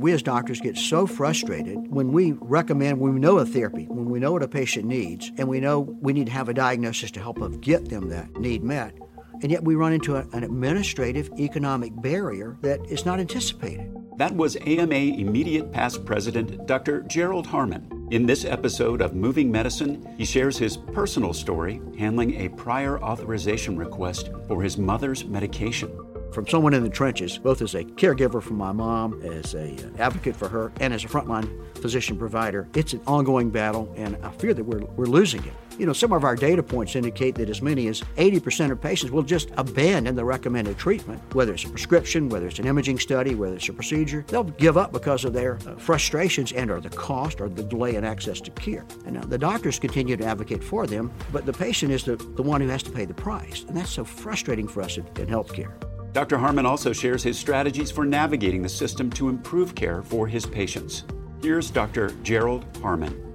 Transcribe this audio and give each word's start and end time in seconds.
we 0.00 0.12
as 0.12 0.22
doctors 0.22 0.60
get 0.60 0.78
so 0.78 1.06
frustrated 1.06 1.76
when 1.88 2.10
we 2.10 2.32
recommend, 2.32 2.98
when 2.98 3.12
we 3.12 3.20
know 3.20 3.38
a 3.38 3.44
therapy, 3.44 3.84
when 3.86 4.06
we 4.06 4.18
know 4.18 4.32
what 4.32 4.42
a 4.42 4.48
patient 4.48 4.86
needs, 4.86 5.30
and 5.36 5.46
we 5.46 5.60
know 5.60 5.80
we 5.80 6.14
need 6.14 6.26
to 6.26 6.32
have 6.32 6.48
a 6.48 6.54
diagnosis 6.54 7.10
to 7.10 7.20
help 7.20 7.40
us 7.42 7.54
get 7.56 7.88
them 7.90 8.08
that 8.08 8.34
need 8.36 8.62
met, 8.62 8.94
and 9.42 9.50
yet 9.50 9.62
we 9.62 9.74
run 9.74 9.92
into 9.92 10.16
a, 10.16 10.26
an 10.32 10.42
administrative 10.42 11.30
economic 11.38 11.92
barrier 12.00 12.56
that 12.62 12.80
is 12.86 13.04
not 13.04 13.20
anticipated. 13.20 13.94
That 14.16 14.34
was 14.34 14.56
AMA 14.56 14.94
immediate 14.94 15.70
past 15.70 16.04
president 16.04 16.66
Dr. 16.66 17.02
Gerald 17.02 17.46
Harmon. 17.46 18.08
In 18.10 18.26
this 18.26 18.44
episode 18.44 19.02
of 19.02 19.14
Moving 19.14 19.52
Medicine, 19.52 20.14
he 20.16 20.24
shares 20.24 20.58
his 20.58 20.76
personal 20.76 21.32
story 21.32 21.80
handling 21.96 22.40
a 22.40 22.48
prior 22.48 23.00
authorization 23.02 23.76
request 23.76 24.30
for 24.48 24.62
his 24.62 24.76
mother's 24.76 25.24
medication 25.24 25.90
from 26.32 26.46
someone 26.46 26.74
in 26.74 26.82
the 26.82 26.90
trenches, 26.90 27.38
both 27.38 27.62
as 27.62 27.74
a 27.74 27.84
caregiver 27.84 28.42
for 28.42 28.54
my 28.54 28.72
mom, 28.72 29.20
as 29.22 29.54
a 29.54 29.74
uh, 29.74 30.02
advocate 30.02 30.36
for 30.36 30.48
her, 30.48 30.72
and 30.80 30.92
as 30.92 31.04
a 31.04 31.08
frontline 31.08 31.48
physician 31.78 32.16
provider. 32.16 32.68
It's 32.74 32.92
an 32.92 33.00
ongoing 33.06 33.50
battle, 33.50 33.92
and 33.96 34.16
I 34.22 34.30
fear 34.30 34.54
that 34.54 34.64
we're, 34.64 34.84
we're 34.96 35.06
losing 35.06 35.44
it. 35.44 35.54
You 35.78 35.86
know, 35.86 35.94
some 35.94 36.12
of 36.12 36.24
our 36.24 36.36
data 36.36 36.62
points 36.62 36.94
indicate 36.94 37.36
that 37.36 37.48
as 37.48 37.62
many 37.62 37.88
as 37.88 38.02
80% 38.18 38.70
of 38.70 38.82
patients 38.82 39.12
will 39.12 39.22
just 39.22 39.48
abandon 39.56 40.14
the 40.14 40.24
recommended 40.24 40.76
treatment, 40.76 41.22
whether 41.34 41.54
it's 41.54 41.64
a 41.64 41.70
prescription, 41.70 42.28
whether 42.28 42.46
it's 42.46 42.58
an 42.58 42.66
imaging 42.66 42.98
study, 42.98 43.34
whether 43.34 43.56
it's 43.56 43.68
a 43.70 43.72
procedure. 43.72 44.22
They'll 44.28 44.44
give 44.44 44.76
up 44.76 44.92
because 44.92 45.24
of 45.24 45.32
their 45.32 45.54
uh, 45.66 45.76
frustrations 45.76 46.52
and 46.52 46.70
or 46.70 46.80
the 46.80 46.90
cost 46.90 47.40
or 47.40 47.48
the 47.48 47.62
delay 47.62 47.94
in 47.94 48.04
access 48.04 48.42
to 48.42 48.50
care. 48.50 48.84
And 49.06 49.14
now 49.14 49.22
the 49.22 49.38
doctors 49.38 49.78
continue 49.78 50.18
to 50.18 50.24
advocate 50.24 50.62
for 50.62 50.86
them, 50.86 51.10
but 51.32 51.46
the 51.46 51.52
patient 51.54 51.92
is 51.92 52.04
the, 52.04 52.16
the 52.16 52.42
one 52.42 52.60
who 52.60 52.68
has 52.68 52.82
to 52.82 52.90
pay 52.90 53.06
the 53.06 53.14
price. 53.14 53.64
And 53.66 53.74
that's 53.74 53.90
so 53.90 54.04
frustrating 54.04 54.68
for 54.68 54.82
us 54.82 54.98
in, 54.98 55.06
in 55.16 55.28
healthcare. 55.28 55.72
Dr. 56.12 56.38
Harmon 56.38 56.66
also 56.66 56.92
shares 56.92 57.22
his 57.22 57.38
strategies 57.38 57.90
for 57.90 58.04
navigating 58.04 58.62
the 58.62 58.68
system 58.68 59.10
to 59.10 59.28
improve 59.28 59.74
care 59.76 60.02
for 60.02 60.26
his 60.26 60.44
patients. 60.44 61.04
Here's 61.40 61.70
Dr. 61.70 62.10
Gerald 62.22 62.64
Harmon. 62.82 63.30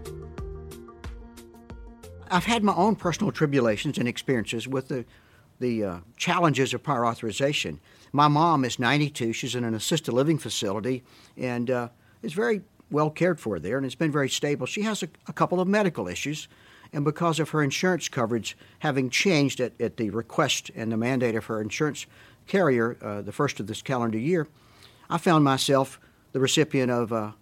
I've 2.30 2.44
had 2.44 2.64
my 2.64 2.74
own 2.76 2.96
personal 2.96 3.32
tribulations 3.32 3.98
and 3.98 4.08
experiences 4.08 4.68
with 4.68 4.90
the, 4.90 5.06
the 5.60 5.84
uh, 5.84 5.98
challenges 6.18 6.74
of 6.74 6.84
prior 6.84 7.06
authorization. 7.06 7.80
My 8.12 8.28
mom 8.28 8.66
is 8.66 8.78
92. 8.78 9.32
She's 9.32 9.56
in 9.56 9.64
an 9.64 9.74
assisted 9.74 10.14
living 10.14 10.38
facility 10.38 11.04
and 11.38 11.72
uh, 11.72 11.90
is 12.24 12.34
very 12.34 12.62
well 12.92 13.10
cared 13.10 13.40
for 13.40 13.58
there 13.58 13.78
and 13.78 13.86
it's 13.86 13.96
been 13.96 14.12
very 14.12 14.30
stable. 14.30 14.66
She 14.66 14.82
has 14.82 15.02
a, 15.02 15.08
a 15.28 15.34
couple 15.34 15.62
of 15.62 15.68
medical 15.68 16.10
issues 16.10 16.50
and 16.92 17.06
because 17.06 17.40
of 17.40 17.50
her 17.50 17.64
insurance 17.64 18.10
coverage 18.10 18.58
having 18.80 19.10
changed 19.10 19.60
at, 19.60 19.80
at 19.80 19.98
the 19.98 20.10
request 20.10 20.72
and 20.76 20.92
the 20.92 20.98
mandate 20.98 21.36
of 21.36 21.46
her 21.46 21.62
insurance 21.62 22.06
carrier 22.48 22.98
uh, 23.02 23.22
the 23.22 23.32
first 23.32 23.60
of 23.60 23.68
this 23.68 23.82
calendar 23.82 24.18
year, 24.18 24.48
I 25.10 25.18
found 25.18 25.44
myself 25.44 26.00
the 26.32 26.40
recipient 26.40 26.92
of 26.92 27.12
a 27.12 27.36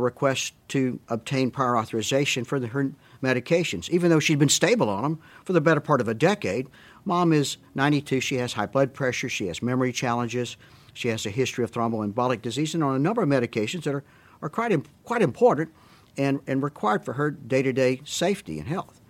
request 0.00 0.52
to 0.68 1.00
obtain 1.08 1.50
prior 1.50 1.76
authorization 1.76 2.44
for 2.44 2.60
the, 2.60 2.68
her 2.68 2.92
medications, 3.22 3.88
even 3.90 4.10
though 4.10 4.20
she'd 4.20 4.38
been 4.38 4.48
stable 4.48 4.90
on 4.90 5.02
them 5.02 5.18
for 5.44 5.52
the 5.52 5.60
better 5.60 5.80
part 5.80 6.00
of 6.00 6.08
a 6.08 6.14
decade. 6.14 6.68
Mom 7.04 7.32
is 7.32 7.56
92. 7.74 8.20
She 8.20 8.36
has 8.36 8.52
high 8.52 8.66
blood 8.66 8.92
pressure. 8.92 9.28
She 9.28 9.46
has 9.46 9.62
memory 9.62 9.92
challenges. 9.92 10.56
She 10.92 11.08
has 11.08 11.24
a 11.26 11.30
history 11.30 11.64
of 11.64 11.72
thromboembolic 11.72 12.42
disease 12.42 12.74
and 12.74 12.84
on 12.84 12.94
a 12.94 12.98
number 12.98 13.22
of 13.22 13.28
medications 13.28 13.84
that 13.84 13.94
are, 13.94 14.04
are 14.42 14.48
quite, 14.48 14.76
quite 15.04 15.22
important 15.22 15.70
and, 16.16 16.40
and 16.46 16.62
required 16.62 17.04
for 17.04 17.14
her 17.14 17.30
day 17.30 17.62
to 17.62 17.72
day 17.72 18.00
safety 18.04 18.58
and 18.58 18.68
health. 18.68 19.00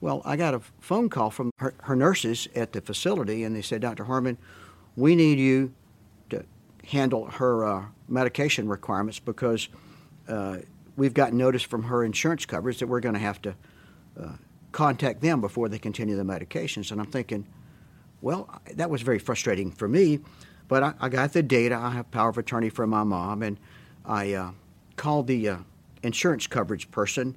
Well, 0.00 0.22
I 0.24 0.36
got 0.36 0.54
a 0.54 0.60
phone 0.80 1.08
call 1.08 1.30
from 1.30 1.52
her, 1.58 1.74
her 1.82 1.94
nurses 1.94 2.48
at 2.54 2.72
the 2.72 2.80
facility, 2.80 3.44
and 3.44 3.54
they 3.54 3.62
said, 3.62 3.80
Dr. 3.80 4.04
Harmon, 4.04 4.36
we 4.96 5.14
need 5.14 5.38
you 5.38 5.72
to 6.30 6.44
handle 6.86 7.26
her 7.26 7.64
uh, 7.64 7.84
medication 8.08 8.68
requirements 8.68 9.18
because 9.18 9.68
uh, 10.28 10.58
we've 10.96 11.14
got 11.14 11.32
notice 11.32 11.62
from 11.62 11.84
her 11.84 12.04
insurance 12.04 12.44
coverage 12.46 12.78
that 12.78 12.86
we're 12.86 13.00
going 13.00 13.14
to 13.14 13.20
have 13.20 13.40
to 13.42 13.54
uh, 14.20 14.32
contact 14.72 15.20
them 15.20 15.40
before 15.40 15.68
they 15.68 15.78
continue 15.78 16.16
the 16.16 16.22
medications. 16.22 16.90
And 16.90 17.00
I'm 17.00 17.06
thinking, 17.06 17.46
well, 18.20 18.60
that 18.74 18.90
was 18.90 19.02
very 19.02 19.18
frustrating 19.18 19.70
for 19.70 19.88
me, 19.88 20.20
but 20.68 20.82
I, 20.82 20.94
I 21.00 21.08
got 21.08 21.32
the 21.32 21.42
data. 21.42 21.74
I 21.74 21.90
have 21.90 22.10
power 22.10 22.30
of 22.30 22.38
attorney 22.38 22.68
for 22.68 22.86
my 22.86 23.02
mom, 23.02 23.42
and 23.42 23.58
I 24.04 24.32
uh, 24.34 24.50
called 24.96 25.26
the 25.26 25.48
uh, 25.48 25.56
insurance 26.02 26.46
coverage 26.46 26.90
person, 26.90 27.36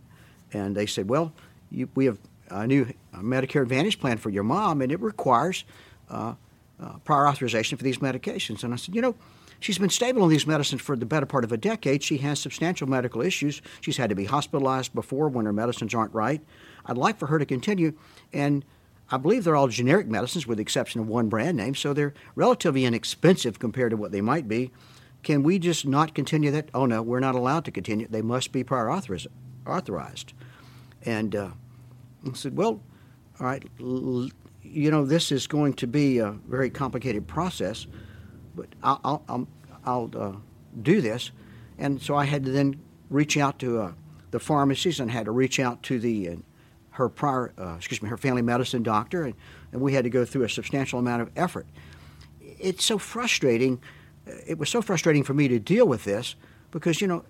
and 0.53 0.75
they 0.75 0.85
said, 0.85 1.09
well, 1.09 1.33
you, 1.71 1.89
we 1.95 2.05
have 2.05 2.19
a 2.49 2.67
new 2.67 2.85
Medicare 3.15 3.63
Advantage 3.63 3.99
plan 3.99 4.17
for 4.17 4.29
your 4.29 4.43
mom, 4.43 4.81
and 4.81 4.91
it 4.91 4.99
requires 4.99 5.65
uh, 6.09 6.35
uh, 6.79 6.97
prior 7.03 7.27
authorization 7.27 7.77
for 7.77 7.83
these 7.83 7.99
medications. 7.99 8.63
And 8.63 8.73
I 8.73 8.77
said, 8.77 8.95
you 8.95 9.01
know, 9.01 9.15
she's 9.59 9.77
been 9.77 9.89
stable 9.89 10.23
on 10.23 10.29
these 10.29 10.47
medicines 10.47 10.81
for 10.81 10.95
the 10.95 11.05
better 11.05 11.25
part 11.25 11.43
of 11.43 11.51
a 11.51 11.57
decade. 11.57 12.03
She 12.03 12.17
has 12.17 12.39
substantial 12.39 12.87
medical 12.87 13.21
issues. 13.21 13.61
She's 13.81 13.97
had 13.97 14.09
to 14.09 14.15
be 14.15 14.25
hospitalized 14.25 14.93
before 14.93 15.29
when 15.29 15.45
her 15.45 15.53
medicines 15.53 15.93
aren't 15.93 16.13
right. 16.13 16.41
I'd 16.85 16.97
like 16.97 17.17
for 17.17 17.27
her 17.27 17.39
to 17.39 17.45
continue. 17.45 17.93
And 18.33 18.65
I 19.09 19.17
believe 19.17 19.43
they're 19.43 19.55
all 19.55 19.67
generic 19.67 20.07
medicines 20.07 20.47
with 20.47 20.57
the 20.57 20.63
exception 20.63 20.99
of 20.99 21.07
one 21.07 21.29
brand 21.29 21.57
name, 21.57 21.75
so 21.75 21.93
they're 21.93 22.13
relatively 22.33 22.85
inexpensive 22.85 23.59
compared 23.59 23.91
to 23.91 23.97
what 23.97 24.11
they 24.11 24.21
might 24.21 24.47
be. 24.47 24.71
Can 25.21 25.43
we 25.43 25.59
just 25.59 25.85
not 25.87 26.13
continue 26.13 26.51
that? 26.51 26.69
Oh, 26.73 26.85
no, 26.85 27.01
we're 27.01 27.19
not 27.19 27.35
allowed 27.35 27.65
to 27.65 27.71
continue. 27.71 28.07
They 28.07 28.21
must 28.21 28.51
be 28.51 28.63
prior 28.63 28.91
authorized. 28.91 30.33
And 31.03 31.35
uh, 31.35 31.49
I 32.27 32.33
said, 32.33 32.57
well, 32.57 32.81
all 33.39 33.45
right, 33.47 33.63
you 34.75 34.91
know, 34.91 35.05
this 35.05 35.31
is 35.31 35.47
going 35.47 35.73
to 35.75 35.87
be 35.87 36.19
a 36.19 36.31
very 36.47 36.69
complicated 36.69 37.25
process, 37.27 37.87
but 38.55 38.67
I'll, 38.83 39.23
I'll, 39.29 39.47
I'll 39.85 40.11
uh, 40.17 40.33
do 40.81 40.99
this. 40.99 41.31
And 41.77 42.01
so 42.01 42.15
I 42.15 42.25
had 42.25 42.43
to 42.45 42.51
then 42.51 42.81
reach 43.09 43.37
out 43.37 43.57
to 43.59 43.79
uh, 43.79 43.91
the 44.31 44.39
pharmacies 44.39 44.99
and 44.99 45.09
had 45.09 45.25
to 45.25 45.31
reach 45.31 45.59
out 45.59 45.81
to 45.83 45.99
the 45.99 46.29
uh, 46.29 46.35
her 46.91 47.09
prior, 47.09 47.53
uh, 47.57 47.75
excuse 47.75 48.01
me, 48.01 48.09
her 48.09 48.17
family 48.17 48.41
medicine 48.41 48.83
doctor, 48.83 49.23
and, 49.23 49.33
and 49.71 49.81
we 49.81 49.93
had 49.93 50.03
to 50.03 50.09
go 50.09 50.23
through 50.23 50.43
a 50.43 50.49
substantial 50.49 50.99
amount 50.99 51.21
of 51.21 51.29
effort. 51.35 51.67
It's 52.41 52.85
so 52.85 52.97
frustrating. 52.97 53.81
It 54.47 54.57
was 54.57 54.69
so 54.69 54.81
frustrating 54.81 55.23
for 55.23 55.33
me 55.33 55.47
to 55.49 55.59
deal 55.59 55.87
with 55.87 56.03
this 56.05 56.35
because, 56.71 57.01
you 57.01 57.07
know, 57.07 57.23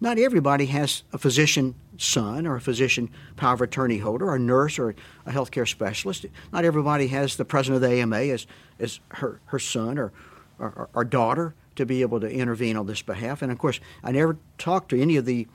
not 0.00 0.18
everybody 0.18 0.66
has 0.66 1.02
a 1.12 1.18
physician 1.18 1.74
son 1.96 2.46
or 2.46 2.56
a 2.56 2.60
physician 2.60 3.10
power 3.36 3.54
of 3.54 3.60
attorney 3.60 3.98
holder 3.98 4.28
or 4.28 4.36
a 4.36 4.38
nurse 4.38 4.78
or 4.78 4.94
a 5.26 5.32
healthcare 5.32 5.68
specialist. 5.68 6.26
Not 6.52 6.64
everybody 6.64 7.08
has 7.08 7.36
the 7.36 7.44
president 7.44 7.82
of 7.82 7.90
the 7.90 7.96
AMA 7.96 8.16
as, 8.16 8.46
as 8.78 9.00
her, 9.10 9.40
her 9.46 9.58
son 9.58 9.98
or, 9.98 10.12
or, 10.58 10.88
or 10.94 11.04
daughter 11.04 11.54
to 11.76 11.86
be 11.86 12.02
able 12.02 12.20
to 12.20 12.30
intervene 12.30 12.76
on 12.76 12.86
this 12.86 13.02
behalf. 13.02 13.42
And 13.42 13.50
of 13.50 13.58
course, 13.58 13.80
I 14.02 14.12
never 14.12 14.36
talked 14.56 14.90
to 14.90 15.00
any 15.00 15.16
of 15.16 15.24
the 15.24 15.46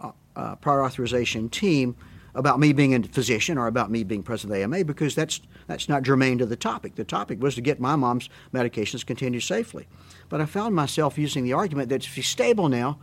uh, 0.00 0.12
uh, 0.34 0.56
prior 0.56 0.84
authorization 0.84 1.48
team 1.48 1.96
about 2.34 2.60
me 2.60 2.74
being 2.74 2.94
a 2.94 3.02
physician 3.02 3.56
or 3.56 3.66
about 3.66 3.90
me 3.90 4.04
being 4.04 4.22
president 4.22 4.52
of 4.52 4.58
the 4.58 4.76
AMA 4.76 4.84
because 4.84 5.14
that's 5.14 5.40
that's 5.66 5.88
not 5.88 6.02
germane 6.02 6.38
to 6.38 6.46
the 6.46 6.54
topic. 6.54 6.94
The 6.94 7.04
topic 7.04 7.42
was 7.42 7.54
to 7.56 7.60
get 7.60 7.80
my 7.80 7.96
mom's 7.96 8.28
medications 8.52 9.04
continued 9.04 9.42
safely. 9.42 9.88
But 10.28 10.40
I 10.40 10.46
found 10.46 10.74
myself 10.74 11.18
using 11.18 11.44
the 11.44 11.54
argument 11.54 11.88
that 11.88 12.04
if 12.04 12.12
she's 12.12 12.28
stable 12.28 12.68
now, 12.68 12.98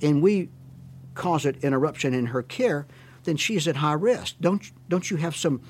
and 0.00 0.22
we 0.22 0.48
cause 1.14 1.44
an 1.44 1.58
interruption 1.62 2.14
in 2.14 2.26
her 2.26 2.42
care, 2.42 2.86
then 3.24 3.36
she 3.36 3.56
is 3.56 3.66
at 3.68 3.76
high 3.76 3.92
risk. 3.92 4.36
Don't, 4.40 4.70
don't 4.88 5.10
you 5.10 5.16
have 5.18 5.36
some 5.36 5.60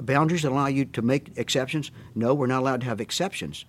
boundaries 0.00 0.42
that 0.42 0.50
allow 0.50 0.66
you 0.66 0.84
to 0.86 1.02
make 1.02 1.30
exceptions? 1.36 1.90
No, 2.14 2.34
we're 2.34 2.46
not 2.46 2.60
allowed 2.60 2.80
to 2.80 2.86
have 2.86 3.00
exceptions. 3.00 3.64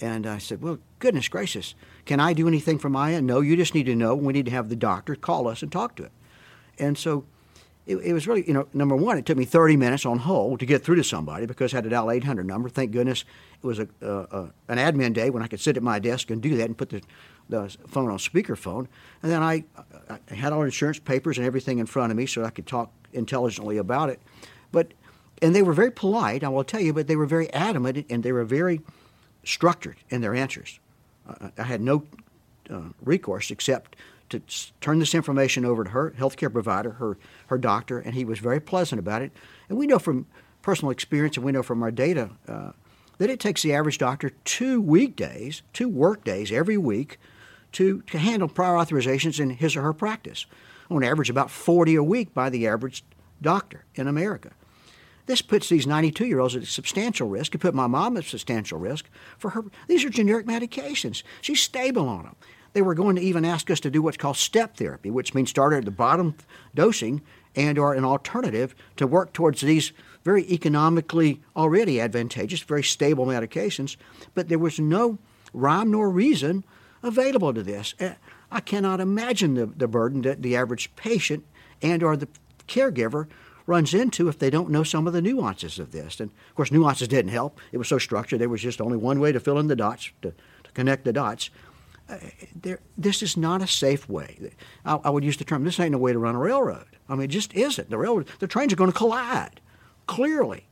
And 0.00 0.26
I 0.26 0.38
said, 0.38 0.60
Well, 0.60 0.78
goodness 0.98 1.28
gracious, 1.28 1.74
can 2.04 2.20
I 2.20 2.32
do 2.32 2.48
anything 2.48 2.80
my 2.90 3.14
end? 3.14 3.26
No, 3.26 3.40
you 3.40 3.56
just 3.56 3.74
need 3.74 3.86
to 3.86 3.94
know. 3.94 4.14
We 4.14 4.32
need 4.32 4.46
to 4.46 4.50
have 4.50 4.68
the 4.68 4.76
doctor 4.76 5.14
call 5.14 5.46
us 5.46 5.62
and 5.62 5.70
talk 5.70 5.94
to 5.96 6.04
it. 6.04 6.12
And 6.78 6.98
so 6.98 7.24
it, 7.86 7.96
it, 7.96 8.12
was 8.12 8.26
really, 8.26 8.46
you 8.46 8.54
know, 8.54 8.66
number 8.72 8.96
one, 8.96 9.18
it 9.18 9.26
took 9.26 9.36
me 9.36 9.44
30 9.44 9.76
minutes 9.76 10.06
on 10.06 10.18
hold 10.18 10.60
to 10.60 10.66
get 10.66 10.82
through 10.82 10.96
to 10.96 11.04
somebody 11.04 11.46
because 11.46 11.72
I 11.72 11.78
had 11.78 11.86
a 11.86 11.90
dial 11.90 12.10
800 12.10 12.46
number. 12.46 12.68
Thank 12.68 12.92
goodness 12.92 13.24
it 13.62 13.66
was 13.66 13.78
a, 13.78 13.88
an 14.00 14.78
admin 14.78 15.12
day 15.12 15.30
when 15.30 15.42
I 15.42 15.46
could 15.46 15.60
sit 15.60 15.76
at 15.76 15.82
my 15.82 15.98
desk 15.98 16.30
and 16.30 16.42
do 16.42 16.56
that 16.56 16.64
and 16.64 16.76
put 16.76 16.90
the, 16.90 17.02
the 17.48 17.76
phone 17.88 18.10
on 18.10 18.18
speakerphone. 18.18 18.86
And 19.22 19.30
then 19.30 19.42
I, 19.42 19.64
I 20.08 20.34
had 20.34 20.52
all 20.52 20.62
insurance 20.62 20.98
papers 20.98 21.38
and 21.38 21.46
everything 21.46 21.78
in 21.78 21.86
front 21.86 22.10
of 22.10 22.16
me 22.16 22.26
so 22.26 22.44
I 22.44 22.50
could 22.50 22.66
talk 22.66 22.92
intelligently 23.12 23.76
about 23.78 24.10
it. 24.10 24.20
But, 24.72 24.92
and 25.42 25.54
they 25.54 25.62
were 25.62 25.72
very 25.72 25.90
polite, 25.90 26.42
I 26.42 26.48
will 26.48 26.64
tell 26.64 26.80
you, 26.80 26.92
but 26.92 27.06
they 27.06 27.16
were 27.16 27.26
very 27.26 27.52
adamant 27.52 28.06
and 28.10 28.22
they 28.22 28.32
were 28.32 28.44
very 28.44 28.80
structured 29.44 29.96
in 30.08 30.20
their 30.20 30.34
answers. 30.34 30.80
I 31.58 31.62
had 31.62 31.80
no 31.80 32.04
uh, 32.70 32.80
recourse 33.02 33.50
except 33.50 33.96
to 34.30 34.40
turn 34.80 34.98
this 34.98 35.14
information 35.14 35.64
over 35.64 35.84
to 35.84 35.90
her 35.90 36.10
healthcare 36.18 36.52
provider, 36.52 36.92
her 36.92 37.18
her 37.48 37.58
doctor, 37.58 37.98
and 37.98 38.14
he 38.14 38.24
was 38.24 38.38
very 38.38 38.60
pleasant 38.60 38.98
about 38.98 39.22
it. 39.22 39.32
And 39.68 39.78
we 39.78 39.86
know 39.86 39.98
from 39.98 40.26
personal 40.62 40.90
experience, 40.90 41.36
and 41.36 41.44
we 41.44 41.52
know 41.52 41.62
from 41.62 41.82
our 41.82 41.90
data, 41.90 42.30
uh, 42.48 42.72
that 43.18 43.30
it 43.30 43.38
takes 43.38 43.62
the 43.62 43.74
average 43.74 43.98
doctor 43.98 44.30
two 44.44 44.80
weekdays, 44.80 45.62
two 45.72 45.88
work 45.88 46.24
days 46.24 46.50
every 46.50 46.78
week, 46.78 47.18
to 47.74 48.02
to 48.02 48.18
handle 48.18 48.48
prior 48.48 48.74
authorizations 48.74 49.38
in 49.38 49.50
his 49.50 49.76
or 49.76 49.82
her 49.82 49.92
practice. 49.92 50.46
On 50.90 51.02
average, 51.02 51.30
about 51.30 51.50
40 51.50 51.94
a 51.94 52.02
week 52.02 52.34
by 52.34 52.50
the 52.50 52.66
average 52.66 53.04
doctor 53.40 53.84
in 53.94 54.06
America. 54.06 54.50
This 55.26 55.40
puts 55.40 55.68
these 55.68 55.86
92 55.86 56.26
year 56.26 56.40
olds 56.40 56.56
at 56.56 56.64
substantial 56.66 57.28
risk. 57.28 57.54
It 57.54 57.58
put 57.58 57.74
my 57.74 57.86
mom 57.86 58.16
at 58.16 58.24
substantial 58.24 58.78
risk 58.78 59.08
for 59.38 59.50
her. 59.50 59.64
These 59.88 60.04
are 60.04 60.10
generic 60.10 60.46
medications. 60.46 61.22
She's 61.40 61.62
stable 61.62 62.08
on 62.08 62.24
them. 62.24 62.36
they 62.74 62.82
were 62.82 62.94
going 62.94 63.16
to 63.16 63.22
even 63.22 63.44
ask 63.44 63.70
us 63.70 63.80
to 63.80 63.90
do 63.90 64.02
what's 64.02 64.16
called 64.16 64.36
step 64.36 64.76
therapy, 64.76 65.10
which 65.10 65.32
means 65.32 65.50
start 65.50 65.72
at 65.72 65.84
the 65.84 65.90
bottom 65.90 66.34
dosing 66.74 67.22
and 67.56 67.78
or 67.78 67.94
an 67.94 68.04
alternative 68.04 68.74
to 68.96 69.06
work 69.06 69.32
towards 69.32 69.60
these 69.60 69.92
very 70.24 70.42
economically 70.50 71.40
already 71.56 72.00
advantageous, 72.00 72.60
very 72.60 72.82
stable 72.82 73.26
medications. 73.26 73.96
But 74.34 74.48
there 74.48 74.58
was 74.58 74.78
no 74.78 75.18
rhyme 75.52 75.92
nor 75.92 76.10
reason 76.10 76.64
available 77.04 77.54
to 77.54 77.62
this. 77.62 77.94
Eh, 78.00 78.14
I 78.50 78.60
cannot 78.60 79.00
imagine 79.00 79.54
the, 79.54 79.66
the 79.66 79.88
burden 79.88 80.22
that 80.22 80.42
the 80.42 80.56
average 80.56 80.94
patient 80.96 81.44
and 81.82 82.02
or 82.02 82.16
the 82.16 82.28
caregiver 82.66 83.28
runs 83.66 83.94
into 83.94 84.28
if 84.28 84.38
they 84.38 84.50
don't 84.50 84.70
know 84.70 84.82
some 84.82 85.06
of 85.06 85.12
the 85.12 85.22
nuances 85.22 85.78
of 85.78 85.92
this. 85.92 86.20
And 86.20 86.30
of 86.30 86.54
course, 86.54 86.72
nuances 86.72 87.08
didn't 87.08 87.30
help. 87.30 87.60
It 87.72 87.78
was 87.78 87.88
so 87.88 87.98
structured, 87.98 88.40
there 88.40 88.48
was 88.48 88.62
just 88.62 88.80
only 88.80 88.96
one 88.96 89.20
way 89.20 89.32
to 89.32 89.40
fill 89.40 89.58
in 89.58 89.68
the 89.68 89.76
dots, 89.76 90.10
to, 90.22 90.32
to 90.64 90.70
connect 90.72 91.04
the 91.04 91.12
dots. 91.12 91.50
Uh, 92.08 92.18
there, 92.54 92.80
this 92.98 93.22
is 93.22 93.36
not 93.36 93.62
a 93.62 93.66
safe 93.66 94.08
way. 94.08 94.52
I, 94.84 94.96
I, 94.96 95.10
would 95.10 95.24
use 95.24 95.38
the 95.38 95.44
term, 95.44 95.64
this 95.64 95.80
ain't 95.80 95.92
no 95.92 95.98
way 95.98 96.12
to 96.12 96.18
run 96.18 96.34
a 96.34 96.38
railroad. 96.38 96.84
I 97.08 97.14
mean, 97.14 97.24
it 97.24 97.28
just 97.28 97.54
isn't. 97.54 97.88
The 97.88 97.96
railroad, 97.96 98.28
the 98.40 98.46
trains 98.46 98.74
are 98.74 98.76
going 98.76 98.92
to 98.92 98.96
collide, 98.96 99.60
clearly. 100.06 100.66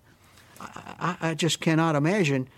I, 0.61 1.17
I, 1.21 1.31
I 1.31 1.35
just 1.35 1.61
cannot 1.61 1.97
imagine 1.97 2.49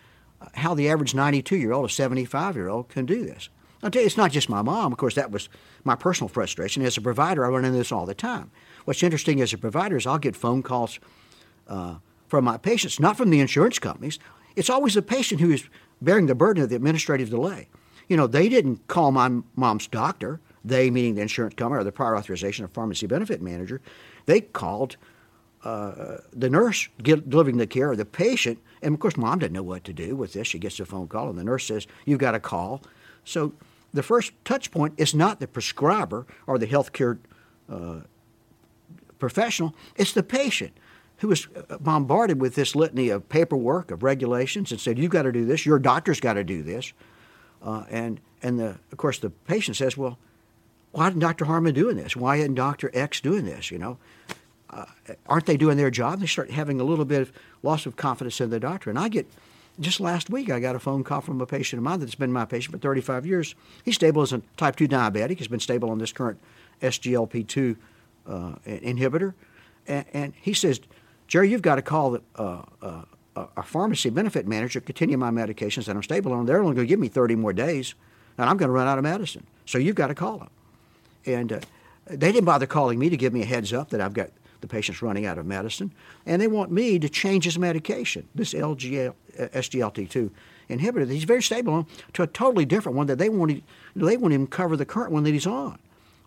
how 0.55 0.75
the 0.75 0.88
average 0.88 1.15
92 1.15 1.56
year 1.56 1.73
old 1.73 1.87
or 1.87 1.88
75 1.88 2.56
year 2.56 2.69
old 2.69 2.88
can 2.88 3.06
do 3.06 3.25
this. 3.25 3.49
It's 3.93 4.17
not 4.17 4.33
just 4.33 4.49
my 4.49 4.63
mom. 4.63 4.93
Of 4.93 4.99
course, 4.99 5.15
that 5.15 5.31
was 5.31 5.49
my 5.85 5.95
personal 5.95 6.29
frustration. 6.29 6.83
As 6.83 6.97
a 6.97 7.03
provider, 7.03 7.45
I 7.45 7.49
run 7.49 7.65
into 7.65 7.77
this 7.77 7.93
all 7.93 8.07
the 8.07 8.15
time. 8.15 8.51
What's 8.85 9.03
interesting 9.03 9.41
as 9.41 9.53
a 9.53 9.59
provider 9.59 9.97
is 9.97 10.07
I'll 10.07 10.19
get 10.19 10.37
phone 10.37 10.63
calls 10.63 10.99
uh, 11.69 11.97
from 12.29 12.45
my 12.45 12.57
patients, 12.57 12.99
not 12.99 13.17
from 13.17 13.31
the 13.31 13.41
insurance 13.41 13.79
companies. 13.79 14.19
It's 14.57 14.71
always 14.71 14.95
the 14.95 15.03
patient 15.03 15.41
who 15.41 15.51
is 15.51 15.65
bearing 16.01 16.27
the 16.27 16.35
burden 16.35 16.63
of 16.63 16.71
the 16.71 16.77
administrative 16.77 17.31
delay. 17.31 17.69
You 18.09 18.17
know, 18.17 18.27
they 18.27 18.49
didn't 18.49 18.87
call 18.89 19.13
my 19.13 19.41
mom's 19.57 19.87
doctor, 19.87 20.41
they 20.65 20.91
meaning 20.91 21.15
the 21.15 21.23
insurance 21.23 21.55
company 21.55 21.81
or 21.81 21.85
the 21.85 21.93
prior 21.93 22.17
authorization 22.17 22.65
or 22.65 22.69
pharmacy 22.69 23.07
benefit 23.07 23.43
manager. 23.43 23.81
They 24.27 24.41
called 24.41 24.97
uh, 25.63 26.19
the 26.33 26.51
nurse 26.51 26.89
delivering 27.03 27.57
the 27.57 27.67
care 27.67 27.91
of 27.91 27.99
the 27.99 28.05
patient. 28.05 28.59
And 28.83 28.95
of 28.95 29.01
course, 29.01 29.17
mom 29.17 29.39
didn't 29.39 29.55
know 29.55 29.63
what 29.63 29.85
to 29.85 29.93
do 29.93 30.17
with 30.17 30.35
this. 30.35 30.47
She 30.47 30.59
gets 30.59 30.79
a 30.81 30.85
phone 30.85 31.09
call, 31.09 31.31
and 31.31 31.39
the 31.39 31.45
nurse 31.45 31.67
says, 31.67 31.87
You've 32.05 32.19
got 32.19 32.33
to 32.33 32.41
call. 32.41 32.83
So 33.25 33.55
the 33.94 34.02
first 34.02 34.32
touch 34.44 34.70
point 34.70 34.94
is 34.99 35.14
not 35.14 35.41
the 35.41 35.46
prescriber 35.46 36.26
or 36.46 36.58
the 36.58 36.67
healthcare 36.67 37.19
uh, 37.70 38.00
professional, 39.19 39.75
it's 39.96 40.12
the 40.12 40.23
patient 40.23 40.73
who 41.19 41.32
uh, 41.32 41.79
bombarded 41.79 42.41
with 42.41 42.56
this 42.56 42.75
litany 42.75 43.08
of 43.08 43.29
paperwork, 43.29 43.91
of 43.91 44.02
regulations, 44.02 44.73
and 44.73 44.81
said, 44.81 44.99
You've 44.99 45.12
got 45.12 45.23
to 45.23 45.32
do 45.32 45.46
this, 45.46 45.64
your 45.64 45.79
doctor's 45.79 46.20
got 46.20 46.35
to 46.35 46.44
do 46.44 46.62
this. 46.62 46.93
Uh, 47.62 47.85
and 47.88 48.20
and 48.43 48.58
the, 48.58 48.76
of 48.93 48.99
course, 48.99 49.19
the 49.20 49.31
patient 49.31 49.76
says, 49.76 49.97
Well, 49.97 50.19
why 50.90 51.08
isn't 51.08 51.20
Dr. 51.20 51.44
Harmon 51.44 51.73
doing 51.73 51.97
this? 51.97 52.14
Why 52.17 52.37
isn't 52.37 52.55
Dr. 52.56 52.90
X 52.93 53.20
doing 53.20 53.44
this? 53.47 53.70
You 53.70 53.79
know, 53.79 53.99
uh, 54.70 54.87
aren't 55.26 55.47
they 55.47 55.56
doing 55.56 55.76
their 55.76 55.90
job? 55.90 56.20
They 56.20 56.26
start 56.26 56.50
having 56.50 56.81
a 56.81 56.85
little 56.85 57.05
bit 57.05 57.23
of 57.23 57.32
loss 57.62 57.87
of 57.87 57.97
confidence 57.97 58.40
in 58.40 58.50
the 58.50 58.61
doctor. 58.61 58.90
And 58.90 58.99
I 58.99 59.08
get, 59.08 59.26
just 59.81 60.00
last 60.00 60.31
week, 60.31 60.50
I 60.50 60.61
got 60.61 60.76
a 60.76 60.79
phone 60.79 61.05
call 61.05 61.21
from 61.21 61.41
a 61.41 61.47
patient 61.47 61.79
of 61.79 61.85
mine 61.85 62.00
that's 62.00 62.15
been 62.15 62.32
my 62.32 62.44
patient 62.44 62.73
for 62.73 62.79
35 62.79 63.26
years. 63.26 63.55
He's 63.85 63.97
stable 63.97 64.23
as 64.23 64.32
a 64.32 64.43
type 64.56 64.76
2 64.76 64.87
diabetic. 64.87 65.38
He's 65.38 65.49
been 65.49 65.61
stable 65.61 65.91
on 65.91 65.99
this 65.99 66.12
current 66.12 66.38
SGLT2 66.81 67.76
uh, 68.26 68.55
inhibitor. 68.67 69.35
And, 69.87 70.05
and, 70.12 70.32
he 70.41 70.55
says, 70.55 70.81
Jerry, 71.29 71.50
you've 71.50 71.62
got 71.62 71.76
to 71.76 71.82
call 71.82 72.12
the, 72.12 72.23
uh, 72.37 72.62
uh 72.82 73.03
a 73.37 73.62
pharmacy 73.62 74.11
benefit 74.11 74.47
manager, 74.47 74.81
continue 74.81 75.19
my 75.19 75.31
medications 75.31 75.87
that 75.87 75.97
I'm 75.97 76.03
stable 76.03 76.32
on. 76.32 76.47
They're 76.47 76.61
only 76.61 76.75
going 76.75 76.87
to 76.87 76.88
give 76.88 77.00
me 77.00 77.09
30 77.09 77.35
more 77.35 77.53
days, 77.53 77.94
and 78.38 78.49
I'm 78.49 78.56
going 78.56 78.69
to 78.69 78.73
run 78.73 78.87
out 78.87 78.97
of 78.97 79.05
medicine. 79.05 79.44
So 79.67 79.79
you've 79.79 79.97
got 79.97 80.06
to 80.06 80.15
call 80.15 80.38
them. 80.38 80.50
And 81.26 81.53
uh, 81.53 81.61
they 82.06 82.31
didn't 82.31 82.44
bother 82.44 82.67
calling 82.67 82.99
me 82.99 83.11
to 83.11 83.17
give 83.17 83.32
me 83.32 83.43
a 83.43 83.47
heads 83.47 83.73
up 83.73 83.91
that 83.91 84.00
I've 84.00 84.15
got 84.15 84.31
the 84.64 84.69
patient's 84.69 85.02
running 85.02 85.26
out 85.26 85.37
of 85.37 85.44
medicine, 85.44 85.93
and 86.25 86.40
they 86.40 86.46
want 86.46 86.72
me 86.72 86.99
to 86.99 87.08
change 87.08 87.44
his 87.44 87.58
medication, 87.58 88.26
this 88.34 88.55
LGL, 88.55 89.14
uh, 89.38 89.46
SGLT2 89.49 90.31
inhibitor 90.70 91.06
that 91.06 91.12
he's 91.12 91.25
very 91.25 91.43
stable 91.43 91.75
on, 91.75 91.87
to 92.14 92.22
a 92.22 92.26
totally 92.26 92.64
different 92.64 92.96
one 92.96 93.06
that 93.06 93.19
they 93.19 93.28
won't, 93.28 93.62
they 93.94 94.16
won't 94.16 94.32
even 94.32 94.46
cover 94.46 94.75
the 94.75 94.87
current 94.87 95.12
one 95.12 95.22
that 95.25 95.32
he's 95.32 95.46
on. 95.46 95.78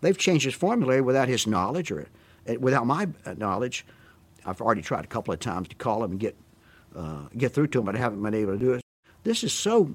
They've 0.02 0.16
changed 0.16 0.44
his 0.44 0.54
formulary 0.54 1.00
without 1.00 1.26
his 1.26 1.48
knowledge 1.48 1.90
or 1.90 2.06
uh, 2.48 2.54
without 2.60 2.86
my 2.86 3.08
uh, 3.26 3.34
knowledge. 3.36 3.84
I've 4.46 4.60
already 4.60 4.82
tried 4.82 5.04
a 5.04 5.08
couple 5.08 5.34
of 5.34 5.40
times 5.40 5.66
to 5.68 5.74
call 5.74 6.04
him 6.04 6.12
and 6.12 6.20
get 6.20 6.36
uh, 6.96 7.22
get 7.36 7.52
through 7.52 7.66
to 7.68 7.80
him, 7.80 7.84
but 7.84 7.96
I 7.96 7.98
haven't 7.98 8.22
been 8.22 8.34
able 8.34 8.52
to 8.52 8.58
do 8.58 8.72
it. 8.74 8.82
This 9.24 9.42
is 9.42 9.52
so 9.52 9.92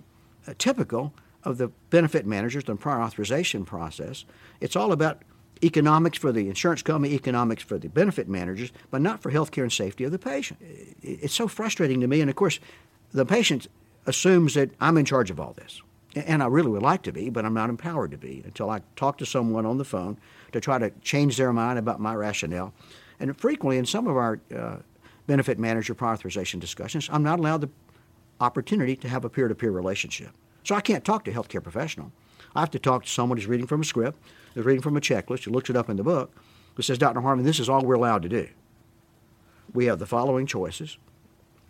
uh, 0.47 0.53
typical 0.57 1.13
of 1.43 1.57
the 1.57 1.69
benefit 1.89 2.25
managers 2.25 2.65
and 2.67 2.79
prior 2.79 3.01
authorization 3.01 3.63
process. 3.63 4.25
It's 4.59 4.75
all 4.75 4.91
about 4.91 5.23
economics 5.63 6.17
for 6.17 6.31
the 6.31 6.47
insurance 6.49 6.81
company, 6.81 7.13
economics 7.13 7.63
for 7.63 7.77
the 7.77 7.87
benefit 7.87 8.27
managers, 8.27 8.71
but 8.91 9.01
not 9.01 9.21
for 9.21 9.29
health 9.29 9.51
care 9.51 9.63
and 9.63 9.73
safety 9.73 10.03
of 10.03 10.11
the 10.11 10.19
patient. 10.19 10.59
It's 11.01 11.33
so 11.33 11.47
frustrating 11.47 12.01
to 12.01 12.07
me. 12.07 12.21
And 12.21 12.29
of 12.29 12.35
course, 12.35 12.59
the 13.13 13.25
patient 13.25 13.67
assumes 14.05 14.53
that 14.55 14.71
I'm 14.79 14.97
in 14.97 15.05
charge 15.05 15.31
of 15.31 15.39
all 15.39 15.53
this. 15.53 15.81
And 16.15 16.43
I 16.43 16.47
really 16.47 16.69
would 16.69 16.83
like 16.83 17.01
to 17.03 17.11
be, 17.11 17.29
but 17.29 17.45
I'm 17.45 17.53
not 17.53 17.69
empowered 17.69 18.11
to 18.11 18.17
be 18.17 18.43
until 18.45 18.69
I 18.69 18.81
talk 18.95 19.17
to 19.17 19.25
someone 19.25 19.65
on 19.65 19.77
the 19.77 19.85
phone 19.85 20.17
to 20.51 20.59
try 20.59 20.77
to 20.77 20.91
change 21.01 21.37
their 21.37 21.51
mind 21.51 21.79
about 21.79 21.99
my 21.99 22.13
rationale. 22.13 22.73
And 23.19 23.35
frequently, 23.35 23.77
in 23.77 23.85
some 23.85 24.07
of 24.07 24.15
our 24.15 24.39
uh, 24.55 24.77
benefit 25.25 25.57
manager 25.57 25.95
prior 25.95 26.13
authorization 26.13 26.59
discussions, 26.59 27.09
I'm 27.11 27.23
not 27.23 27.39
allowed 27.39 27.61
the 27.61 27.69
opportunity 28.39 28.95
to 28.97 29.07
have 29.07 29.25
a 29.25 29.29
peer 29.29 29.47
to 29.47 29.55
peer 29.55 29.71
relationship. 29.71 30.31
So 30.63 30.75
I 30.75 30.81
can't 30.81 31.03
talk 31.03 31.25
to 31.25 31.31
a 31.31 31.33
healthcare 31.33 31.63
professional. 31.63 32.11
I 32.55 32.59
have 32.59 32.71
to 32.71 32.79
talk 32.79 33.03
to 33.03 33.09
someone 33.09 33.37
who's 33.37 33.47
reading 33.47 33.67
from 33.67 33.81
a 33.81 33.85
script, 33.85 34.21
who's 34.53 34.65
reading 34.65 34.81
from 34.81 34.97
a 34.97 35.01
checklist, 35.01 35.45
who 35.45 35.51
looks 35.51 35.69
it 35.69 35.75
up 35.75 35.89
in 35.89 35.97
the 35.97 36.03
book, 36.03 36.35
who 36.75 36.83
says, 36.83 36.97
Dr. 36.97 37.21
Harmon, 37.21 37.45
this 37.45 37.59
is 37.59 37.69
all 37.69 37.83
we're 37.83 37.95
allowed 37.95 38.23
to 38.23 38.29
do. 38.29 38.47
We 39.73 39.85
have 39.85 39.99
the 39.99 40.05
following 40.05 40.45
choices. 40.45 40.97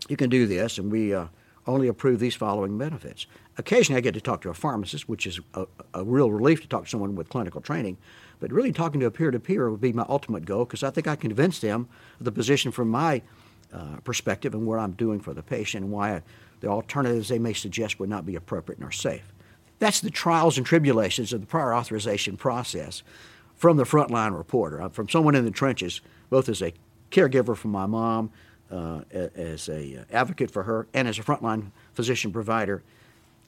You 0.10 0.18
can 0.18 0.30
do 0.30 0.46
this, 0.46 0.78
and 0.78 0.92
we 0.92 1.14
uh, 1.14 1.28
only 1.68 1.88
approve 1.88 2.20
these 2.20 2.36
following 2.36 2.78
benefits. 2.78 3.26
Occasionally, 3.58 3.98
I 3.98 4.02
get 4.02 4.14
to 4.16 4.22
talk 4.22 4.42
to 4.42 4.50
a 4.50 4.54
pharmacist, 4.54 5.08
which 5.08 5.26
is 5.26 5.40
a, 5.54 5.66
a 5.94 6.04
real 6.04 6.32
relief 6.32 6.62
to 6.62 6.68
talk 6.68 6.86
to 6.86 6.90
someone 6.90 7.16
with 7.16 7.30
clinical 7.30 7.62
training. 7.62 7.98
But 8.40 8.52
really, 8.52 8.74
talking 8.74 9.00
to 9.00 9.06
a 9.06 9.12
peer 9.12 9.32
to 9.32 9.40
peer 9.40 9.70
would 9.70 9.80
be 9.80 9.94
my 9.94 10.06
ultimate 10.10 10.46
goal 10.46 10.66
because 10.66 10.84
I 10.84 10.90
think 10.90 11.08
I 11.08 11.16
convince 11.16 11.60
them 11.60 11.88
of 12.20 12.26
the 12.26 12.32
position 12.32 12.72
from 12.72 12.90
my 12.90 13.22
uh, 13.74 13.98
perspective 14.04 14.54
and 14.54 14.68
what 14.68 14.80
I'm 14.80 14.92
doing 14.92 15.20
for 15.20 15.34
the 15.34 15.44
patient 15.44 15.86
and 15.86 15.94
why 15.94 16.16
I, 16.16 16.22
the 16.60 16.68
alternatives 16.68 17.30
they 17.30 17.40
may 17.40 17.54
suggest 17.54 18.00
would 18.00 18.10
not 18.10 18.26
be 18.26 18.36
appropriate 18.36 18.80
nor 18.80 18.92
safe. 18.92 19.33
That's 19.84 20.00
the 20.00 20.12
trials 20.12 20.58
and 20.58 20.66
tribulations 20.66 21.34
of 21.34 21.42
the 21.42 21.46
prior 21.46 21.76
authorization 21.76 22.38
process 22.38 23.04
from 23.58 23.76
the 23.76 23.84
frontline 23.84 24.34
reporter, 24.38 24.88
from 24.88 25.10
someone 25.10 25.36
in 25.36 25.44
the 25.44 25.52
trenches, 25.52 26.00
both 26.30 26.48
as 26.48 26.62
a 26.62 26.72
caregiver 27.12 27.54
for 27.58 27.68
my 27.68 27.86
mom, 27.86 28.32
uh, 28.72 29.02
as 29.12 29.68
a 29.68 29.98
uh, 29.98 30.04
advocate 30.14 30.52
for 30.52 30.64
her, 30.64 30.88
and 30.94 31.06
as 31.06 31.20
a 31.20 31.22
frontline 31.22 31.72
physician 31.94 32.32
provider 32.32 32.82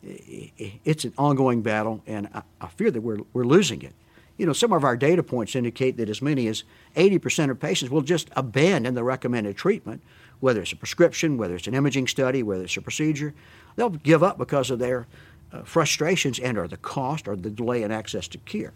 it's 0.04 1.06
an 1.06 1.14
ongoing 1.18 1.62
battle, 1.62 2.02
and 2.06 2.28
I, 2.34 2.42
I, 2.60 2.68
fear 2.68 2.92
that 2.92 3.02
we're, 3.02 3.20
we're 3.32 3.46
losing 3.46 3.82
it. 3.82 3.94
You 4.38 4.46
know, 4.46 4.54
some 4.54 4.74
of 4.74 4.84
our 4.84 4.98
data 4.98 5.24
points 5.24 5.56
indicate 5.56 5.96
that 5.98 6.10
as 6.10 6.22
many 6.22 6.48
as 6.48 6.64
80% 6.98 7.50
of 7.50 7.60
patients 7.62 7.90
will 7.90 8.02
just 8.02 8.30
abandon 8.36 8.94
the 8.94 9.04
recommended 9.06 9.56
treatment, 9.56 10.02
whether 10.42 10.62
it's 10.62 10.74
a 10.74 10.76
prescription, 10.76 11.38
whether 11.38 11.56
it's 11.56 11.68
an 11.68 11.74
imaging 11.74 12.08
study, 12.08 12.44
whether 12.44 12.66
it's 12.66 12.76
a 12.76 12.82
procedure. 12.82 13.34
They'll 13.78 13.90
give 13.90 14.22
up 14.22 14.38
because 14.38 14.70
of 14.70 14.80
their 14.80 15.08
uh, 15.52 15.64
frustrations 15.64 16.40
and 16.40 16.58
or 16.58 16.68
the 16.68 16.78
cost 16.78 17.28
or 17.28 17.36
the 17.36 17.50
delay 17.50 17.84
in 17.84 17.92
access 17.92 18.28
to 18.30 18.38
care. 18.40 18.74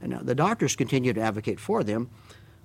And 0.00 0.10
now 0.12 0.20
the 0.22 0.34
doctors 0.34 0.76
continue 0.76 1.12
to 1.12 1.20
advocate 1.20 1.60
for 1.60 1.82
them, 1.82 2.10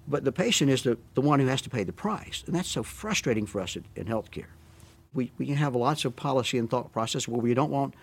but 0.08 0.24
the 0.24 0.32
patient 0.32 0.70
is 0.70 0.84
the, 0.84 0.98
the 1.14 1.22
one 1.22 1.40
who 1.40 1.48
has 1.48 1.62
to 1.62 1.70
pay 1.70 1.84
the 1.84 1.94
price. 1.94 2.44
And 2.46 2.56
that's 2.56 2.70
so 2.70 2.84
frustrating 2.84 3.46
for 3.46 3.62
us 3.62 3.76
in, 3.76 3.86
in 3.96 4.06
healthcare 4.06 4.48
we, 5.14 5.32
we 5.38 5.46
can 5.46 5.56
have 5.56 5.76
lots 5.76 6.06
of 6.06 6.16
policy 6.16 6.58
and 6.58 6.70
thought 6.70 6.92
process 6.92 7.28
where 7.28 7.42
we 7.42 7.54
don't 7.54 7.72
want, 7.72 7.94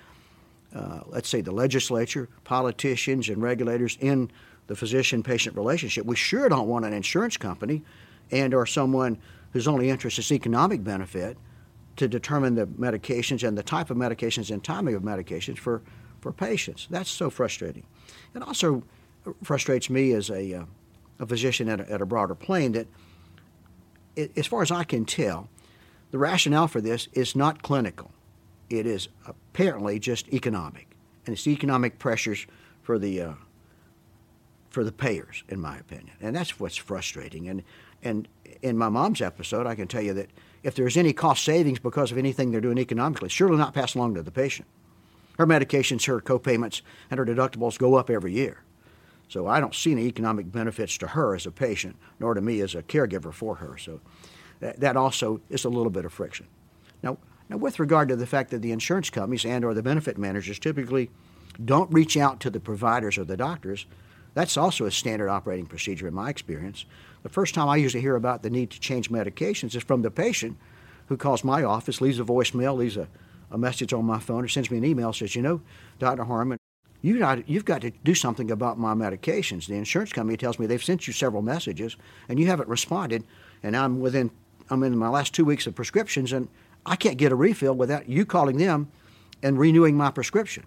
uh, 0.74 1.00
let's 1.06 1.28
say, 1.28 1.40
the 1.40 1.52
legislature, 1.52 2.28
politicians, 2.44 3.28
and 3.28 3.42
regulators 3.42 3.96
in 4.00 4.30
the 4.66 4.76
physician-patient 4.76 5.56
relationship. 5.56 6.04
We 6.04 6.16
sure 6.16 6.48
don't 6.48 6.68
want 6.68 6.84
an 6.84 6.92
insurance 6.92 7.36
company 7.36 7.82
and 8.30 8.52
or 8.52 8.66
someone 8.66 9.18
whose 9.52 9.66
only 9.66 9.88
interest 9.88 10.18
is 10.18 10.30
economic 10.30 10.84
benefit 10.84 11.38
to 11.98 12.08
determine 12.08 12.54
the 12.54 12.66
medications 12.66 13.46
and 13.46 13.56
the 13.58 13.62
type 13.62 13.90
of 13.90 13.96
medications 13.96 14.50
and 14.50 14.64
timing 14.64 14.94
of 14.94 15.02
medications 15.02 15.58
for, 15.58 15.82
for 16.20 16.32
patients. 16.32 16.86
That's 16.90 17.10
so 17.10 17.30
frustrating. 17.30 17.84
It 18.34 18.42
also 18.42 18.82
frustrates 19.42 19.90
me 19.90 20.12
as 20.12 20.30
a, 20.30 20.54
uh, 20.54 20.64
a 21.18 21.26
physician 21.26 21.68
at 21.68 21.80
a, 21.80 21.92
at 21.92 22.00
a 22.00 22.06
broader 22.06 22.34
plane 22.34 22.72
that, 22.72 22.86
it, 24.16 24.36
as 24.36 24.46
far 24.46 24.62
as 24.62 24.70
I 24.70 24.84
can 24.84 25.04
tell, 25.04 25.48
the 26.10 26.18
rationale 26.18 26.68
for 26.68 26.80
this 26.80 27.08
is 27.12 27.36
not 27.36 27.62
clinical. 27.62 28.10
It 28.70 28.86
is 28.86 29.08
apparently 29.26 29.98
just 29.98 30.28
economic, 30.32 30.88
and 31.26 31.34
it's 31.34 31.46
economic 31.46 31.98
pressures 31.98 32.46
for 32.82 32.98
the 32.98 33.20
uh, 33.20 33.32
for 34.70 34.84
the 34.84 34.92
payers, 34.92 35.44
in 35.48 35.60
my 35.60 35.78
opinion, 35.78 36.16
and 36.20 36.36
that's 36.36 36.60
what's 36.60 36.76
frustrating. 36.76 37.48
And 37.48 37.62
and 38.02 38.28
in 38.62 38.76
my 38.76 38.88
mom's 38.88 39.20
episode, 39.20 39.66
I 39.66 39.74
can 39.74 39.88
tell 39.88 40.02
you 40.02 40.14
that 40.14 40.30
if 40.62 40.74
there's 40.74 40.96
any 40.96 41.12
cost 41.12 41.44
savings 41.44 41.78
because 41.78 42.10
of 42.12 42.18
anything 42.18 42.50
they're 42.50 42.60
doing 42.60 42.78
economically, 42.78 43.28
surely 43.28 43.56
not 43.56 43.74
passed 43.74 43.94
along 43.94 44.14
to 44.14 44.22
the 44.22 44.30
patient. 44.30 44.68
her 45.38 45.46
medications, 45.46 46.06
her 46.06 46.20
co-payments, 46.20 46.82
and 47.10 47.18
her 47.18 47.24
deductibles 47.24 47.78
go 47.78 47.94
up 47.94 48.10
every 48.10 48.32
year. 48.32 48.62
So 49.28 49.46
I 49.46 49.60
don't 49.60 49.74
see 49.74 49.92
any 49.92 50.06
economic 50.06 50.50
benefits 50.50 50.98
to 50.98 51.08
her 51.08 51.34
as 51.34 51.46
a 51.46 51.52
patient, 51.52 51.96
nor 52.18 52.34
to 52.34 52.40
me 52.40 52.60
as 52.60 52.74
a 52.74 52.82
caregiver 52.82 53.32
for 53.32 53.56
her. 53.56 53.78
So 53.78 54.00
that, 54.60 54.80
that 54.80 54.96
also 54.96 55.40
is 55.48 55.64
a 55.64 55.68
little 55.68 55.90
bit 55.90 56.04
of 56.04 56.12
friction. 56.12 56.46
Now, 57.02 57.18
now, 57.48 57.56
with 57.56 57.78
regard 57.78 58.08
to 58.08 58.16
the 58.16 58.26
fact 58.26 58.50
that 58.50 58.60
the 58.60 58.72
insurance 58.72 59.10
companies 59.10 59.44
and 59.44 59.64
or 59.64 59.72
the 59.72 59.82
benefit 59.82 60.18
managers 60.18 60.58
typically 60.58 61.10
don't 61.64 61.90
reach 61.92 62.16
out 62.16 62.40
to 62.40 62.50
the 62.50 62.60
providers 62.60 63.16
or 63.16 63.24
the 63.24 63.36
doctors, 63.36 63.86
that's 64.38 64.56
also 64.56 64.84
a 64.84 64.90
standard 64.92 65.28
operating 65.28 65.66
procedure 65.66 66.06
in 66.06 66.14
my 66.14 66.30
experience. 66.30 66.84
The 67.24 67.28
first 67.28 67.56
time 67.56 67.68
I 67.68 67.74
usually 67.74 68.00
hear 68.00 68.14
about 68.14 68.44
the 68.44 68.50
need 68.50 68.70
to 68.70 68.78
change 68.78 69.10
medications 69.10 69.74
is 69.74 69.82
from 69.82 70.02
the 70.02 70.12
patient 70.12 70.56
who 71.06 71.16
calls 71.16 71.42
my 71.42 71.64
office, 71.64 72.00
leaves 72.00 72.20
a 72.20 72.24
voicemail, 72.24 72.76
leaves 72.76 72.96
a, 72.96 73.08
a 73.50 73.58
message 73.58 73.92
on 73.92 74.04
my 74.04 74.20
phone, 74.20 74.44
or 74.44 74.48
sends 74.48 74.70
me 74.70 74.78
an 74.78 74.84
email, 74.84 75.12
says, 75.12 75.34
you 75.34 75.42
know, 75.42 75.60
Dr. 75.98 76.22
Harmon, 76.22 76.56
you 77.02 77.18
got, 77.18 77.48
you've 77.48 77.64
got 77.64 77.80
to 77.80 77.90
do 77.90 78.14
something 78.14 78.52
about 78.52 78.78
my 78.78 78.94
medications. 78.94 79.66
The 79.66 79.74
insurance 79.74 80.12
company 80.12 80.36
tells 80.36 80.60
me 80.60 80.66
they've 80.66 80.84
sent 80.84 81.08
you 81.08 81.12
several 81.12 81.42
messages 81.42 81.96
and 82.28 82.38
you 82.38 82.46
haven't 82.46 82.68
responded, 82.68 83.24
and 83.64 83.76
I'm 83.76 83.98
within 83.98 84.30
I'm 84.70 84.84
in 84.84 84.96
my 84.96 85.08
last 85.08 85.34
two 85.34 85.46
weeks 85.46 85.66
of 85.66 85.74
prescriptions, 85.74 86.32
and 86.32 86.46
I 86.86 86.94
can't 86.94 87.16
get 87.16 87.32
a 87.32 87.34
refill 87.34 87.74
without 87.74 88.08
you 88.08 88.24
calling 88.24 88.58
them 88.58 88.92
and 89.42 89.58
renewing 89.58 89.96
my 89.96 90.12
prescription. 90.12 90.64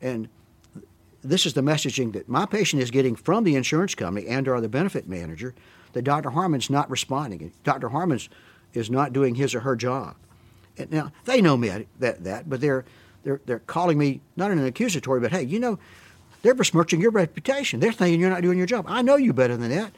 And 0.00 0.28
this 1.22 1.46
is 1.46 1.54
the 1.54 1.60
messaging 1.60 2.12
that 2.12 2.28
my 2.28 2.46
patient 2.46 2.82
is 2.82 2.90
getting 2.90 3.14
from 3.14 3.44
the 3.44 3.56
insurance 3.56 3.94
company 3.94 4.26
and 4.26 4.48
or 4.48 4.60
the 4.60 4.68
benefit 4.68 5.08
manager 5.08 5.54
that 5.92 6.02
Dr. 6.02 6.30
Harmon's 6.30 6.70
not 6.70 6.88
responding. 6.88 7.52
Dr. 7.64 7.90
Harmon's 7.90 8.28
is 8.72 8.90
not 8.90 9.12
doing 9.12 9.34
his 9.34 9.54
or 9.54 9.60
her 9.60 9.76
job. 9.76 10.14
And 10.78 10.90
now 10.90 11.12
they 11.24 11.42
know 11.42 11.56
me 11.56 11.86
that 11.98 12.24
that, 12.24 12.48
but 12.48 12.60
they're 12.60 12.84
they're 13.22 13.40
they're 13.44 13.58
calling 13.58 13.98
me 13.98 14.20
not 14.36 14.50
in 14.50 14.58
an 14.58 14.66
accusatory, 14.66 15.20
but 15.20 15.32
hey, 15.32 15.42
you 15.42 15.58
know, 15.58 15.78
they're 16.42 16.54
besmirching 16.54 17.00
your 17.00 17.10
reputation. 17.10 17.80
They're 17.80 17.92
thinking 17.92 18.20
you're 18.20 18.30
not 18.30 18.42
doing 18.42 18.56
your 18.56 18.66
job. 18.66 18.86
I 18.88 19.02
know 19.02 19.16
you 19.16 19.32
better 19.32 19.56
than 19.56 19.70
that. 19.70 19.92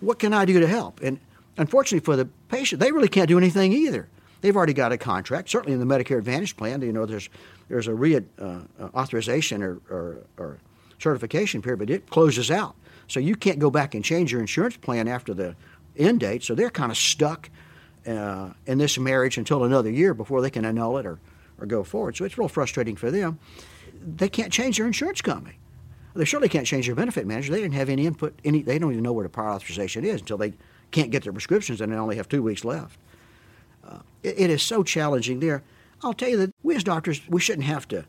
What 0.00 0.18
can 0.18 0.32
I 0.32 0.44
do 0.44 0.58
to 0.60 0.66
help? 0.66 1.00
And 1.02 1.20
unfortunately 1.58 2.04
for 2.04 2.16
the 2.16 2.26
patient, 2.48 2.80
they 2.80 2.92
really 2.92 3.08
can't 3.08 3.28
do 3.28 3.38
anything 3.38 3.72
either. 3.72 4.08
They've 4.42 4.56
already 4.56 4.74
got 4.74 4.92
a 4.92 4.98
contract. 4.98 5.48
Certainly 5.48 5.72
in 5.72 5.80
the 5.80 5.94
Medicare 5.94 6.18
Advantage 6.18 6.56
plan, 6.56 6.82
you 6.82 6.92
know, 6.92 7.06
there's 7.06 7.30
there's 7.68 7.86
a 7.86 7.94
re 7.94 8.16
uh, 8.16 8.60
authorization 8.94 9.62
or, 9.62 9.80
or, 9.88 10.18
or 10.36 10.58
certification 10.98 11.62
period, 11.62 11.78
but 11.78 11.90
it 11.90 12.10
closes 12.10 12.50
out. 12.50 12.74
So 13.08 13.20
you 13.20 13.36
can't 13.36 13.58
go 13.58 13.70
back 13.70 13.94
and 13.94 14.04
change 14.04 14.32
your 14.32 14.40
insurance 14.40 14.76
plan 14.76 15.08
after 15.08 15.32
the 15.32 15.54
end 15.96 16.20
date. 16.20 16.42
So 16.42 16.54
they're 16.54 16.70
kind 16.70 16.90
of 16.90 16.98
stuck 16.98 17.50
uh, 18.06 18.50
in 18.66 18.78
this 18.78 18.98
marriage 18.98 19.38
until 19.38 19.64
another 19.64 19.90
year 19.90 20.12
before 20.12 20.40
they 20.40 20.50
can 20.50 20.64
annul 20.64 20.98
it 20.98 21.06
or, 21.06 21.18
or 21.58 21.66
go 21.66 21.84
forward. 21.84 22.16
So 22.16 22.24
it's 22.24 22.36
real 22.36 22.48
frustrating 22.48 22.96
for 22.96 23.10
them. 23.10 23.38
They 23.94 24.28
can't 24.28 24.52
change 24.52 24.78
their 24.78 24.86
insurance 24.86 25.20
company. 25.20 25.56
They 26.14 26.24
surely 26.24 26.48
can't 26.48 26.66
change 26.66 26.86
their 26.86 26.94
benefit 26.94 27.26
manager. 27.26 27.52
They 27.52 27.60
didn't 27.60 27.74
have 27.74 27.88
any 27.88 28.06
input. 28.06 28.38
Any 28.44 28.62
they 28.62 28.78
don't 28.78 28.92
even 28.92 29.04
know 29.04 29.12
where 29.12 29.22
the 29.22 29.30
prior 29.30 29.50
authorization 29.50 30.04
is 30.04 30.20
until 30.20 30.36
they 30.36 30.52
can't 30.90 31.10
get 31.10 31.22
their 31.22 31.32
prescriptions 31.32 31.80
and 31.80 31.92
they 31.92 31.96
only 31.96 32.16
have 32.16 32.28
two 32.28 32.42
weeks 32.42 32.64
left. 32.64 32.98
Uh, 33.86 33.98
it, 34.22 34.40
it 34.40 34.50
is 34.50 34.62
so 34.62 34.82
challenging 34.82 35.40
there. 35.40 35.62
I'll 36.02 36.14
tell 36.14 36.28
you 36.28 36.36
that 36.38 36.54
we 36.62 36.74
as 36.74 36.84
doctors, 36.84 37.20
we 37.28 37.40
shouldn't 37.40 37.66
have 37.66 37.86
to 37.88 38.04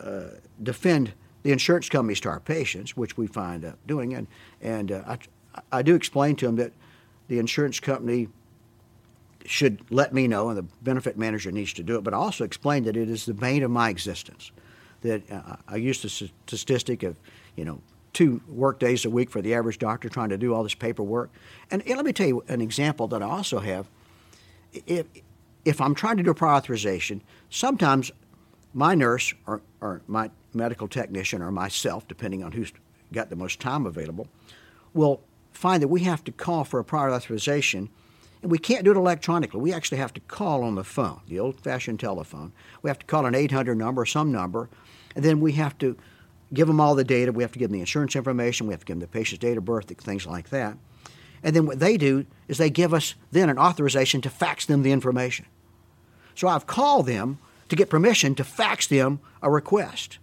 uh, 0.00 0.22
defend 0.62 1.12
the 1.42 1.52
insurance 1.52 1.88
companies 1.88 2.20
to 2.20 2.28
our 2.28 2.40
patients, 2.40 2.96
which 2.96 3.16
we 3.16 3.26
find 3.26 3.64
up 3.64 3.78
doing. 3.86 4.14
And, 4.14 4.26
and 4.60 4.92
uh, 4.92 5.02
I, 5.06 5.18
I 5.72 5.82
do 5.82 5.94
explain 5.94 6.36
to 6.36 6.46
them 6.46 6.56
that 6.56 6.72
the 7.28 7.38
insurance 7.38 7.80
company 7.80 8.28
should 9.46 9.80
let 9.90 10.12
me 10.12 10.28
know, 10.28 10.50
and 10.50 10.58
the 10.58 10.66
benefit 10.82 11.16
manager 11.16 11.50
needs 11.50 11.72
to 11.72 11.82
do 11.82 11.96
it, 11.96 12.04
but 12.04 12.12
I 12.12 12.18
also 12.18 12.44
explain 12.44 12.84
that 12.84 12.96
it 12.96 13.08
is 13.08 13.24
the 13.24 13.32
bane 13.34 13.62
of 13.62 13.70
my 13.70 13.88
existence. 13.88 14.52
That 15.00 15.30
uh, 15.32 15.56
I 15.66 15.76
use 15.76 16.02
the 16.02 16.10
statistic 16.10 17.02
of, 17.02 17.16
you 17.56 17.64
know, 17.64 17.80
two 18.12 18.42
work 18.48 18.78
days 18.78 19.06
a 19.06 19.10
week 19.10 19.30
for 19.30 19.40
the 19.40 19.54
average 19.54 19.78
doctor 19.78 20.10
trying 20.10 20.28
to 20.28 20.36
do 20.36 20.52
all 20.52 20.62
this 20.62 20.74
paperwork. 20.74 21.30
And, 21.70 21.82
and 21.86 21.96
let 21.96 22.04
me 22.04 22.12
tell 22.12 22.26
you 22.26 22.44
an 22.48 22.60
example 22.60 23.08
that 23.08 23.22
I 23.22 23.26
also 23.26 23.60
have. 23.60 23.86
If, 24.72 25.06
if 25.64 25.80
I'm 25.80 25.94
trying 25.94 26.16
to 26.18 26.22
do 26.22 26.30
a 26.30 26.34
prior 26.34 26.54
authorization, 26.54 27.22
sometimes 27.48 28.10
my 28.72 28.94
nurse 28.94 29.34
or, 29.46 29.62
or 29.80 30.02
my 30.06 30.30
medical 30.54 30.88
technician 30.88 31.42
or 31.42 31.50
myself, 31.50 32.06
depending 32.08 32.42
on 32.42 32.52
who's 32.52 32.72
got 33.12 33.30
the 33.30 33.36
most 33.36 33.60
time 33.60 33.86
available, 33.86 34.28
will 34.94 35.20
find 35.52 35.82
that 35.82 35.88
we 35.88 36.00
have 36.02 36.24
to 36.24 36.32
call 36.32 36.64
for 36.64 36.80
a 36.80 36.84
prior 36.84 37.10
authorization 37.10 37.88
and 38.42 38.50
we 38.50 38.58
can't 38.58 38.84
do 38.84 38.90
it 38.90 38.96
electronically. 38.96 39.60
We 39.60 39.72
actually 39.72 39.98
have 39.98 40.14
to 40.14 40.20
call 40.20 40.62
on 40.62 40.74
the 40.74 40.84
phone, 40.84 41.20
the 41.28 41.38
old 41.38 41.60
fashioned 41.60 42.00
telephone. 42.00 42.52
We 42.82 42.88
have 42.88 42.98
to 42.98 43.06
call 43.06 43.26
an 43.26 43.34
800 43.34 43.76
number, 43.76 44.02
or 44.02 44.06
some 44.06 44.32
number, 44.32 44.70
and 45.14 45.24
then 45.24 45.40
we 45.40 45.52
have 45.52 45.76
to 45.78 45.96
give 46.52 46.66
them 46.66 46.80
all 46.80 46.94
the 46.94 47.04
data. 47.04 47.32
We 47.32 47.42
have 47.42 47.52
to 47.52 47.58
give 47.58 47.68
them 47.68 47.74
the 47.74 47.80
insurance 47.80 48.16
information. 48.16 48.66
We 48.66 48.72
have 48.72 48.80
to 48.80 48.86
give 48.86 48.96
them 48.96 49.00
the 49.00 49.08
patient's 49.08 49.40
date 49.40 49.58
of 49.58 49.64
birth, 49.64 49.88
things 49.88 50.26
like 50.26 50.48
that. 50.50 50.76
And 51.42 51.56
then 51.56 51.66
what 51.66 51.80
they 51.80 51.96
do 51.96 52.26
is 52.48 52.58
they 52.58 52.70
give 52.70 52.92
us 52.92 53.14
then 53.32 53.48
an 53.48 53.58
authorization 53.58 54.20
to 54.22 54.30
fax 54.30 54.66
them 54.66 54.82
the 54.82 54.92
information. 54.92 55.46
So 56.34 56.48
I've 56.48 56.66
called 56.66 57.06
them 57.06 57.38
to 57.68 57.76
get 57.76 57.90
permission 57.90 58.34
to 58.34 58.44
fax 58.44 58.86
them 58.86 59.20
a 59.42 59.50
request. 59.50 60.18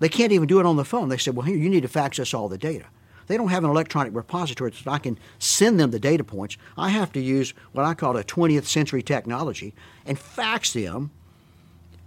They 0.00 0.08
can't 0.08 0.32
even 0.32 0.48
do 0.48 0.60
it 0.60 0.66
on 0.66 0.76
the 0.76 0.84
phone. 0.84 1.08
They 1.08 1.18
said, 1.18 1.36
well, 1.36 1.46
here, 1.46 1.56
you 1.56 1.68
need 1.68 1.82
to 1.82 1.88
fax 1.88 2.18
us 2.18 2.34
all 2.34 2.48
the 2.48 2.58
data. 2.58 2.86
They 3.26 3.36
don't 3.36 3.48
have 3.48 3.64
an 3.64 3.70
electronic 3.70 4.14
repository 4.14 4.72
so 4.72 4.90
I 4.90 4.98
can 4.98 5.18
send 5.38 5.80
them 5.80 5.90
the 5.90 5.98
data 5.98 6.24
points. 6.24 6.56
I 6.76 6.90
have 6.90 7.12
to 7.12 7.20
use 7.20 7.54
what 7.72 7.84
I 7.84 7.94
call 7.94 8.16
a 8.16 8.24
20th 8.24 8.64
century 8.64 9.02
technology 9.02 9.74
and 10.04 10.18
fax 10.18 10.72
them 10.72 11.10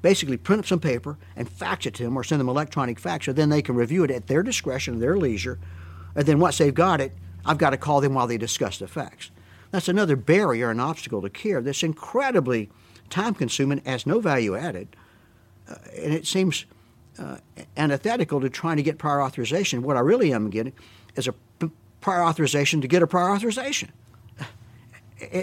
basically 0.01 0.37
print 0.37 0.59
up 0.59 0.65
some 0.65 0.79
paper 0.79 1.17
and 1.35 1.49
fax 1.49 1.85
it 1.85 1.93
to 1.95 2.03
them 2.03 2.15
or 2.15 2.23
send 2.23 2.39
them 2.39 2.49
electronic 2.49 2.99
fax, 2.99 3.25
so 3.25 3.33
then 3.33 3.49
they 3.49 3.61
can 3.61 3.75
review 3.75 4.03
it 4.03 4.11
at 4.11 4.27
their 4.27 4.43
discretion, 4.43 4.99
their 4.99 5.17
leisure. 5.17 5.59
And 6.15 6.25
then 6.25 6.39
once 6.39 6.57
they've 6.59 6.73
got 6.73 7.01
it, 7.01 7.13
I've 7.45 7.57
got 7.57 7.71
to 7.71 7.77
call 7.77 8.01
them 8.01 8.13
while 8.13 8.27
they 8.27 8.37
discuss 8.37 8.77
the 8.77 8.87
facts. 8.87 9.31
That's 9.71 9.87
another 9.87 10.15
barrier 10.15 10.69
and 10.69 10.79
obstacle 10.79 11.21
to 11.21 11.29
care 11.29 11.61
that's 11.61 11.83
incredibly 11.83 12.69
time 13.09 13.33
consuming, 13.33 13.81
has 13.85 14.05
no 14.05 14.19
value 14.19 14.55
added, 14.55 14.87
uh, 15.69 15.75
and 15.95 16.13
it 16.13 16.27
seems 16.27 16.65
uh, 17.19 17.37
antithetical 17.75 18.41
to 18.41 18.49
trying 18.49 18.77
to 18.77 18.83
get 18.83 18.97
prior 18.97 19.21
authorization. 19.21 19.81
What 19.81 19.97
I 19.97 20.01
really 20.01 20.33
am 20.33 20.49
getting 20.49 20.73
is 21.15 21.27
a 21.27 21.33
p- 21.59 21.71
prior 22.01 22.23
authorization 22.23 22.81
to 22.81 22.87
get 22.87 23.01
a 23.01 23.07
prior 23.07 23.31
authorization. 23.31 23.91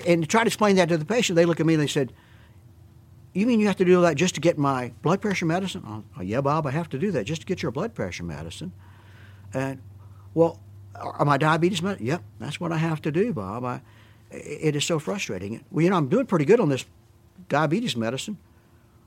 And, 0.07 0.23
to 0.23 0.29
try 0.29 0.45
to 0.45 0.47
explain 0.47 0.77
that 0.77 0.89
to 0.91 0.97
the 0.97 1.05
patient, 1.05 1.35
they 1.35 1.45
look 1.45 1.59
at 1.59 1.67
me 1.67 1.75
and 1.75 1.83
they 1.83 1.89
said, 1.89 2.13
you 3.33 3.45
mean 3.45 3.59
you 3.59 3.67
have 3.67 3.77
to 3.77 3.85
do 3.85 4.01
that 4.03 4.15
just 4.15 4.37
to 4.37 4.41
get 4.41 4.57
my 4.57 4.93
blood 5.03 5.21
pressure 5.21 5.47
medicine? 5.47 6.05
Oh, 6.17 6.23
yeah, 6.23 6.41
Bob, 6.41 6.67
I 6.67 6.71
have 6.71 6.89
to 6.91 6.99
do 6.99 7.11
that 7.11 7.25
just 7.25 7.41
to 7.41 7.47
get 7.47 7.61
your 7.61 7.73
blood 7.73 7.93
pressure 7.93 8.23
medicine. 8.23 8.73
And, 9.53 9.83
well, 10.33 10.61
are 10.95 11.25
my 11.25 11.37
diabetes 11.37 11.83
medicine? 11.83 12.07
Yep, 12.07 12.23
that's 12.39 12.61
what 12.61 12.73
I 12.73 12.79
have 12.79 13.03
to 13.03 13.13
do, 13.13 13.33
Bob. 13.33 13.65
I, 13.65 13.81
it 14.31 14.77
is 14.77 14.85
so 14.85 14.99
frustrating. 14.99 15.65
Well, 15.71 15.85
you 15.85 15.91
know, 15.91 15.97
I'm 15.97 16.09
doing 16.09 16.27
pretty 16.27 16.45
good 16.45 16.61
on 16.61 16.69
this 16.69 16.85
diabetes 17.49 17.97
medicine. 17.97 18.39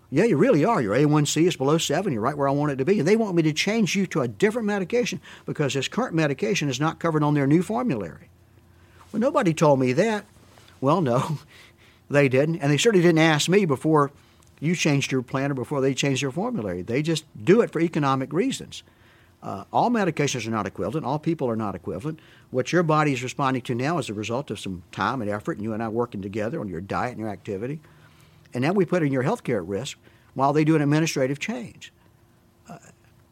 Yeah, 0.10 0.24
you 0.24 0.38
really 0.38 0.64
are. 0.64 0.82
Your 0.82 0.96
A1C 0.96 1.48
is 1.48 1.58
below 1.58 1.78
7. 1.78 2.14
You're 2.14 2.22
right 2.22 2.38
where 2.38 2.48
I 2.48 2.52
want 2.52 2.72
it 2.72 2.78
to 2.78 2.86
be. 2.86 3.00
And 3.00 3.08
they 3.08 3.18
want 3.18 3.36
me 3.36 3.44
to 3.44 3.52
change 3.52 3.96
you 3.96 4.08
to 4.08 4.22
a 4.22 4.28
different 4.28 4.66
medication 4.66 5.20
because 5.46 5.74
this 5.74 5.90
current 5.90 6.16
medication 6.16 6.70
is 6.70 6.80
not 6.80 7.00
covered 7.00 7.24
on 7.24 7.34
their 7.34 7.48
new 7.48 7.62
formulary. 7.62 8.30
Well, 9.12 9.20
nobody 9.20 9.54
told 9.54 9.80
me 9.80 9.92
that. 9.94 10.26
Well, 10.82 11.02
no. 11.02 11.40
They 12.10 12.30
didn't, 12.30 12.60
and 12.60 12.72
they 12.72 12.78
certainly 12.78 13.06
didn't 13.06 13.20
ask 13.20 13.50
me 13.50 13.66
before 13.66 14.12
you 14.62 14.78
changed 14.78 15.12
your 15.12 15.22
plan 15.22 15.52
or 15.52 15.56
before 15.56 15.82
they 15.82 15.94
changed 15.94 16.24
their 16.24 16.32
formulary. 16.32 16.82
They 16.82 17.02
just 17.02 17.26
do 17.44 17.60
it 17.60 17.70
for 17.70 17.82
economic 17.82 18.32
reasons. 18.32 18.84
Uh, 19.44 19.64
all 19.72 19.90
medications 19.90 20.48
are 20.48 20.52
not 20.52 20.66
equivalent. 20.66 21.06
All 21.06 21.20
people 21.20 21.50
are 21.50 21.56
not 21.56 21.76
equivalent. 21.76 22.20
What 22.50 22.72
your 22.72 22.84
body 22.84 23.14
is 23.14 23.22
responding 23.22 23.62
to 23.64 23.76
now 23.76 23.98
is 23.98 24.10
a 24.10 24.14
result 24.14 24.50
of 24.52 24.60
some 24.60 24.84
time 24.92 25.22
and 25.22 25.30
effort, 25.30 25.58
and 25.58 25.64
you 25.64 25.74
and 25.74 25.84
I 25.84 25.88
working 25.90 26.22
together 26.22 26.60
on 26.60 26.68
your 26.68 26.82
diet 26.82 27.12
and 27.12 27.20
your 27.20 27.30
activity. 27.30 27.80
And 28.54 28.64
now 28.64 28.74
we 28.74 28.86
put 28.86 29.04
in 29.04 29.12
your 29.12 29.22
health 29.24 29.44
care 29.44 29.58
at 29.58 29.68
risk 29.68 29.98
while 30.34 30.54
they 30.54 30.64
do 30.64 30.76
an 30.76 30.82
administrative 30.82 31.40
change. 31.40 31.94
Uh, 32.68 32.78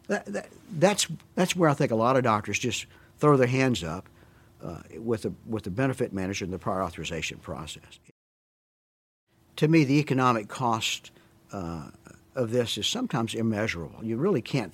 that, 0.07 0.25
that, 0.27 0.49
that's, 0.77 1.07
that's 1.33 1.55
where 1.55 1.69
I 1.69 1.73
think 1.73 1.91
a 1.91 1.95
lot 1.95 2.17
of 2.17 2.23
doctors 2.23 2.59
just 2.59 2.85
throw 3.19 3.35
their 3.37 3.47
hands 3.47 3.83
up 3.83 4.07
uh, 4.63 4.81
with, 4.99 5.23
the, 5.23 5.33
with 5.47 5.63
the 5.63 5.71
benefit 5.71 6.13
manager 6.13 6.45
and 6.45 6.53
the 6.53 6.59
prior 6.59 6.83
authorization 6.83 7.39
process 7.39 7.99
to 9.57 9.67
me, 9.67 9.83
the 9.83 9.99
economic 9.99 10.47
cost 10.47 11.11
uh, 11.51 11.89
of 12.35 12.51
this 12.51 12.77
is 12.77 12.87
sometimes 12.87 13.33
immeasurable. 13.33 14.03
You 14.03 14.17
really 14.17 14.41
can't 14.41 14.73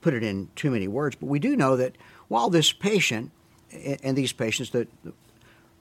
put 0.00 0.14
it 0.14 0.22
in 0.22 0.48
too 0.54 0.70
many 0.70 0.88
words, 0.88 1.16
but 1.16 1.26
we 1.26 1.38
do 1.38 1.56
know 1.56 1.76
that 1.76 1.96
while 2.28 2.50
this 2.50 2.72
patient 2.72 3.30
and 3.72 4.16
these 4.16 4.32
patients, 4.32 4.70
that 4.70 4.88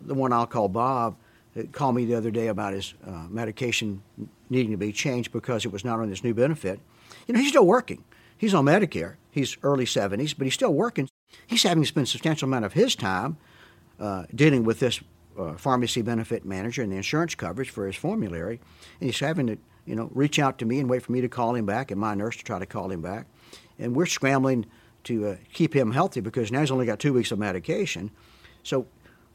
the 0.01 0.13
one 0.13 0.33
I'll 0.33 0.47
call 0.47 0.67
Bob, 0.67 1.15
uh, 1.57 1.63
called 1.71 1.95
me 1.95 2.05
the 2.05 2.15
other 2.15 2.31
day 2.31 2.47
about 2.47 2.73
his 2.73 2.93
uh, 3.05 3.25
medication 3.29 4.01
needing 4.49 4.71
to 4.71 4.77
be 4.77 4.91
changed 4.91 5.31
because 5.31 5.65
it 5.65 5.71
was 5.71 5.83
not 5.83 5.99
on 5.99 6.09
this 6.09 6.23
new 6.23 6.33
benefit. 6.33 6.79
You 7.27 7.33
know, 7.33 7.39
he's 7.39 7.49
still 7.49 7.65
working. 7.65 8.03
He's 8.37 8.53
on 8.53 8.65
Medicare. 8.65 9.15
He's 9.31 9.57
early 9.63 9.85
70s, 9.85 10.35
but 10.37 10.45
he's 10.45 10.53
still 10.53 10.73
working. 10.73 11.09
He's 11.45 11.63
having 11.63 11.83
to 11.83 11.87
spend 11.87 12.07
a 12.07 12.09
substantial 12.09 12.47
amount 12.47 12.65
of 12.65 12.73
his 12.73 12.95
time 12.95 13.37
uh, 13.99 14.25
dealing 14.33 14.63
with 14.63 14.79
this 14.79 15.01
uh, 15.37 15.53
pharmacy 15.53 16.01
benefit 16.01 16.45
manager 16.45 16.81
and 16.81 16.91
the 16.91 16.97
insurance 16.97 17.35
coverage 17.35 17.69
for 17.69 17.87
his 17.87 17.95
formulary, 17.95 18.59
and 18.99 19.09
he's 19.09 19.19
having 19.19 19.47
to 19.47 19.57
you 19.87 19.95
know, 19.95 20.09
reach 20.13 20.37
out 20.37 20.57
to 20.59 20.65
me 20.65 20.79
and 20.79 20.89
wait 20.89 21.01
for 21.01 21.13
me 21.13 21.21
to 21.21 21.29
call 21.29 21.55
him 21.55 21.65
back 21.65 21.91
and 21.91 21.99
my 21.99 22.13
nurse 22.13 22.35
to 22.35 22.43
try 22.43 22.59
to 22.59 22.65
call 22.65 22.91
him 22.91 23.01
back. 23.01 23.25
And 23.79 23.95
we're 23.95 24.05
scrambling 24.05 24.65
to 25.05 25.27
uh, 25.27 25.35
keep 25.53 25.75
him 25.75 25.91
healthy 25.91 26.19
because 26.19 26.51
now 26.51 26.61
he's 26.61 26.71
only 26.71 26.85
got 26.85 26.99
two 26.99 27.13
weeks 27.13 27.31
of 27.31 27.39
medication. 27.39 28.11
So 28.63 28.87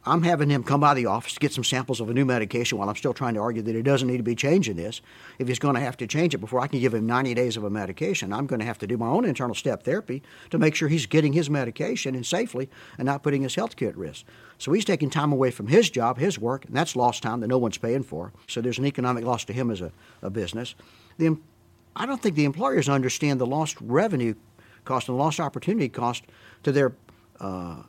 I'm 0.05 0.23
having 0.25 0.51
him 0.51 0.65
come 0.65 0.81
by 0.81 0.95
the 0.95 1.07
office 1.07 1.35
to 1.35 1.41
get 1.41 1.53
some 1.53 1.63
samples 1.63 2.01
of 2.01 2.11
a 2.11 2.13
new 2.13 2.25
medication 2.25 2.77
while 2.77 2.89
I'm 2.89 2.97
still 2.97 3.15
trying 3.15 3.35
to 3.35 3.41
argue 3.41 3.63
that 3.63 3.75
he 3.75 3.83
doesn't 3.83 4.09
need 4.09 4.17
to 4.17 4.25
be 4.25 4.35
changing 4.35 4.75
this. 4.75 5.01
If 5.39 5.47
he's 5.47 5.61
going 5.61 5.77
to 5.77 5.81
have 5.81 5.97
to 5.99 6.09
change 6.09 6.35
it 6.35 6.39
before 6.39 6.59
I 6.59 6.67
can 6.67 6.81
give 6.81 6.93
him 6.93 7.07
90 7.07 7.35
days 7.35 7.57
of 7.57 7.63
a 7.63 7.71
medication, 7.71 8.33
I'm 8.33 8.47
going 8.47 8.59
to 8.59 8.67
have 8.67 8.79
to 8.79 8.87
do 8.89 8.97
my 8.97 9.07
own 9.07 9.25
internal 9.25 9.55
step 9.55 9.85
therapy 9.85 10.23
to 10.51 10.59
make 10.59 10.75
sure 10.75 10.89
he's 10.89 11.07
getting 11.07 11.33
his 11.33 11.49
medication 11.49 12.17
and 12.17 12.27
safely 12.27 12.69
and 12.99 13.07
not 13.07 13.23
putting 13.23 13.43
his 13.43 13.55
health 13.55 13.77
care 13.77 13.91
at 13.91 13.97
risk. 13.97 14.27
So 14.59 14.73
he's 14.73 14.85
taking 14.85 15.09
time 15.09 15.33
away 15.33 15.53
from 15.53 15.69
his 15.69 15.89
job, 15.89 16.19
his 16.19 16.37
work, 16.37 16.65
and 16.65 16.75
that's 16.75 16.97
lost 16.97 17.23
time 17.23 17.39
that 17.41 17.49
no 17.49 17.59
one's 17.59 17.79
paying 17.79 18.03
for. 18.03 18.33
So 18.49 18.61
there's 18.61 18.79
an 18.79 18.87
economic 18.87 19.25
loss 19.25 19.45
to 19.45 19.53
him 19.53 19.71
as 19.71 19.81
a, 19.81 19.93
a 20.21 20.31
business. 20.31 20.75
The, 21.19 21.39
I 21.95 22.07
don't 22.07 22.21
think 22.21 22.37
the 22.37 22.45
employers 22.45 22.89
understand 22.89 23.41
the 23.41 23.47
lost 23.47 23.77
revenue 23.81 24.35
cost 24.85 25.09
and 25.09 25.17
lost 25.17 25.41
opportunity 25.41 25.89
cost 25.89 26.25
to 26.63 26.73
their 26.73 26.93
uh, 27.41 27.83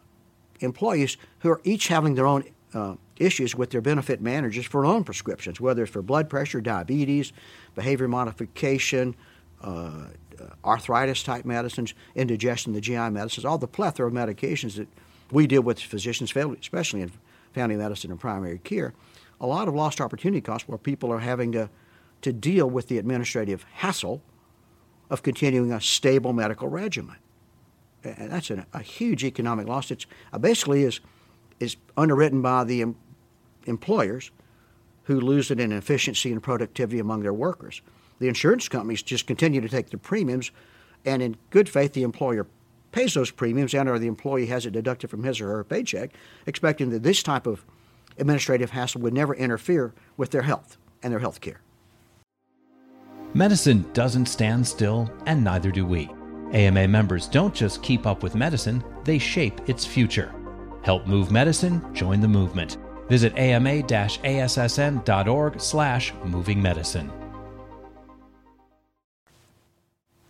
employees 0.60 1.18
who 1.40 1.50
are 1.50 1.62
each 1.64 1.88
having 1.88 2.16
their 2.16 2.28
own 2.28 2.44
uh, 2.74 2.96
issues 3.18 3.56
with 3.56 3.70
their 3.70 3.82
benefit 3.82 4.22
managers 4.22 4.66
for 4.66 4.82
their 4.82 4.92
own 4.92 5.04
prescriptions, 5.04 5.62
whether 5.62 5.84
it's 5.84 5.92
for 5.92 6.02
blood 6.02 6.30
pressure, 6.30 6.62
diabetes, 6.62 7.32
behavior 7.76 8.08
modification, 8.08 9.16
uh, 9.62 10.06
arthritis 10.66 11.24
type 11.24 11.46
medicines, 11.46 11.94
indigestion, 12.16 12.74
the 12.74 12.82
GI 12.82 13.10
medicines, 13.10 13.46
all 13.46 13.58
the 13.58 13.68
plethora 13.68 14.08
of 14.08 14.14
medications 14.14 14.76
that 14.76 14.88
we 15.32 15.48
deal 15.48 15.62
with 15.62 15.80
physicians, 15.80 16.36
especially 16.36 17.02
in 17.02 17.12
family 17.54 17.76
medicine 17.76 18.12
and 18.12 18.20
primary 18.20 18.60
care. 18.60 18.94
A 19.40 19.48
lot 19.48 19.68
of 19.68 19.74
lost 19.74 20.02
opportunity 20.02 20.42
costs 20.42 20.68
where 20.68 20.78
people 20.78 21.12
are 21.12 21.20
having 21.20 21.52
to, 21.54 21.70
to 22.24 22.34
deal 22.34 22.70
with 22.70 22.88
the 22.88 22.98
administrative 22.98 23.66
hassle 23.76 24.22
of 25.10 25.24
continuing 25.24 25.72
a 25.72 25.80
stable 25.80 26.34
medical 26.34 26.68
regimen 26.68 27.18
and 28.04 28.32
that's 28.32 28.50
a, 28.50 28.66
a 28.74 28.82
huge 28.82 29.24
economic 29.24 29.68
loss. 29.68 29.92
It's 29.92 30.06
uh, 30.32 30.38
basically 30.38 30.84
is 30.84 31.00
is 31.60 31.78
underwritten 31.96 32.42
by 32.42 32.64
the 32.64 32.82
em- 32.82 32.96
employers 33.66 34.32
who 35.04 35.20
lose 35.20 35.52
it 35.52 35.60
in 35.60 35.72
efficiency 35.72 36.32
and 36.32 36.42
productivity 36.42 37.00
among 37.00 37.22
their 37.22 37.34
workers. 37.34 37.82
The 38.20 38.28
insurance 38.28 38.68
companies 38.68 39.02
just 39.02 39.28
continue 39.28 39.62
to 39.62 39.70
take 39.70 39.90
the 39.90 39.98
premiums, 39.98 40.52
and 41.06 41.22
in 41.22 41.38
good 41.50 41.70
faith, 41.70 41.94
the 41.94 42.04
employer 42.04 42.48
pays 42.92 43.14
those 43.14 43.32
premiums, 43.32 43.74
and 43.74 43.90
or 43.90 44.00
the 44.00 44.08
employee 44.08 44.46
has 44.48 44.66
it 44.66 44.72
deducted 44.72 45.10
from 45.10 45.24
his 45.24 45.42
or 45.42 45.48
her 45.48 45.64
paycheck, 45.64 46.12
expecting 46.46 46.90
that 46.92 47.04
this 47.04 47.24
type 47.24 47.48
of 47.48 47.66
administrative 48.18 48.72
hassle 48.72 49.02
would 49.02 49.14
never 49.14 49.34
interfere 49.34 49.94
with 50.18 50.32
their 50.32 50.44
health 50.44 50.78
and 51.02 51.12
their 51.12 51.20
health 51.20 51.42
care. 51.42 51.62
Medicine 53.36 53.84
doesn't 53.94 54.28
stand 54.28 54.68
still, 54.68 55.12
and 55.26 55.44
neither 55.44 55.72
do 55.72 55.88
we. 55.88 56.08
AMA 56.52 56.88
members 56.88 57.28
don't 57.28 57.56
just 57.56 57.82
keep 57.82 58.06
up 58.06 58.22
with 58.22 58.36
medicine, 58.36 58.84
they 59.06 59.18
shape 59.18 59.68
its 59.68 59.84
future. 59.84 60.32
Help 60.84 61.08
move 61.08 61.32
medicine, 61.32 61.82
join 61.96 62.22
the 62.22 62.28
movement. 62.28 62.78
Visit 63.10 63.36
ama-assn.org 63.36 63.90
slash 65.60 66.14
moving 66.24 66.62
medicine. 66.62 67.12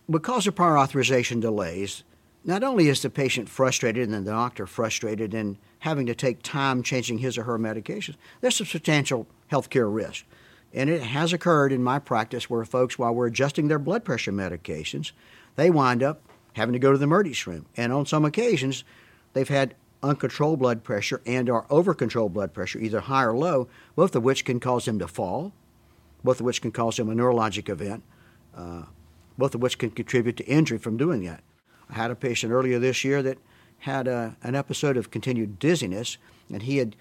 Because 0.08 0.46
of 0.46 0.54
prior 0.54 0.78
authorization 0.78 1.40
delays, 1.40 2.04
not 2.42 2.62
only 2.62 2.88
is 2.88 3.02
the 3.02 3.10
patient 3.10 3.50
frustrated 3.50 4.08
and 4.08 4.26
the 4.26 4.30
doctor 4.30 4.66
frustrated 4.66 5.34
in 5.34 5.58
having 5.80 6.06
to 6.06 6.14
take 6.14 6.42
time 6.42 6.82
changing 6.82 7.18
his 7.18 7.36
or 7.36 7.42
her 7.42 7.58
medications, 7.58 8.16
there's 8.40 8.62
a 8.62 8.64
substantial 8.64 9.26
healthcare 9.52 9.94
risk. 9.94 10.24
And 10.74 10.90
it 10.90 11.02
has 11.02 11.32
occurred 11.32 11.72
in 11.72 11.82
my 11.82 12.00
practice 12.00 12.50
where 12.50 12.64
folks, 12.64 12.98
while 12.98 13.14
we're 13.14 13.28
adjusting 13.28 13.68
their 13.68 13.78
blood 13.78 14.04
pressure 14.04 14.32
medications, 14.32 15.12
they 15.54 15.70
wind 15.70 16.02
up 16.02 16.20
having 16.54 16.72
to 16.72 16.78
go 16.78 16.92
to 16.92 16.98
the 16.98 17.04
emergency 17.04 17.48
room. 17.48 17.66
And 17.76 17.92
on 17.92 18.06
some 18.06 18.24
occasions, 18.24 18.82
they've 19.32 19.48
had 19.48 19.74
uncontrolled 20.02 20.58
blood 20.58 20.82
pressure 20.82 21.22
and 21.24 21.48
or 21.48 21.64
over-controlled 21.70 22.34
blood 22.34 22.52
pressure, 22.52 22.78
either 22.80 23.00
high 23.00 23.24
or 23.24 23.36
low, 23.36 23.68
both 23.96 24.14
of 24.14 24.24
which 24.24 24.44
can 24.44 24.60
cause 24.60 24.84
them 24.84 24.98
to 24.98 25.08
fall, 25.08 25.52
both 26.22 26.40
of 26.40 26.46
which 26.46 26.60
can 26.60 26.72
cause 26.72 26.96
them 26.96 27.08
a 27.08 27.14
neurologic 27.14 27.68
event, 27.68 28.02
uh, 28.56 28.82
both 29.38 29.54
of 29.54 29.62
which 29.62 29.78
can 29.78 29.90
contribute 29.90 30.36
to 30.36 30.46
injury 30.46 30.78
from 30.78 30.96
doing 30.96 31.24
that. 31.24 31.42
I 31.88 31.94
had 31.94 32.10
a 32.10 32.16
patient 32.16 32.52
earlier 32.52 32.78
this 32.78 33.04
year 33.04 33.22
that 33.22 33.38
had 33.78 34.08
a, 34.08 34.16
uh, 34.16 34.30
an 34.42 34.54
episode 34.54 34.96
of 34.96 35.10
continued 35.10 35.58
dizziness, 35.58 36.18
and 36.52 36.62
he 36.62 36.78
had 36.78 36.96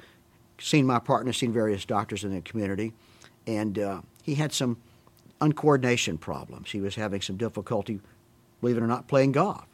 seen 0.59 0.85
my 0.85 0.99
partner, 0.99 1.33
seen 1.33 1.51
various 1.51 1.85
doctors 1.85 2.23
in 2.23 2.33
the 2.33 2.41
community, 2.41 2.93
and 3.47 3.79
uh, 3.79 4.01
he 4.23 4.35
had 4.35 4.53
some 4.53 4.77
uncoordination 5.41 6.19
problems. 6.19 6.71
He 6.71 6.81
was 6.81 6.95
having 6.95 7.21
some 7.21 7.37
difficulty 7.37 7.99
believe 8.63 8.77
it 8.77 8.83
or 8.83 8.87
not, 8.87 9.09
playing 9.09 9.33
golf. 9.33 9.65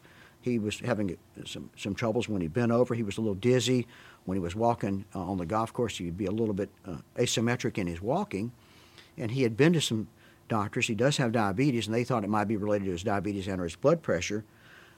He 0.42 0.58
was 0.58 0.80
having 0.80 1.16
some, 1.46 1.70
some 1.78 1.94
troubles 1.94 2.28
when 2.28 2.42
he 2.42 2.48
bent 2.48 2.72
over. 2.72 2.96
He 2.96 3.04
was 3.04 3.18
a 3.18 3.22
little 3.22 3.36
dizzy. 3.36 3.86
When 4.26 4.36
he 4.36 4.42
was 4.42 4.56
walking 4.56 5.06
uh, 5.14 5.22
on 5.22 5.38
the 5.38 5.46
golf 5.46 5.72
course, 5.72 6.00
he'd 6.00 6.18
be 6.18 6.26
a 6.26 6.32
little 6.32 6.56
bit 6.56 6.70
uh, 6.88 6.98
asymmetric 7.16 7.78
in 7.78 7.86
his 7.86 8.02
walking. 8.02 8.52
And 9.16 9.30
he 9.30 9.44
had 9.44 9.56
been 9.56 9.74
to 9.74 9.82
some 9.82 10.08
doctors. 10.48 10.88
He 10.88 10.96
does 10.96 11.18
have 11.18 11.32
diabetes, 11.32 11.86
and 11.86 11.94
they 11.94 12.04
thought 12.04 12.24
it 12.24 12.30
might 12.30 12.48
be 12.48 12.58
related 12.58 12.86
to 12.86 12.92
his 12.92 13.04
diabetes 13.04 13.48
and 13.48 13.62
or 13.62 13.66
his 13.66 13.76
blood 13.76 14.02
pressure. 14.02 14.44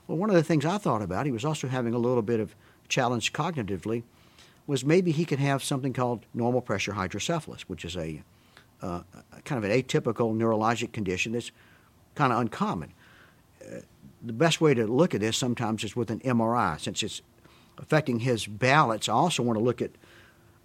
Well, 0.08 0.18
one 0.18 0.30
of 0.30 0.38
the 0.38 0.44
things 0.44 0.66
I 0.66 0.78
thought 0.78 1.02
about, 1.02 1.26
he 1.26 1.32
was 1.34 1.44
also 1.44 1.68
having 1.68 1.94
a 1.94 2.00
little 2.00 2.22
bit 2.22 2.40
of 2.40 2.56
challenge 2.88 3.34
cognitively, 3.34 4.04
was 4.68 4.86
maybe 4.86 5.12
he 5.12 5.26
could 5.26 5.40
have 5.40 5.62
something 5.62 5.92
called 5.92 6.26
normal 6.34 6.62
pressure 6.62 6.94
hydrocephalus, 6.94 7.68
which 7.68 7.84
is 7.84 7.98
a 7.98 8.24
uh, 8.82 9.02
kind 9.46 9.64
of 9.64 9.70
an 9.70 9.76
atypical 9.76 10.36
neurologic 10.36 10.92
condition 10.92 11.34
that's 11.34 11.52
kind 12.16 12.34
of 12.34 12.40
uncommon 12.40 12.94
the 14.24 14.34
best 14.34 14.62
way 14.62 14.74
to 14.74 14.86
look 14.86 15.16
at 15.16 15.22
this 15.22 15.38
sometimes 15.38 15.84
is 15.84 15.96
with 15.96 16.12
an 16.12 16.20
MRI, 16.20 16.80
since 16.80 17.04
it's 17.04 17.22
affecting 17.78 18.20
his 18.20 18.46
balance. 18.46 19.10
I 19.10 19.14
also 19.14 19.44
want 19.44 19.58
to 19.58 19.64
look 19.64 19.82
at 19.82 19.92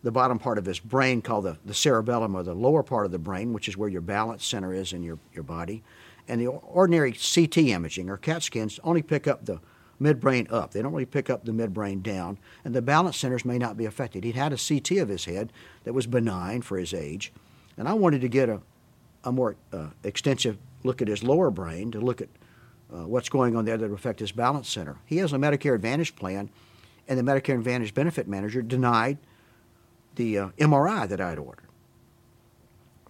the 0.02 0.10
bottom 0.10 0.38
part 0.38 0.58
of 0.58 0.66
his 0.66 0.78
brain 0.78 1.22
called 1.22 1.44
the, 1.44 1.56
the 1.64 1.74
cerebellum 1.74 2.34
or 2.34 2.42
the 2.42 2.54
lower 2.54 2.82
part 2.82 3.06
of 3.06 3.12
the 3.12 3.18
brain, 3.18 3.52
which 3.52 3.68
is 3.68 3.76
where 3.76 3.88
your 3.88 4.02
balance 4.02 4.44
center 4.44 4.72
is 4.74 4.92
in 4.92 5.02
your, 5.02 5.18
your 5.32 5.42
body. 5.42 5.82
And 6.28 6.40
the 6.40 6.48
ordinary 6.48 7.12
CT 7.12 7.58
imaging 7.58 8.10
or 8.10 8.16
CAT 8.16 8.42
scans 8.42 8.78
only 8.84 9.02
pick 9.02 9.26
up 9.26 9.46
the 9.46 9.60
midbrain 10.00 10.52
up. 10.52 10.72
They 10.72 10.82
don't 10.82 10.92
really 10.92 11.06
pick 11.06 11.30
up 11.30 11.44
the 11.44 11.52
midbrain 11.52 12.02
down. 12.02 12.38
And 12.64 12.74
the 12.74 12.82
balance 12.82 13.16
centers 13.16 13.44
may 13.44 13.58
not 13.58 13.76
be 13.76 13.86
affected. 13.86 14.24
He'd 14.24 14.34
had 14.34 14.52
a 14.52 14.58
CT 14.58 14.98
of 14.98 15.08
his 15.08 15.24
head 15.24 15.52
that 15.84 15.94
was 15.94 16.06
benign 16.06 16.62
for 16.62 16.76
his 16.76 16.92
age. 16.92 17.32
And 17.76 17.88
I 17.88 17.92
wanted 17.92 18.20
to 18.22 18.28
get 18.28 18.48
a, 18.48 18.60
a 19.24 19.32
more 19.32 19.56
uh, 19.72 19.88
extensive 20.02 20.58
look 20.82 21.02
at 21.02 21.08
his 21.08 21.22
lower 21.22 21.50
brain 21.50 21.90
to 21.90 22.00
look 22.00 22.20
at 22.20 22.28
uh, 22.92 23.06
what's 23.06 23.28
going 23.28 23.56
on 23.56 23.64
there 23.64 23.76
that 23.76 23.88
will 23.88 23.96
affect 23.96 24.20
his 24.20 24.32
balance 24.32 24.68
center. 24.68 24.96
He 25.04 25.18
has 25.18 25.32
a 25.32 25.36
Medicare 25.36 25.74
Advantage 25.74 26.14
plan, 26.16 26.50
and 27.08 27.18
the 27.18 27.22
Medicare 27.22 27.54
Advantage 27.54 27.94
benefit 27.94 28.28
manager 28.28 28.62
denied 28.62 29.18
the 30.14 30.38
uh, 30.38 30.48
MRI 30.58 31.08
that 31.08 31.20
I'd 31.20 31.38
ordered. 31.38 31.66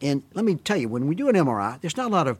And 0.00 0.22
let 0.34 0.44
me 0.44 0.56
tell 0.56 0.76
you, 0.76 0.88
when 0.88 1.06
we 1.06 1.14
do 1.14 1.28
an 1.28 1.34
MRI, 1.34 1.80
there's 1.80 1.96
not 1.96 2.06
a 2.06 2.14
lot 2.14 2.26
of 2.26 2.38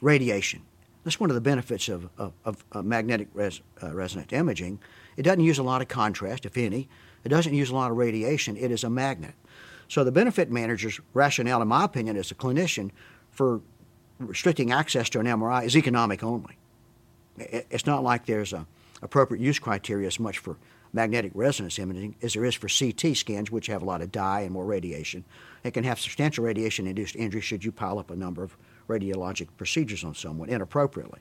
radiation. 0.00 0.62
That's 1.04 1.20
one 1.20 1.30
of 1.30 1.34
the 1.34 1.40
benefits 1.40 1.88
of, 1.88 2.08
of, 2.18 2.32
of 2.44 2.84
magnetic 2.84 3.28
res, 3.32 3.60
uh, 3.82 3.94
resonance 3.94 4.32
imaging. 4.32 4.80
It 5.16 5.22
doesn't 5.22 5.40
use 5.40 5.58
a 5.58 5.62
lot 5.62 5.80
of 5.80 5.88
contrast, 5.88 6.44
if 6.44 6.56
any. 6.56 6.88
It 7.24 7.28
doesn't 7.28 7.54
use 7.54 7.70
a 7.70 7.74
lot 7.74 7.90
of 7.90 7.96
radiation. 7.96 8.56
It 8.56 8.70
is 8.70 8.84
a 8.84 8.90
magnet. 8.90 9.34
So 9.88 10.04
the 10.04 10.12
benefit 10.12 10.50
manager's 10.50 11.00
rationale, 11.14 11.62
in 11.62 11.68
my 11.68 11.84
opinion, 11.84 12.16
as 12.16 12.30
a 12.30 12.34
clinician, 12.34 12.90
for 13.30 13.60
restricting 14.18 14.72
access 14.72 15.08
to 15.10 15.20
an 15.20 15.26
MRI 15.26 15.64
is 15.64 15.76
economic 15.76 16.22
only. 16.22 16.56
It's 17.38 17.86
not 17.86 18.02
like 18.02 18.26
there's 18.26 18.52
a 18.52 18.66
appropriate 19.02 19.42
use 19.42 19.58
criteria 19.58 20.06
as 20.06 20.18
much 20.18 20.38
for 20.38 20.56
magnetic 20.92 21.32
resonance 21.34 21.78
imaging 21.78 22.16
as 22.22 22.32
there 22.32 22.44
is 22.44 22.54
for 22.54 22.68
CT 22.68 23.16
scans, 23.16 23.50
which 23.50 23.66
have 23.66 23.82
a 23.82 23.84
lot 23.84 24.00
of 24.00 24.10
dye 24.10 24.40
and 24.40 24.52
more 24.52 24.64
radiation. 24.64 25.24
It 25.62 25.72
can 25.72 25.84
have 25.84 26.00
substantial 26.00 26.44
radiation 26.44 26.86
induced 26.86 27.16
injury 27.16 27.40
should 27.40 27.64
you 27.64 27.72
pile 27.72 27.98
up 27.98 28.10
a 28.10 28.16
number 28.16 28.42
of 28.42 28.56
radiologic 28.88 29.48
procedures 29.56 30.04
on 30.04 30.14
someone 30.14 30.48
inappropriately. 30.48 31.20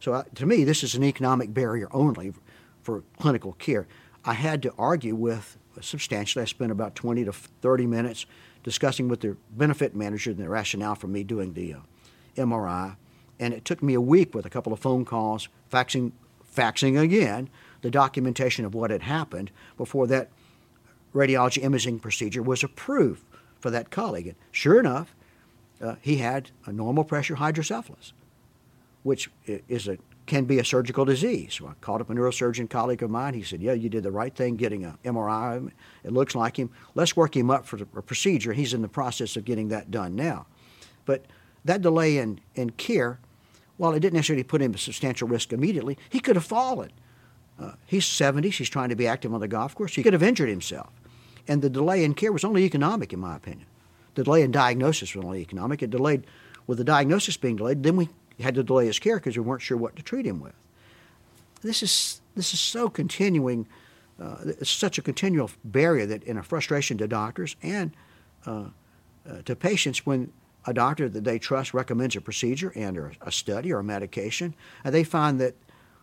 So, 0.00 0.12
uh, 0.12 0.24
to 0.34 0.46
me, 0.46 0.64
this 0.64 0.82
is 0.82 0.94
an 0.94 1.04
economic 1.04 1.54
barrier 1.54 1.88
only 1.92 2.32
for 2.82 3.04
clinical 3.18 3.52
care. 3.54 3.86
I 4.24 4.34
had 4.34 4.62
to 4.62 4.72
argue 4.76 5.14
with 5.14 5.56
substantially. 5.80 6.42
I 6.42 6.46
spent 6.46 6.72
about 6.72 6.94
20 6.94 7.24
to 7.24 7.32
30 7.32 7.86
minutes 7.86 8.26
discussing 8.62 9.08
with 9.08 9.20
the 9.20 9.36
benefit 9.50 9.94
manager 9.94 10.32
the 10.32 10.48
rationale 10.48 10.94
for 10.94 11.06
me 11.06 11.22
doing 11.22 11.54
the 11.54 11.74
uh, 11.74 11.78
MRI, 12.36 12.96
and 13.38 13.54
it 13.54 13.64
took 13.64 13.82
me 13.82 13.94
a 13.94 14.00
week 14.00 14.34
with 14.34 14.46
a 14.46 14.50
couple 14.50 14.72
of 14.72 14.80
phone 14.80 15.04
calls, 15.04 15.48
faxing, 15.72 16.12
faxing 16.54 17.00
again 17.00 17.48
the 17.82 17.90
documentation 17.90 18.64
of 18.64 18.74
what 18.74 18.90
had 18.90 19.02
happened 19.02 19.50
before 19.76 20.06
that 20.06 20.30
radiology 21.14 21.62
imaging 21.62 21.98
procedure 21.98 22.42
was 22.42 22.64
approved 22.64 23.22
for 23.60 23.70
that 23.70 23.90
colleague. 23.90 24.28
And 24.28 24.36
sure 24.50 24.80
enough, 24.80 25.14
uh, 25.80 25.96
he 26.00 26.16
had 26.16 26.50
a 26.64 26.72
normal 26.72 27.04
pressure 27.04 27.36
hydrocephalus, 27.36 28.12
which 29.02 29.30
is 29.46 29.88
a 29.88 29.98
can 30.26 30.44
be 30.44 30.58
a 30.58 30.64
surgical 30.64 31.04
disease. 31.04 31.60
I 31.64 31.72
called 31.80 32.00
up 32.00 32.10
a 32.10 32.14
neurosurgeon 32.14 32.68
colleague 32.68 33.02
of 33.02 33.10
mine. 33.10 33.34
He 33.34 33.42
said, 33.42 33.62
"Yeah, 33.62 33.72
you 33.72 33.88
did 33.88 34.02
the 34.02 34.10
right 34.10 34.34
thing 34.34 34.56
getting 34.56 34.84
an 34.84 34.98
MRI. 35.04 35.70
It 36.04 36.12
looks 36.12 36.34
like 36.34 36.58
him. 36.58 36.70
Let's 36.94 37.16
work 37.16 37.36
him 37.36 37.50
up 37.50 37.64
for 37.64 37.76
a 37.76 38.02
procedure." 38.02 38.52
He's 38.52 38.74
in 38.74 38.82
the 38.82 38.88
process 38.88 39.36
of 39.36 39.44
getting 39.44 39.68
that 39.68 39.90
done 39.90 40.16
now. 40.16 40.46
But 41.04 41.26
that 41.64 41.82
delay 41.82 42.18
in, 42.18 42.40
in 42.54 42.70
care, 42.70 43.18
while 43.76 43.92
it 43.92 44.00
didn't 44.00 44.14
necessarily 44.14 44.42
put 44.42 44.62
him 44.62 44.72
at 44.72 44.80
substantial 44.80 45.28
risk 45.28 45.52
immediately, 45.52 45.98
he 46.10 46.20
could 46.20 46.36
have 46.36 46.44
fallen. 46.44 46.90
Uh, 47.58 47.72
he's 47.86 48.04
70, 48.04 48.50
he's 48.50 48.68
trying 48.68 48.90
to 48.90 48.96
be 48.96 49.06
active 49.06 49.32
on 49.32 49.40
the 49.40 49.48
golf 49.48 49.74
course. 49.74 49.94
He 49.94 50.02
could 50.02 50.12
have 50.12 50.22
injured 50.22 50.48
himself. 50.48 50.90
And 51.48 51.62
the 51.62 51.70
delay 51.70 52.04
in 52.04 52.14
care 52.14 52.32
was 52.32 52.44
only 52.44 52.64
economic, 52.64 53.12
in 53.12 53.20
my 53.20 53.36
opinion. 53.36 53.66
The 54.14 54.24
delay 54.24 54.42
in 54.42 54.50
diagnosis 54.50 55.14
was 55.14 55.24
only 55.24 55.40
economic. 55.40 55.82
It 55.82 55.90
delayed, 55.90 56.26
with 56.66 56.78
the 56.78 56.84
diagnosis 56.84 57.36
being 57.36 57.56
delayed, 57.56 57.82
then 57.82 57.96
we 57.96 58.08
had 58.44 58.54
to 58.54 58.62
delay 58.62 58.86
his 58.86 58.98
care 58.98 59.16
because 59.16 59.36
we 59.36 59.42
weren't 59.42 59.62
sure 59.62 59.76
what 59.76 59.96
to 59.96 60.02
treat 60.02 60.26
him 60.26 60.40
with. 60.40 60.54
This 61.62 61.82
is, 61.82 62.20
this 62.34 62.52
is 62.52 62.60
so 62.60 62.88
continuing, 62.88 63.66
uh, 64.20 64.36
it's 64.44 64.70
such 64.70 64.98
a 64.98 65.02
continual 65.02 65.50
barrier 65.64 66.06
that 66.06 66.22
in 66.24 66.36
a 66.36 66.42
frustration 66.42 66.98
to 66.98 67.08
doctors 67.08 67.56
and 67.62 67.92
uh, 68.46 68.66
uh, 69.28 69.42
to 69.44 69.56
patients 69.56 70.06
when 70.06 70.32
a 70.66 70.74
doctor 70.74 71.08
that 71.08 71.24
they 71.24 71.38
trust 71.38 71.74
recommends 71.74 72.16
a 72.16 72.20
procedure 72.20 72.72
and 72.74 72.98
or 72.98 73.12
a 73.22 73.32
study 73.32 73.72
or 73.72 73.78
a 73.78 73.84
medication, 73.84 74.54
and 74.84 74.94
they 74.94 75.04
find 75.04 75.40
that 75.40 75.54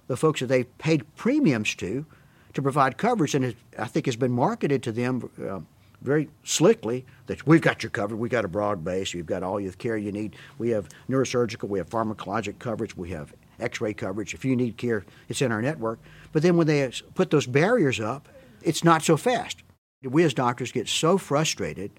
the 0.07 0.17
folks 0.17 0.39
that 0.39 0.47
they've 0.47 0.77
paid 0.77 1.15
premiums 1.15 1.75
to 1.75 2.05
to 2.53 2.61
provide 2.61 2.97
coverage, 2.97 3.33
and 3.33 3.45
it, 3.45 3.57
I 3.79 3.87
think 3.87 4.05
has 4.05 4.15
been 4.15 4.31
marketed 4.31 4.83
to 4.83 4.91
them 4.91 5.29
uh, 5.41 5.59
very 6.03 6.29
slickly 6.43 7.05
that 7.27 7.47
we've 7.47 7.61
got 7.61 7.81
you 7.81 7.89
covered. 7.89 8.17
We've 8.17 8.31
got 8.31 8.45
a 8.45 8.49
broad 8.49 8.83
base. 8.83 9.13
You've 9.13 9.25
got 9.25 9.41
all 9.41 9.57
the 9.57 9.71
care 9.71 9.97
you 9.97 10.11
need. 10.11 10.35
We 10.57 10.69
have 10.69 10.89
neurosurgical, 11.09 11.69
we 11.69 11.79
have 11.79 11.89
pharmacologic 11.89 12.59
coverage, 12.59 12.95
we 12.95 13.09
have 13.11 13.33
x-ray 13.59 13.93
coverage. 13.93 14.33
If 14.33 14.43
you 14.43 14.55
need 14.55 14.77
care, 14.77 15.05
it's 15.29 15.41
in 15.41 15.51
our 15.51 15.61
network. 15.61 15.99
But 16.33 16.43
then 16.43 16.57
when 16.57 16.67
they 16.67 16.91
put 17.15 17.29
those 17.29 17.47
barriers 17.47 17.99
up, 17.99 18.27
it's 18.61 18.83
not 18.83 19.01
so 19.01 19.17
fast. 19.17 19.63
We 20.03 20.23
as 20.23 20.33
doctors 20.33 20.71
get 20.71 20.89
so 20.89 21.17
frustrated 21.17 21.91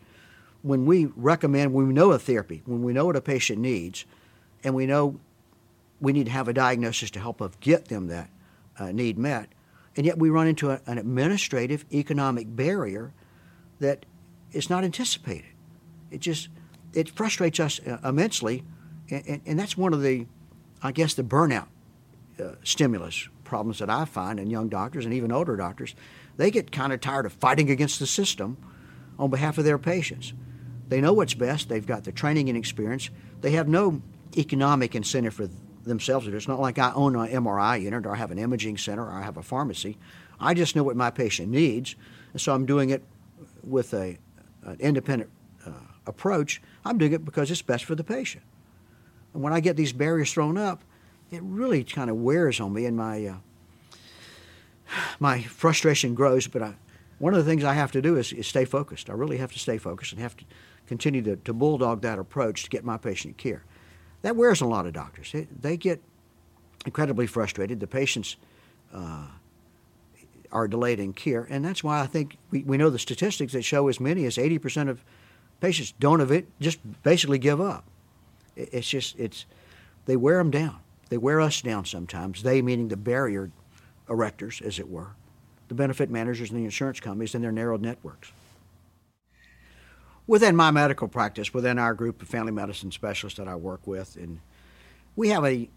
when 0.62 0.84
we 0.86 1.06
recommend, 1.16 1.72
when 1.72 1.88
we 1.88 1.94
know 1.94 2.12
a 2.12 2.18
therapy, 2.18 2.62
when 2.66 2.82
we 2.82 2.92
know 2.92 3.06
what 3.06 3.16
a 3.16 3.20
patient 3.20 3.58
needs, 3.58 4.04
and 4.62 4.74
we 4.74 4.86
know 4.86 5.18
we 6.00 6.12
need 6.12 6.26
to 6.26 6.32
have 6.32 6.48
a 6.48 6.52
diagnosis 6.52 7.10
to 7.12 7.20
help 7.20 7.40
us 7.40 7.52
get 7.60 7.88
them 7.88 8.08
that 8.08 8.30
uh, 8.78 8.92
need 8.92 9.18
met, 9.18 9.48
and 9.96 10.04
yet 10.04 10.18
we 10.18 10.28
run 10.28 10.46
into 10.46 10.70
a, 10.70 10.80
an 10.86 10.98
administrative 10.98 11.84
economic 11.92 12.54
barrier 12.54 13.12
that 13.80 14.06
is 14.52 14.70
not 14.70 14.84
anticipated. 14.84 15.52
It 16.10 16.20
just 16.20 16.48
it 16.92 17.10
frustrates 17.10 17.58
us 17.58 17.80
uh, 17.86 17.98
immensely, 18.04 18.64
and, 19.10 19.26
and, 19.26 19.42
and 19.46 19.58
that's 19.58 19.76
one 19.76 19.92
of 19.92 20.02
the, 20.02 20.26
I 20.82 20.92
guess, 20.92 21.14
the 21.14 21.24
burnout 21.24 21.66
uh, 22.40 22.52
stimulus 22.62 23.28
problems 23.42 23.78
that 23.80 23.90
I 23.90 24.04
find 24.04 24.40
in 24.40 24.48
young 24.48 24.68
doctors 24.68 25.04
and 25.04 25.12
even 25.12 25.30
older 25.32 25.56
doctors. 25.56 25.94
They 26.36 26.50
get 26.50 26.72
kind 26.72 26.92
of 26.92 27.00
tired 27.00 27.26
of 27.26 27.32
fighting 27.32 27.70
against 27.70 27.98
the 27.98 28.06
system 28.06 28.56
on 29.18 29.30
behalf 29.30 29.58
of 29.58 29.64
their 29.64 29.78
patients. 29.78 30.32
They 30.88 31.00
know 31.00 31.12
what's 31.12 31.34
best. 31.34 31.68
They've 31.68 31.86
got 31.86 32.04
the 32.04 32.12
training 32.12 32.48
and 32.48 32.58
experience. 32.58 33.10
They 33.40 33.52
have 33.52 33.68
no 33.68 34.02
economic 34.36 34.94
incentive 34.94 35.34
for 35.34 35.48
themselves. 35.84 36.26
It's 36.26 36.48
not 36.48 36.60
like 36.60 36.78
I 36.78 36.92
own 36.94 37.14
an 37.16 37.28
MRI 37.28 37.80
unit 37.82 38.06
or 38.06 38.12
I 38.12 38.16
have 38.16 38.30
an 38.30 38.38
imaging 38.38 38.78
center 38.78 39.04
or 39.04 39.12
I 39.12 39.22
have 39.22 39.36
a 39.36 39.42
pharmacy. 39.42 39.98
I 40.40 40.54
just 40.54 40.74
know 40.74 40.82
what 40.82 40.96
my 40.96 41.10
patient 41.10 41.48
needs, 41.48 41.94
and 42.32 42.40
so 42.40 42.54
I'm 42.54 42.66
doing 42.66 42.90
it 42.90 43.04
with 43.66 43.94
a, 43.94 44.18
an 44.62 44.76
independent 44.80 45.30
uh, 45.66 45.70
approach. 46.06 46.60
I'm 46.84 46.98
doing 46.98 47.12
it 47.12 47.24
because 47.24 47.50
it's 47.50 47.62
best 47.62 47.84
for 47.84 47.94
the 47.94 48.04
patient. 48.04 48.44
And 49.32 49.42
when 49.42 49.52
I 49.52 49.60
get 49.60 49.76
these 49.76 49.92
barriers 49.92 50.32
thrown 50.32 50.56
up, 50.56 50.82
it 51.30 51.42
really 51.42 51.84
kind 51.84 52.10
of 52.10 52.16
wears 52.16 52.60
on 52.60 52.72
me, 52.72 52.86
and 52.86 52.96
my 52.96 53.26
uh, 53.26 53.34
my 55.18 55.42
frustration 55.42 56.14
grows. 56.14 56.46
But 56.46 56.62
I, 56.62 56.74
one 57.18 57.34
of 57.34 57.44
the 57.44 57.50
things 57.50 57.64
I 57.64 57.74
have 57.74 57.92
to 57.92 58.02
do 58.02 58.16
is, 58.16 58.32
is 58.32 58.46
stay 58.46 58.64
focused. 58.64 59.10
I 59.10 59.14
really 59.14 59.38
have 59.38 59.52
to 59.52 59.58
stay 59.58 59.78
focused 59.78 60.12
and 60.12 60.20
have 60.20 60.36
to 60.36 60.44
continue 60.86 61.22
to, 61.22 61.36
to 61.36 61.52
bulldog 61.52 62.02
that 62.02 62.18
approach 62.18 62.64
to 62.64 62.70
get 62.70 62.84
my 62.84 62.98
patient 62.98 63.36
care. 63.36 63.64
That 64.22 64.36
wears 64.36 64.62
on 64.62 64.68
a 64.68 64.70
lot 64.70 64.86
of 64.86 64.92
doctors. 64.92 65.32
They, 65.32 65.48
they 65.60 65.76
get 65.76 66.02
incredibly 66.86 67.26
frustrated. 67.26 67.80
The 67.80 67.86
patients 67.86 68.36
uh, 68.92 69.26
are 70.54 70.68
delayed 70.68 71.00
in 71.00 71.12
care, 71.12 71.46
and 71.50 71.64
that's 71.64 71.84
why 71.84 72.00
I 72.00 72.06
think 72.06 72.38
we, 72.50 72.62
we 72.62 72.76
know 72.76 72.88
the 72.88 72.98
statistics 72.98 73.52
that 73.52 73.62
show 73.62 73.88
as 73.88 74.00
many 74.00 74.24
as 74.24 74.36
80% 74.36 74.88
of 74.88 75.04
patients 75.60 75.92
don't 75.98 76.20
of 76.20 76.30
it 76.30 76.46
just 76.60 76.78
basically 77.02 77.38
give 77.38 77.60
up. 77.60 77.84
It's 78.56 78.88
just 78.88 79.18
it's 79.18 79.46
they 80.06 80.16
wear 80.16 80.38
them 80.38 80.50
down. 80.50 80.78
They 81.08 81.18
wear 81.18 81.40
us 81.40 81.60
down 81.60 81.84
sometimes. 81.84 82.42
They 82.42 82.62
meaning 82.62 82.88
the 82.88 82.96
barrier 82.96 83.50
erectors, 84.08 84.62
as 84.62 84.78
it 84.78 84.88
were, 84.88 85.10
the 85.68 85.74
benefit 85.74 86.08
managers 86.08 86.50
and 86.50 86.58
the 86.58 86.64
insurance 86.64 87.00
companies 87.00 87.34
and 87.34 87.42
their 87.42 87.52
narrowed 87.52 87.82
networks 87.82 88.32
within 90.26 90.56
my 90.56 90.70
medical 90.70 91.08
practice, 91.08 91.52
within 91.52 91.78
our 91.78 91.94
group 91.94 92.22
of 92.22 92.28
family 92.28 92.52
medicine 92.52 92.90
specialists 92.90 93.38
that 93.38 93.48
I 93.48 93.56
work 93.56 93.86
with, 93.86 94.16
and 94.16 94.40
we 95.16 95.28
have 95.28 95.44
a 95.44 95.68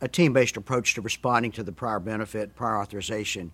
a 0.00 0.08
team-based 0.08 0.56
approach 0.56 0.94
to 0.94 1.00
responding 1.00 1.52
to 1.52 1.62
the 1.62 1.72
prior 1.72 2.00
benefit, 2.00 2.54
prior 2.54 2.78
authorization 2.78 3.50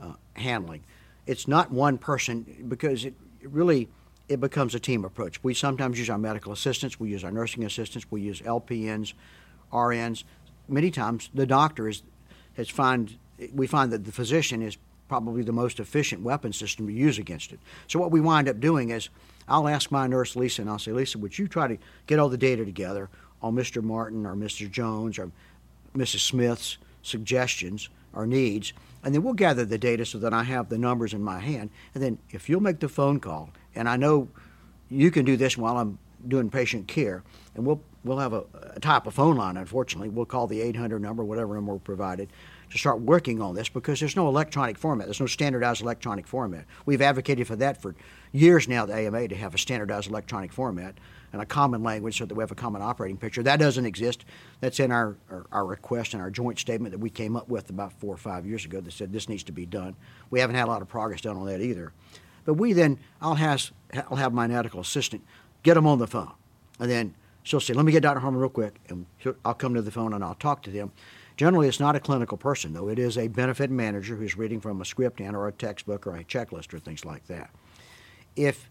uh, 0.00 0.12
handling. 0.34 0.82
It's 1.26 1.48
not 1.48 1.70
one 1.70 1.98
person 1.98 2.66
because 2.68 3.04
it 3.04 3.14
really 3.42 3.88
it 4.28 4.40
becomes 4.40 4.74
a 4.74 4.80
team 4.80 5.04
approach. 5.04 5.42
We 5.42 5.52
sometimes 5.54 5.98
use 5.98 6.08
our 6.08 6.18
medical 6.18 6.52
assistants, 6.52 6.98
we 6.98 7.10
use 7.10 7.24
our 7.24 7.30
nursing 7.30 7.64
assistants, 7.64 8.10
we 8.10 8.22
use 8.22 8.40
LPNs, 8.40 9.12
RNs. 9.72 10.24
Many 10.66 10.90
times 10.90 11.30
the 11.34 11.46
doctor 11.46 11.88
is 11.88 12.02
has 12.56 12.68
find 12.68 13.16
we 13.52 13.66
find 13.66 13.92
that 13.92 14.04
the 14.04 14.12
physician 14.12 14.62
is 14.62 14.78
probably 15.08 15.42
the 15.42 15.52
most 15.52 15.80
efficient 15.80 16.22
weapon 16.22 16.52
system 16.52 16.86
to 16.86 16.92
use 16.92 17.18
against 17.18 17.52
it. 17.52 17.60
So 17.86 17.98
what 17.98 18.10
we 18.10 18.20
wind 18.20 18.48
up 18.48 18.60
doing 18.60 18.90
is 18.90 19.10
I'll 19.46 19.68
ask 19.68 19.90
my 19.90 20.06
nurse 20.06 20.34
Lisa 20.34 20.62
and 20.62 20.70
I'll 20.70 20.78
say, 20.78 20.92
Lisa, 20.92 21.18
would 21.18 21.38
you 21.38 21.46
try 21.46 21.68
to 21.68 21.76
get 22.06 22.18
all 22.18 22.28
the 22.28 22.38
data 22.38 22.64
together 22.64 23.10
on 23.42 23.54
Mr. 23.54 23.82
Martin 23.82 24.24
or 24.24 24.34
Mr. 24.34 24.70
Jones 24.70 25.18
or 25.18 25.30
Mrs. 25.94 26.20
Smith's 26.20 26.78
suggestions 27.02 27.88
or 28.12 28.26
needs, 28.26 28.72
and 29.02 29.14
then 29.14 29.22
we'll 29.22 29.34
gather 29.34 29.64
the 29.64 29.78
data 29.78 30.04
so 30.04 30.18
that 30.18 30.32
I 30.32 30.44
have 30.44 30.68
the 30.68 30.78
numbers 30.78 31.12
in 31.12 31.22
my 31.22 31.40
hand. 31.40 31.70
And 31.94 32.02
then 32.02 32.18
if 32.30 32.48
you'll 32.48 32.62
make 32.62 32.80
the 32.80 32.88
phone 32.88 33.20
call, 33.20 33.50
and 33.74 33.88
I 33.88 33.96
know 33.96 34.28
you 34.88 35.10
can 35.10 35.24
do 35.24 35.36
this 35.36 35.58
while 35.58 35.76
I'm 35.76 35.98
doing 36.26 36.50
patient 36.50 36.88
care, 36.88 37.22
and 37.54 37.66
we'll 37.66 37.80
we'll 38.04 38.18
have 38.18 38.32
a, 38.32 38.44
a 38.74 38.80
type 38.80 39.06
of 39.06 39.14
phone 39.14 39.36
line. 39.36 39.56
Unfortunately, 39.56 40.08
we'll 40.08 40.26
call 40.26 40.46
the 40.46 40.60
800 40.60 41.00
number, 41.00 41.24
whatever 41.24 41.54
number 41.54 41.72
we're 41.72 41.78
provided, 41.78 42.28
to 42.70 42.78
start 42.78 43.00
working 43.00 43.40
on 43.40 43.54
this 43.54 43.68
because 43.68 44.00
there's 44.00 44.16
no 44.16 44.28
electronic 44.28 44.78
format. 44.78 45.06
There's 45.06 45.20
no 45.20 45.26
standardized 45.26 45.80
electronic 45.80 46.26
format. 46.26 46.66
We've 46.86 47.02
advocated 47.02 47.46
for 47.46 47.56
that 47.56 47.80
for 47.80 47.94
years 48.32 48.68
now, 48.68 48.86
the 48.86 48.94
AMA, 48.94 49.28
to 49.28 49.36
have 49.36 49.54
a 49.54 49.58
standardized 49.58 50.08
electronic 50.08 50.52
format 50.52 50.96
and 51.34 51.42
a 51.42 51.46
common 51.46 51.82
language 51.82 52.16
so 52.16 52.24
that 52.24 52.32
we 52.32 52.42
have 52.42 52.52
a 52.52 52.54
common 52.54 52.80
operating 52.80 53.16
picture. 53.16 53.42
That 53.42 53.58
doesn't 53.58 53.84
exist. 53.84 54.24
That's 54.60 54.78
in 54.78 54.92
our, 54.92 55.16
our, 55.28 55.44
our 55.50 55.66
request 55.66 56.14
and 56.14 56.22
our 56.22 56.30
joint 56.30 56.60
statement 56.60 56.92
that 56.92 57.00
we 57.00 57.10
came 57.10 57.34
up 57.34 57.48
with 57.48 57.70
about 57.70 57.92
four 57.94 58.14
or 58.14 58.16
five 58.16 58.46
years 58.46 58.64
ago 58.64 58.80
that 58.80 58.92
said 58.92 59.12
this 59.12 59.28
needs 59.28 59.42
to 59.42 59.52
be 59.52 59.66
done. 59.66 59.96
We 60.30 60.38
haven't 60.38 60.54
had 60.54 60.68
a 60.68 60.70
lot 60.70 60.80
of 60.80 60.86
progress 60.86 61.22
done 61.22 61.36
on 61.36 61.46
that 61.46 61.60
either. 61.60 61.92
But 62.44 62.54
we 62.54 62.72
then, 62.72 63.00
I'll 63.20 63.34
have, 63.34 63.72
I'll 64.08 64.16
have 64.16 64.32
my 64.32 64.46
medical 64.46 64.78
assistant 64.78 65.24
get 65.64 65.74
them 65.74 65.88
on 65.88 65.98
the 65.98 66.06
phone. 66.06 66.30
And 66.78 66.88
then 66.88 67.14
she'll 67.42 67.58
say, 67.58 67.74
let 67.74 67.84
me 67.84 67.90
get 67.90 68.04
Dr. 68.04 68.20
Harmon 68.20 68.38
real 68.38 68.48
quick. 68.48 68.76
And 68.88 69.04
I'll 69.44 69.54
come 69.54 69.74
to 69.74 69.82
the 69.82 69.90
phone 69.90 70.12
and 70.12 70.22
I'll 70.22 70.36
talk 70.36 70.62
to 70.62 70.70
them. 70.70 70.92
Generally, 71.36 71.66
it's 71.66 71.80
not 71.80 71.96
a 71.96 72.00
clinical 72.00 72.38
person, 72.38 72.74
though. 72.74 72.88
It 72.88 73.00
is 73.00 73.18
a 73.18 73.26
benefit 73.26 73.72
manager 73.72 74.14
who's 74.14 74.36
reading 74.36 74.60
from 74.60 74.80
a 74.80 74.84
script 74.84 75.20
and 75.20 75.34
or 75.34 75.48
a 75.48 75.52
textbook 75.52 76.06
or 76.06 76.14
a 76.14 76.22
checklist 76.22 76.72
or 76.72 76.78
things 76.78 77.04
like 77.04 77.26
that. 77.26 77.50
If, 78.36 78.70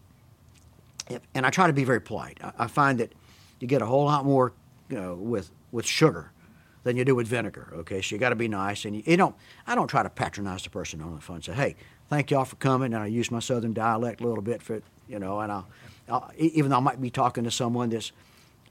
and 1.34 1.46
I 1.46 1.50
try 1.50 1.66
to 1.66 1.72
be 1.72 1.84
very 1.84 2.00
polite. 2.00 2.38
I, 2.42 2.52
I 2.60 2.66
find 2.66 2.98
that 3.00 3.12
you 3.60 3.66
get 3.66 3.82
a 3.82 3.86
whole 3.86 4.04
lot 4.04 4.24
more 4.24 4.52
you 4.88 5.00
know, 5.00 5.14
with 5.14 5.50
with 5.72 5.86
sugar 5.86 6.32
than 6.82 6.96
you 6.96 7.04
do 7.04 7.14
with 7.14 7.26
vinegar. 7.26 7.72
Okay, 7.74 8.02
so 8.02 8.14
you 8.14 8.20
got 8.20 8.28
to 8.30 8.36
be 8.36 8.48
nice, 8.48 8.84
and 8.84 8.96
you, 8.96 9.02
you, 9.06 9.16
don't. 9.16 9.34
I 9.66 9.74
don't 9.74 9.88
try 9.88 10.02
to 10.02 10.10
patronize 10.10 10.62
the 10.62 10.70
person 10.70 11.00
on 11.00 11.14
the 11.14 11.20
phone. 11.20 11.42
Say, 11.42 11.52
hey, 11.52 11.76
thank 12.08 12.30
y'all 12.30 12.44
for 12.44 12.56
coming, 12.56 12.92
and 12.92 13.02
I 13.02 13.06
use 13.06 13.30
my 13.30 13.40
southern 13.40 13.72
dialect 13.72 14.20
a 14.20 14.26
little 14.26 14.42
bit 14.42 14.62
for 14.62 14.82
you 15.08 15.18
know, 15.18 15.40
and 15.40 15.52
I'll, 15.52 15.66
I'll 16.08 16.30
even 16.36 16.70
though 16.70 16.78
I 16.78 16.80
might 16.80 17.00
be 17.00 17.10
talking 17.10 17.44
to 17.44 17.50
someone 17.50 17.90
that's 17.90 18.12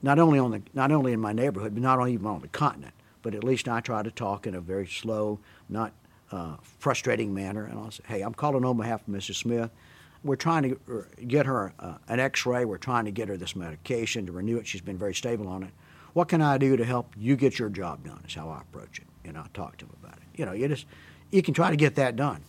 not 0.02 0.18
only 0.18 0.38
on 0.38 0.50
the 0.50 0.62
not 0.72 0.92
only 0.92 1.12
in 1.12 1.20
my 1.20 1.32
neighborhood, 1.32 1.74
but 1.74 1.82
not 1.82 1.98
only 1.98 2.12
even 2.12 2.26
on 2.26 2.40
the 2.40 2.48
continent 2.48 2.94
but 3.24 3.34
at 3.34 3.42
least 3.42 3.68
I 3.68 3.80
try 3.80 4.02
to 4.02 4.10
talk 4.10 4.46
in 4.46 4.54
a 4.54 4.60
very 4.60 4.86
slow, 4.86 5.40
not 5.68 5.94
uh, 6.30 6.56
frustrating 6.78 7.32
manner. 7.32 7.64
And 7.64 7.78
I'll 7.78 7.90
say, 7.90 8.04
hey, 8.06 8.20
I'm 8.20 8.34
calling 8.34 8.64
on 8.66 8.76
behalf 8.76 9.00
of 9.08 9.12
Mrs. 9.12 9.36
Smith. 9.36 9.70
We're 10.24 10.36
trying 10.36 10.62
to 10.62 10.80
uh, 10.90 11.02
get 11.28 11.46
her 11.46 11.72
uh, 11.78 11.94
an 12.08 12.18
x 12.18 12.46
ray. 12.46 12.64
We're 12.64 12.78
trying 12.78 13.04
to 13.04 13.10
get 13.10 13.28
her 13.28 13.36
this 13.36 13.54
medication 13.54 14.26
to 14.26 14.32
renew 14.32 14.56
it. 14.56 14.66
She's 14.66 14.80
been 14.80 14.98
very 14.98 15.14
stable 15.14 15.46
on 15.46 15.62
it. 15.62 15.70
What 16.14 16.28
can 16.28 16.40
I 16.40 16.58
do 16.58 16.76
to 16.76 16.84
help 16.84 17.12
you 17.16 17.36
get 17.36 17.58
your 17.58 17.68
job 17.68 18.04
done? 18.04 18.22
Is 18.26 18.34
how 18.34 18.48
I 18.48 18.60
approach 18.60 18.98
it. 18.98 19.06
And 19.24 19.36
I 19.36 19.46
talk 19.54 19.76
to 19.78 19.84
them 19.84 19.96
about 20.02 20.16
it. 20.16 20.22
You 20.34 20.46
know, 20.46 20.52
you 20.52 20.66
just 20.68 20.86
you 21.30 21.42
can 21.42 21.54
try 21.54 21.70
to 21.70 21.76
get 21.76 21.96
that 21.96 22.16
done. 22.16 22.42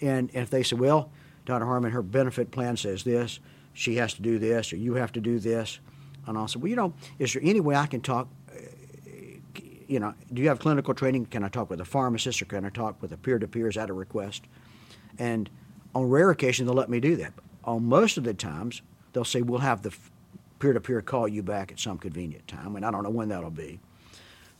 And, 0.00 0.30
and 0.34 0.42
if 0.42 0.50
they 0.50 0.62
say, 0.62 0.76
well, 0.76 1.10
Dr. 1.46 1.64
Harmon, 1.64 1.92
her 1.92 2.02
benefit 2.02 2.50
plan 2.50 2.76
says 2.76 3.02
this, 3.02 3.40
she 3.72 3.96
has 3.96 4.14
to 4.14 4.22
do 4.22 4.38
this, 4.38 4.72
or 4.72 4.76
you 4.76 4.94
have 4.94 5.12
to 5.12 5.20
do 5.20 5.38
this, 5.38 5.78
and 6.26 6.36
I'll 6.36 6.48
say, 6.48 6.58
well, 6.58 6.68
you 6.68 6.76
know, 6.76 6.92
is 7.18 7.32
there 7.32 7.42
any 7.42 7.60
way 7.60 7.76
I 7.76 7.86
can 7.86 8.00
talk 8.00 8.28
you 9.88 10.00
know, 10.00 10.14
do 10.32 10.42
you 10.42 10.48
have 10.48 10.58
clinical 10.58 10.94
training? 10.94 11.26
Can 11.26 11.44
I 11.44 11.48
talk 11.48 11.70
with 11.70 11.80
a 11.80 11.84
pharmacist 11.84 12.42
or 12.42 12.46
can 12.46 12.64
I 12.64 12.70
talk 12.70 13.00
with 13.00 13.12
a 13.12 13.16
peer 13.16 13.38
to 13.38 13.46
peer? 13.46 13.68
Is 13.68 13.76
that 13.76 13.90
a 13.90 13.92
request? 13.92 14.42
And 15.18 15.48
on 15.94 16.08
rare 16.08 16.30
occasions, 16.30 16.66
they'll 16.66 16.76
let 16.76 16.90
me 16.90 17.00
do 17.00 17.16
that. 17.16 17.32
On 17.64 17.84
most 17.84 18.16
of 18.16 18.24
the 18.24 18.34
times, 18.34 18.82
they'll 19.12 19.24
say, 19.24 19.42
we'll 19.42 19.60
have 19.60 19.82
the 19.82 19.94
peer 20.58 20.72
to 20.72 20.80
peer 20.80 21.02
call 21.02 21.28
you 21.28 21.42
back 21.42 21.72
at 21.72 21.78
some 21.78 21.98
convenient 21.98 22.46
time, 22.48 22.76
and 22.76 22.84
I 22.84 22.90
don't 22.90 23.02
know 23.02 23.10
when 23.10 23.28
that'll 23.28 23.50
be. 23.50 23.80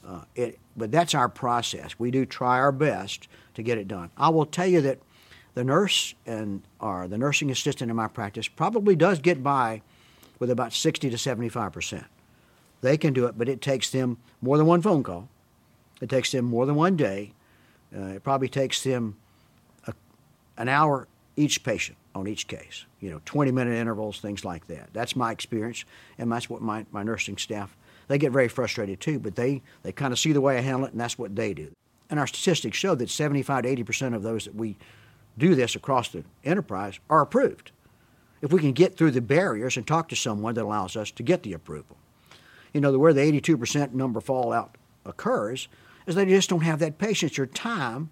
Uh, 0.06 0.22
it, 0.34 0.58
but 0.76 0.92
that's 0.92 1.14
our 1.14 1.28
process. 1.28 1.98
We 1.98 2.10
do 2.10 2.24
try 2.24 2.58
our 2.58 2.72
best 2.72 3.28
to 3.54 3.62
get 3.62 3.78
it 3.78 3.88
done. 3.88 4.10
I 4.16 4.28
will 4.28 4.46
tell 4.46 4.66
you 4.66 4.80
that 4.82 4.98
the 5.54 5.64
nurse 5.64 6.14
and 6.26 6.62
or 6.78 7.08
the 7.08 7.18
nursing 7.18 7.50
assistant 7.50 7.90
in 7.90 7.96
my 7.96 8.08
practice 8.08 8.46
probably 8.46 8.94
does 8.94 9.18
get 9.18 9.42
by 9.42 9.82
with 10.38 10.50
about 10.50 10.72
60 10.72 11.10
to 11.10 11.18
75 11.18 11.72
percent. 11.72 12.04
They 12.82 12.96
can 12.96 13.14
do 13.14 13.26
it, 13.26 13.36
but 13.36 13.48
it 13.48 13.60
takes 13.60 13.90
them 13.90 14.18
more 14.40 14.58
than 14.58 14.66
one 14.66 14.82
phone 14.82 15.02
call. 15.02 15.28
It 16.00 16.08
takes 16.08 16.30
them 16.30 16.44
more 16.44 16.66
than 16.66 16.74
one 16.74 16.96
day. 16.96 17.32
Uh, 17.96 18.08
it 18.08 18.22
probably 18.22 18.48
takes 18.48 18.82
them 18.82 19.16
a, 19.86 19.94
an 20.58 20.68
hour 20.68 21.08
each 21.36 21.62
patient 21.62 21.98
on 22.14 22.26
each 22.26 22.48
case. 22.48 22.86
You 23.00 23.10
know, 23.10 23.20
20 23.24 23.50
minute 23.52 23.74
intervals, 23.74 24.20
things 24.20 24.44
like 24.44 24.66
that. 24.68 24.90
That's 24.92 25.14
my 25.14 25.32
experience, 25.32 25.84
and 26.18 26.32
that's 26.32 26.48
what 26.48 26.62
my, 26.62 26.86
my 26.90 27.02
nursing 27.02 27.36
staff 27.36 27.76
they 28.08 28.18
get 28.18 28.32
very 28.32 28.48
frustrated 28.48 29.00
too, 29.00 29.18
but 29.18 29.34
they, 29.34 29.62
they 29.82 29.92
kind 29.92 30.12
of 30.12 30.18
see 30.18 30.32
the 30.32 30.40
way 30.40 30.56
I 30.56 30.60
handle 30.60 30.86
it, 30.86 30.92
and 30.92 31.00
that's 31.00 31.18
what 31.18 31.34
they 31.34 31.54
do. 31.54 31.72
And 32.08 32.20
our 32.20 32.26
statistics 32.26 32.76
show 32.76 32.94
that 32.94 33.10
75 33.10 33.64
to 33.64 33.68
80 33.68 33.82
percent 33.82 34.14
of 34.14 34.22
those 34.22 34.44
that 34.44 34.54
we 34.54 34.76
do 35.36 35.54
this 35.54 35.74
across 35.74 36.08
the 36.08 36.24
enterprise 36.44 37.00
are 37.10 37.20
approved. 37.20 37.72
If 38.42 38.52
we 38.52 38.60
can 38.60 38.72
get 38.72 38.96
through 38.96 39.10
the 39.10 39.20
barriers 39.20 39.76
and 39.76 39.86
talk 39.86 40.08
to 40.10 40.16
someone 40.16 40.54
that 40.54 40.64
allows 40.64 40.96
us 40.96 41.10
to 41.12 41.22
get 41.22 41.42
the 41.42 41.52
approval. 41.52 41.96
You 42.72 42.80
know, 42.80 42.96
where 42.98 43.12
the 43.12 43.20
82% 43.20 43.92
number 43.92 44.20
fallout 44.20 44.76
occurs 45.04 45.68
is 46.06 46.14
they 46.14 46.26
just 46.26 46.50
don't 46.50 46.60
have 46.60 46.78
that 46.78 46.98
patience 46.98 47.38
or 47.38 47.46
time, 47.46 48.10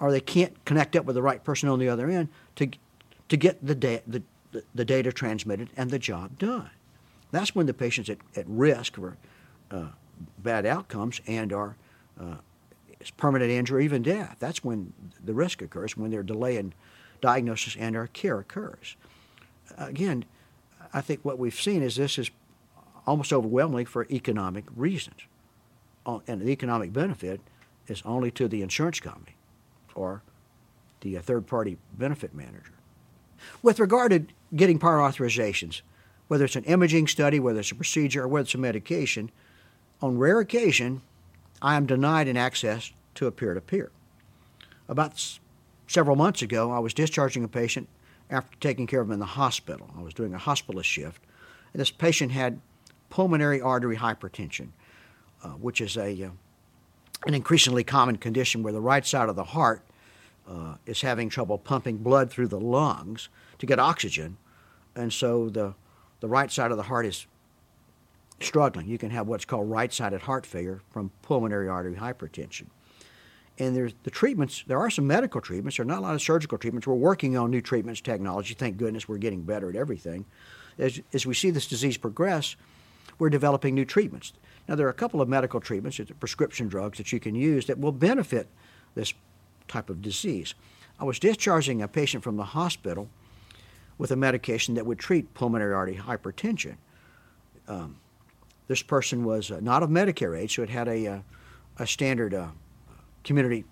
or 0.00 0.10
they 0.10 0.20
can't 0.20 0.64
connect 0.64 0.96
up 0.96 1.04
with 1.04 1.14
the 1.14 1.22
right 1.22 1.42
person 1.42 1.68
on 1.68 1.78
the 1.78 1.88
other 1.88 2.08
end 2.08 2.28
to, 2.56 2.68
to 3.28 3.36
get 3.36 3.64
the, 3.64 3.74
da- 3.74 4.02
the, 4.06 4.22
the 4.74 4.84
data 4.84 5.12
transmitted 5.12 5.70
and 5.76 5.90
the 5.90 5.98
job 5.98 6.38
done. 6.38 6.70
That's 7.30 7.54
when 7.54 7.66
the 7.66 7.74
patient's 7.74 8.10
at, 8.10 8.18
at 8.36 8.44
risk 8.46 8.94
for 8.94 9.16
uh, 9.70 9.88
bad 10.38 10.66
outcomes 10.66 11.20
and 11.26 11.52
are 11.52 11.76
uh, 12.20 12.36
permanent 13.16 13.50
injury, 13.50 13.84
even 13.84 14.02
death. 14.02 14.36
That's 14.38 14.62
when 14.62 14.92
the 15.24 15.34
risk 15.34 15.62
occurs, 15.62 15.96
when 15.96 16.10
their 16.10 16.22
delay 16.22 16.56
in 16.56 16.72
diagnosis 17.20 17.76
and 17.76 17.96
our 17.96 18.06
care 18.08 18.38
occurs. 18.38 18.96
Again, 19.76 20.24
I 20.92 21.00
think 21.00 21.24
what 21.24 21.38
we've 21.38 21.54
seen 21.60 21.82
is 21.82 21.96
this 21.96 22.18
is 22.18 22.30
almost 23.06 23.32
overwhelmingly 23.32 23.84
for 23.84 24.06
economic 24.10 24.64
reasons. 24.76 25.20
And 26.06 26.40
the 26.40 26.50
economic 26.50 26.92
benefit 26.92 27.40
is 27.88 28.02
only 28.04 28.30
to 28.32 28.46
the 28.46 28.62
insurance 28.62 29.00
company 29.00 29.33
or 29.94 30.22
the 31.00 31.18
uh, 31.18 31.22
third 31.22 31.46
party 31.46 31.76
benefit 31.92 32.34
manager. 32.34 32.72
With 33.62 33.78
regard 33.78 34.10
to 34.12 34.26
getting 34.56 34.78
prior 34.78 34.98
authorizations, 34.98 35.82
whether 36.28 36.44
it's 36.44 36.56
an 36.56 36.64
imaging 36.64 37.06
study, 37.06 37.38
whether 37.38 37.60
it's 37.60 37.70
a 37.70 37.74
procedure, 37.74 38.24
or 38.24 38.28
whether 38.28 38.44
it's 38.44 38.54
a 38.54 38.58
medication, 38.58 39.30
on 40.00 40.18
rare 40.18 40.40
occasion, 40.40 41.02
I 41.60 41.76
am 41.76 41.86
denied 41.86 42.28
an 42.28 42.36
access 42.36 42.92
to 43.16 43.26
a 43.26 43.30
peer 43.32 43.54
to 43.54 43.60
peer. 43.60 43.90
About 44.88 45.12
s- 45.12 45.40
several 45.86 46.16
months 46.16 46.42
ago, 46.42 46.72
I 46.72 46.78
was 46.78 46.94
discharging 46.94 47.44
a 47.44 47.48
patient 47.48 47.88
after 48.30 48.56
taking 48.58 48.86
care 48.86 49.00
of 49.00 49.08
him 49.08 49.12
in 49.12 49.18
the 49.18 49.26
hospital. 49.26 49.90
I 49.96 50.02
was 50.02 50.14
doing 50.14 50.34
a 50.34 50.38
hospitalist 50.38 50.84
shift, 50.84 51.22
and 51.72 51.80
this 51.80 51.90
patient 51.90 52.32
had 52.32 52.60
pulmonary 53.10 53.60
artery 53.60 53.96
hypertension, 53.96 54.68
uh, 55.42 55.50
which 55.50 55.80
is 55.80 55.96
a 55.96 56.24
uh, 56.24 56.30
an 57.26 57.34
increasingly 57.34 57.84
common 57.84 58.16
condition 58.16 58.62
where 58.62 58.72
the 58.72 58.80
right 58.80 59.06
side 59.06 59.28
of 59.28 59.36
the 59.36 59.44
heart 59.44 59.82
uh, 60.48 60.74
is 60.86 61.00
having 61.00 61.28
trouble 61.28 61.58
pumping 61.58 61.98
blood 61.98 62.30
through 62.30 62.48
the 62.48 62.60
lungs 62.60 63.28
to 63.58 63.66
get 63.66 63.78
oxygen, 63.78 64.36
and 64.94 65.12
so 65.12 65.48
the 65.48 65.74
the 66.20 66.28
right 66.28 66.50
side 66.50 66.70
of 66.70 66.76
the 66.76 66.84
heart 66.84 67.06
is 67.06 67.26
struggling. 68.40 68.88
You 68.88 68.98
can 68.98 69.10
have 69.10 69.26
what's 69.26 69.44
called 69.44 69.70
right-sided 69.70 70.22
heart 70.22 70.46
failure 70.46 70.80
from 70.90 71.10
pulmonary 71.22 71.68
artery 71.68 71.96
hypertension. 71.96 72.66
And 73.58 73.76
there's 73.76 73.94
the 74.02 74.10
treatments. 74.10 74.64
There 74.66 74.78
are 74.78 74.90
some 74.90 75.06
medical 75.06 75.40
treatments. 75.40 75.76
There 75.76 75.84
are 75.84 75.86
not 75.86 75.98
a 75.98 76.00
lot 76.00 76.14
of 76.14 76.22
surgical 76.22 76.58
treatments. 76.58 76.86
We're 76.86 76.94
working 76.94 77.36
on 77.36 77.50
new 77.50 77.60
treatments, 77.60 78.00
technology. 78.00 78.54
Thank 78.54 78.78
goodness 78.78 79.08
we're 79.08 79.18
getting 79.18 79.42
better 79.42 79.68
at 79.68 79.76
everything. 79.76 80.24
As, 80.78 81.00
as 81.12 81.24
we 81.24 81.34
see 81.34 81.50
this 81.50 81.66
disease 81.66 81.96
progress, 81.96 82.56
we're 83.18 83.30
developing 83.30 83.74
new 83.74 83.84
treatments. 83.84 84.32
Now, 84.66 84.74
there 84.74 84.86
are 84.86 84.90
a 84.90 84.94
couple 84.94 85.20
of 85.20 85.28
medical 85.28 85.60
treatments, 85.60 86.00
prescription 86.18 86.68
drugs 86.68 86.98
that 86.98 87.12
you 87.12 87.20
can 87.20 87.34
use 87.34 87.66
that 87.66 87.78
will 87.78 87.92
benefit 87.92 88.48
this 88.94 89.12
type 89.68 89.90
of 89.90 90.00
disease. 90.00 90.54
I 90.98 91.04
was 91.04 91.18
discharging 91.18 91.82
a 91.82 91.88
patient 91.88 92.24
from 92.24 92.36
the 92.36 92.44
hospital 92.44 93.08
with 93.98 94.10
a 94.10 94.16
medication 94.16 94.74
that 94.74 94.86
would 94.86 94.98
treat 94.98 95.34
pulmonary 95.34 95.74
artery 95.74 95.96
hypertension. 95.96 96.76
Um, 97.68 97.96
this 98.68 98.82
person 98.82 99.24
was 99.24 99.50
uh, 99.50 99.60
not 99.60 99.82
of 99.82 99.90
Medicare 99.90 100.38
age, 100.38 100.54
so 100.54 100.62
it 100.62 100.70
had 100.70 100.88
a, 100.88 101.06
uh, 101.06 101.18
a 101.78 101.86
standard 101.86 102.34
uh, 102.34 102.48
community 103.22 103.64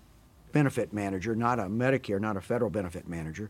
benefit 0.51 0.93
manager, 0.93 1.35
not 1.35 1.59
a 1.59 1.63
Medicare, 1.63 2.19
not 2.19 2.37
a 2.37 2.41
federal 2.41 2.69
benefit 2.69 3.07
manager, 3.07 3.49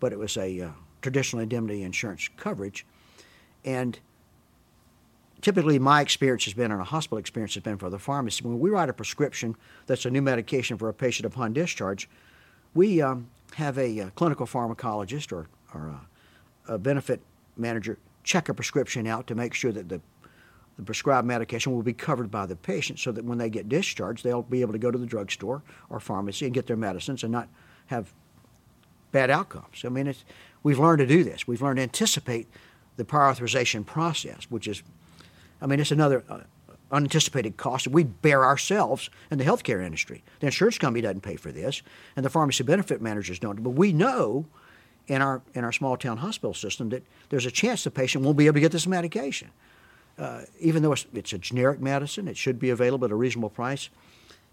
but 0.00 0.12
it 0.12 0.18
was 0.18 0.36
a 0.36 0.60
uh, 0.60 0.70
traditional 1.02 1.42
indemnity 1.42 1.82
insurance 1.82 2.28
coverage. 2.36 2.86
And 3.64 3.98
typically, 5.40 5.78
my 5.78 6.00
experience 6.00 6.44
has 6.44 6.54
been, 6.54 6.70
and 6.70 6.80
a 6.80 6.84
hospital 6.84 7.18
experience 7.18 7.54
has 7.54 7.62
been 7.62 7.78
for 7.78 7.90
the 7.90 7.98
pharmacy. 7.98 8.44
When 8.44 8.58
we 8.58 8.70
write 8.70 8.88
a 8.88 8.92
prescription 8.92 9.56
that's 9.86 10.04
a 10.04 10.10
new 10.10 10.22
medication 10.22 10.78
for 10.78 10.88
a 10.88 10.94
patient 10.94 11.26
upon 11.26 11.52
discharge, 11.52 12.08
we 12.74 13.00
um, 13.02 13.28
have 13.54 13.78
a, 13.78 13.98
a, 13.98 14.06
uh, 14.06 14.10
clinical 14.10 14.46
pharmacologist 14.46 15.32
or, 15.32 15.46
or 15.74 15.88
a, 16.68 16.74
a 16.74 16.78
benefit 16.78 17.20
manager 17.56 17.98
check 18.24 18.48
a 18.48 18.54
prescription 18.54 19.06
out 19.06 19.26
to 19.26 19.34
make 19.34 19.54
sure 19.54 19.72
that 19.72 19.88
the 19.88 20.00
the 20.78 20.84
prescribed 20.84 21.26
medication 21.26 21.72
will 21.74 21.82
be 21.82 21.92
covered 21.92 22.30
by 22.30 22.46
the 22.46 22.54
patient 22.54 23.00
so 23.00 23.10
that 23.10 23.24
when 23.24 23.36
they 23.36 23.50
get 23.50 23.68
discharged, 23.68 24.22
they'll 24.22 24.42
be 24.42 24.60
able 24.60 24.72
to 24.72 24.78
go 24.78 24.92
to 24.92 24.98
the 24.98 25.06
drugstore 25.06 25.60
or 25.90 25.98
pharmacy 25.98 26.44
and 26.44 26.54
get 26.54 26.68
their 26.68 26.76
medicines 26.76 27.24
and 27.24 27.32
not 27.32 27.48
have 27.86 28.14
bad 29.10 29.28
outcomes. 29.28 29.84
I 29.84 29.88
mean, 29.88 30.14
we've 30.62 30.78
learned 30.78 31.00
to 31.00 31.06
do 31.06 31.24
this. 31.24 31.48
We've 31.48 31.60
learned 31.60 31.78
to 31.78 31.82
anticipate 31.82 32.46
the 32.96 33.04
prior 33.04 33.28
authorization 33.28 33.82
process, 33.82 34.46
which 34.50 34.68
is, 34.68 34.84
I 35.60 35.66
mean, 35.66 35.80
it's 35.80 35.90
another 35.90 36.24
uh, 36.28 36.40
unanticipated 36.90 37.56
cost 37.56 37.84
that 37.84 37.92
we 37.92 38.04
bear 38.04 38.44
ourselves 38.44 39.10
in 39.30 39.38
the 39.38 39.44
healthcare 39.44 39.84
industry. 39.84 40.22
The 40.40 40.46
insurance 40.46 40.78
company 40.78 41.02
doesn't 41.02 41.20
pay 41.20 41.36
for 41.36 41.52
this, 41.52 41.82
and 42.16 42.24
the 42.24 42.30
pharmacy 42.30 42.64
benefit 42.64 43.02
managers 43.02 43.38
don't. 43.38 43.62
But 43.62 43.70
we 43.70 43.92
know 43.92 44.46
in 45.06 45.22
our 45.22 45.42
in 45.54 45.64
our 45.64 45.72
small 45.72 45.96
town 45.96 46.18
hospital 46.18 46.54
system 46.54 46.90
that 46.90 47.02
there's 47.30 47.46
a 47.46 47.50
chance 47.50 47.84
the 47.84 47.90
patient 47.90 48.24
won't 48.24 48.36
be 48.36 48.46
able 48.46 48.54
to 48.54 48.60
get 48.60 48.72
this 48.72 48.86
medication 48.86 49.50
uh, 50.18 50.42
even 50.58 50.82
though 50.82 50.92
it's, 50.92 51.06
it's, 51.14 51.32
a 51.32 51.38
generic 51.38 51.80
medicine, 51.80 52.28
it 52.28 52.36
should 52.36 52.58
be 52.58 52.70
available 52.70 53.04
at 53.04 53.10
a 53.10 53.16
reasonable 53.16 53.50
price. 53.50 53.88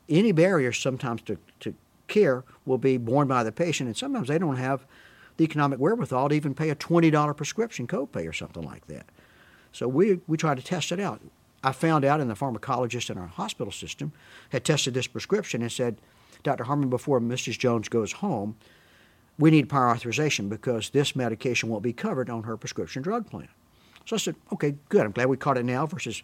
Any 0.08 0.32
barriers 0.32 0.78
sometimes 0.78 1.22
to, 1.24 1.38
to 1.62 1.74
care 2.08 2.44
will 2.66 2.78
be 2.78 2.98
borne 2.98 3.28
by 3.28 3.44
the 3.44 3.52
patient, 3.52 3.88
and 3.88 3.98
sometimes 3.98 4.28
they 4.28 4.38
don't 4.38 4.58
have 4.58 4.86
the 5.38 5.44
economic 5.44 5.80
wherewithal 5.80 6.30
to 6.30 6.36
even 6.36 6.54
pay 6.54 6.70
a 6.70 6.76
$20 6.76 7.36
prescription 7.36 7.88
copay 7.88 8.28
or 8.28 8.34
something 8.34 8.64
like 8.64 8.86
that. 8.88 9.06
So 9.76 9.90
we, 9.90 10.22
we 10.26 10.38
try 10.38 10.56
to 10.56 10.62
test 10.62 10.94
it 10.94 11.02
out. 11.02 11.20
I 11.62 11.74
found 11.74 12.06
out, 12.06 12.22
and 12.22 12.30
the 12.30 12.36
pharmacologist 12.36 13.10
in 13.10 13.18
our 13.18 13.28
hospital 13.28 13.74
system 13.74 14.14
had 14.52 14.64
tested 14.64 14.94
this 14.94 15.06
prescription 15.06 15.62
and 15.62 15.70
said, 15.70 15.98
Dr. 16.44 16.64
Harmon, 16.64 16.90
before 16.90 17.20
Mrs. 17.20 17.60
Jones 17.60 17.90
goes 17.90 18.14
home, 18.14 18.56
we 19.38 19.52
need 19.52 19.68
prior 19.68 19.90
authorization 19.90 20.48
because 20.48 20.92
this 20.92 21.14
medication 21.14 21.68
won't 21.68 21.84
be 21.84 21.92
covered 21.92 22.30
on 22.30 22.44
her 22.44 22.56
prescription 22.56 23.02
drug 23.02 23.30
plan. 23.30 23.50
So 24.06 24.16
I 24.16 24.20
said, 24.20 24.36
okay, 24.54 24.76
good. 24.88 25.02
I'm 25.02 25.12
glad 25.12 25.28
we 25.28 25.36
caught 25.36 25.58
it 25.58 25.66
now 25.66 25.86
versus 25.86 26.24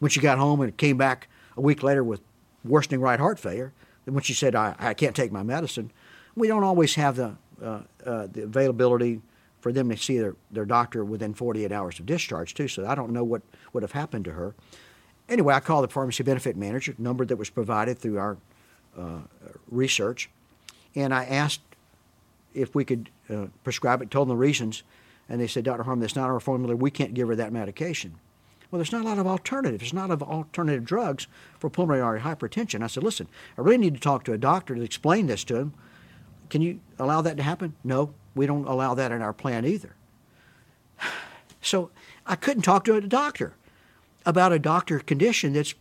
when 0.00 0.10
she 0.10 0.18
got 0.18 0.38
home 0.38 0.60
and 0.60 0.76
came 0.76 0.96
back 0.96 1.28
a 1.56 1.60
week 1.60 1.84
later 1.84 2.02
with 2.02 2.20
worsening 2.64 3.00
right 3.00 3.20
heart 3.20 3.38
failure. 3.38 3.72
And 4.04 4.16
when 4.16 4.24
she 4.24 4.34
said, 4.34 4.56
I, 4.56 4.74
I 4.80 4.94
can't 4.94 5.14
take 5.14 5.30
my 5.30 5.44
medicine, 5.44 5.92
we 6.34 6.48
don't 6.48 6.64
always 6.64 6.96
have 6.96 7.14
the, 7.14 7.36
uh, 7.62 7.82
uh, 8.04 8.26
the 8.26 8.42
availability 8.42 9.20
for 9.60 9.72
them 9.72 9.88
to 9.90 9.96
see 9.96 10.18
their, 10.18 10.36
their 10.50 10.64
doctor 10.64 11.04
within 11.04 11.34
48 11.34 11.70
hours 11.72 11.98
of 11.98 12.06
discharge, 12.06 12.54
too. 12.54 12.68
So 12.68 12.86
I 12.86 12.94
don't 12.94 13.12
know 13.12 13.24
what 13.24 13.42
would 13.72 13.82
have 13.82 13.92
happened 13.92 14.24
to 14.26 14.32
her. 14.32 14.54
Anyway, 15.28 15.54
I 15.54 15.60
called 15.60 15.84
the 15.84 15.92
pharmacy 15.92 16.22
benefit 16.22 16.56
manager, 16.56 16.94
number 16.98 17.24
that 17.24 17.36
was 17.36 17.50
provided 17.50 17.98
through 17.98 18.18
our 18.18 18.36
uh, 18.98 19.20
research, 19.70 20.28
and 20.96 21.14
I 21.14 21.24
asked 21.24 21.60
if 22.52 22.74
we 22.74 22.84
could 22.84 23.10
uh, 23.28 23.46
prescribe 23.62 24.02
it, 24.02 24.10
told 24.10 24.28
them 24.28 24.36
the 24.36 24.40
reasons, 24.40 24.82
and 25.28 25.40
they 25.40 25.46
said, 25.46 25.64
Dr. 25.64 25.84
Harmon, 25.84 26.00
that's 26.00 26.16
not 26.16 26.28
our 26.28 26.40
formula. 26.40 26.74
We 26.74 26.90
can't 26.90 27.14
give 27.14 27.28
her 27.28 27.36
that 27.36 27.52
medication. 27.52 28.16
Well, 28.70 28.78
there's 28.78 28.92
not 28.92 29.02
a 29.02 29.08
lot 29.08 29.18
of 29.18 29.26
alternatives. 29.26 29.80
There's 29.80 29.92
not 29.92 30.10
of 30.10 30.22
alternative 30.22 30.84
drugs 30.84 31.26
for 31.58 31.70
pulmonary 31.70 32.00
artery 32.00 32.20
hypertension. 32.20 32.82
I 32.82 32.86
said, 32.88 33.02
listen, 33.02 33.28
I 33.58 33.62
really 33.62 33.78
need 33.78 33.94
to 33.94 34.00
talk 34.00 34.24
to 34.24 34.32
a 34.32 34.38
doctor 34.38 34.74
to 34.74 34.82
explain 34.82 35.26
this 35.26 35.44
to 35.44 35.56
him. 35.56 35.74
Can 36.48 36.62
you 36.62 36.80
allow 36.98 37.20
that 37.22 37.36
to 37.36 37.42
happen? 37.42 37.74
No, 37.84 38.14
we 38.34 38.46
don't 38.46 38.66
allow 38.66 38.94
that 38.94 39.12
in 39.12 39.22
our 39.22 39.32
plan 39.32 39.64
either. 39.64 39.94
So 41.62 41.90
I 42.26 42.36
couldn't 42.36 42.62
talk 42.62 42.84
to 42.84 42.94
a 42.96 43.00
doctor 43.00 43.54
about 44.26 44.52
a 44.52 44.58
doctor 44.58 44.98
condition 45.00 45.52
that's 45.52 45.74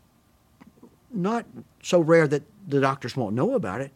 not 1.12 1.46
so 1.84 2.00
rare 2.00 2.28
that 2.28 2.44
the 2.68 2.82
doctors 2.82 3.16
won't 3.16 3.36
know 3.36 3.56
about 3.56 3.82
it, 3.82 3.92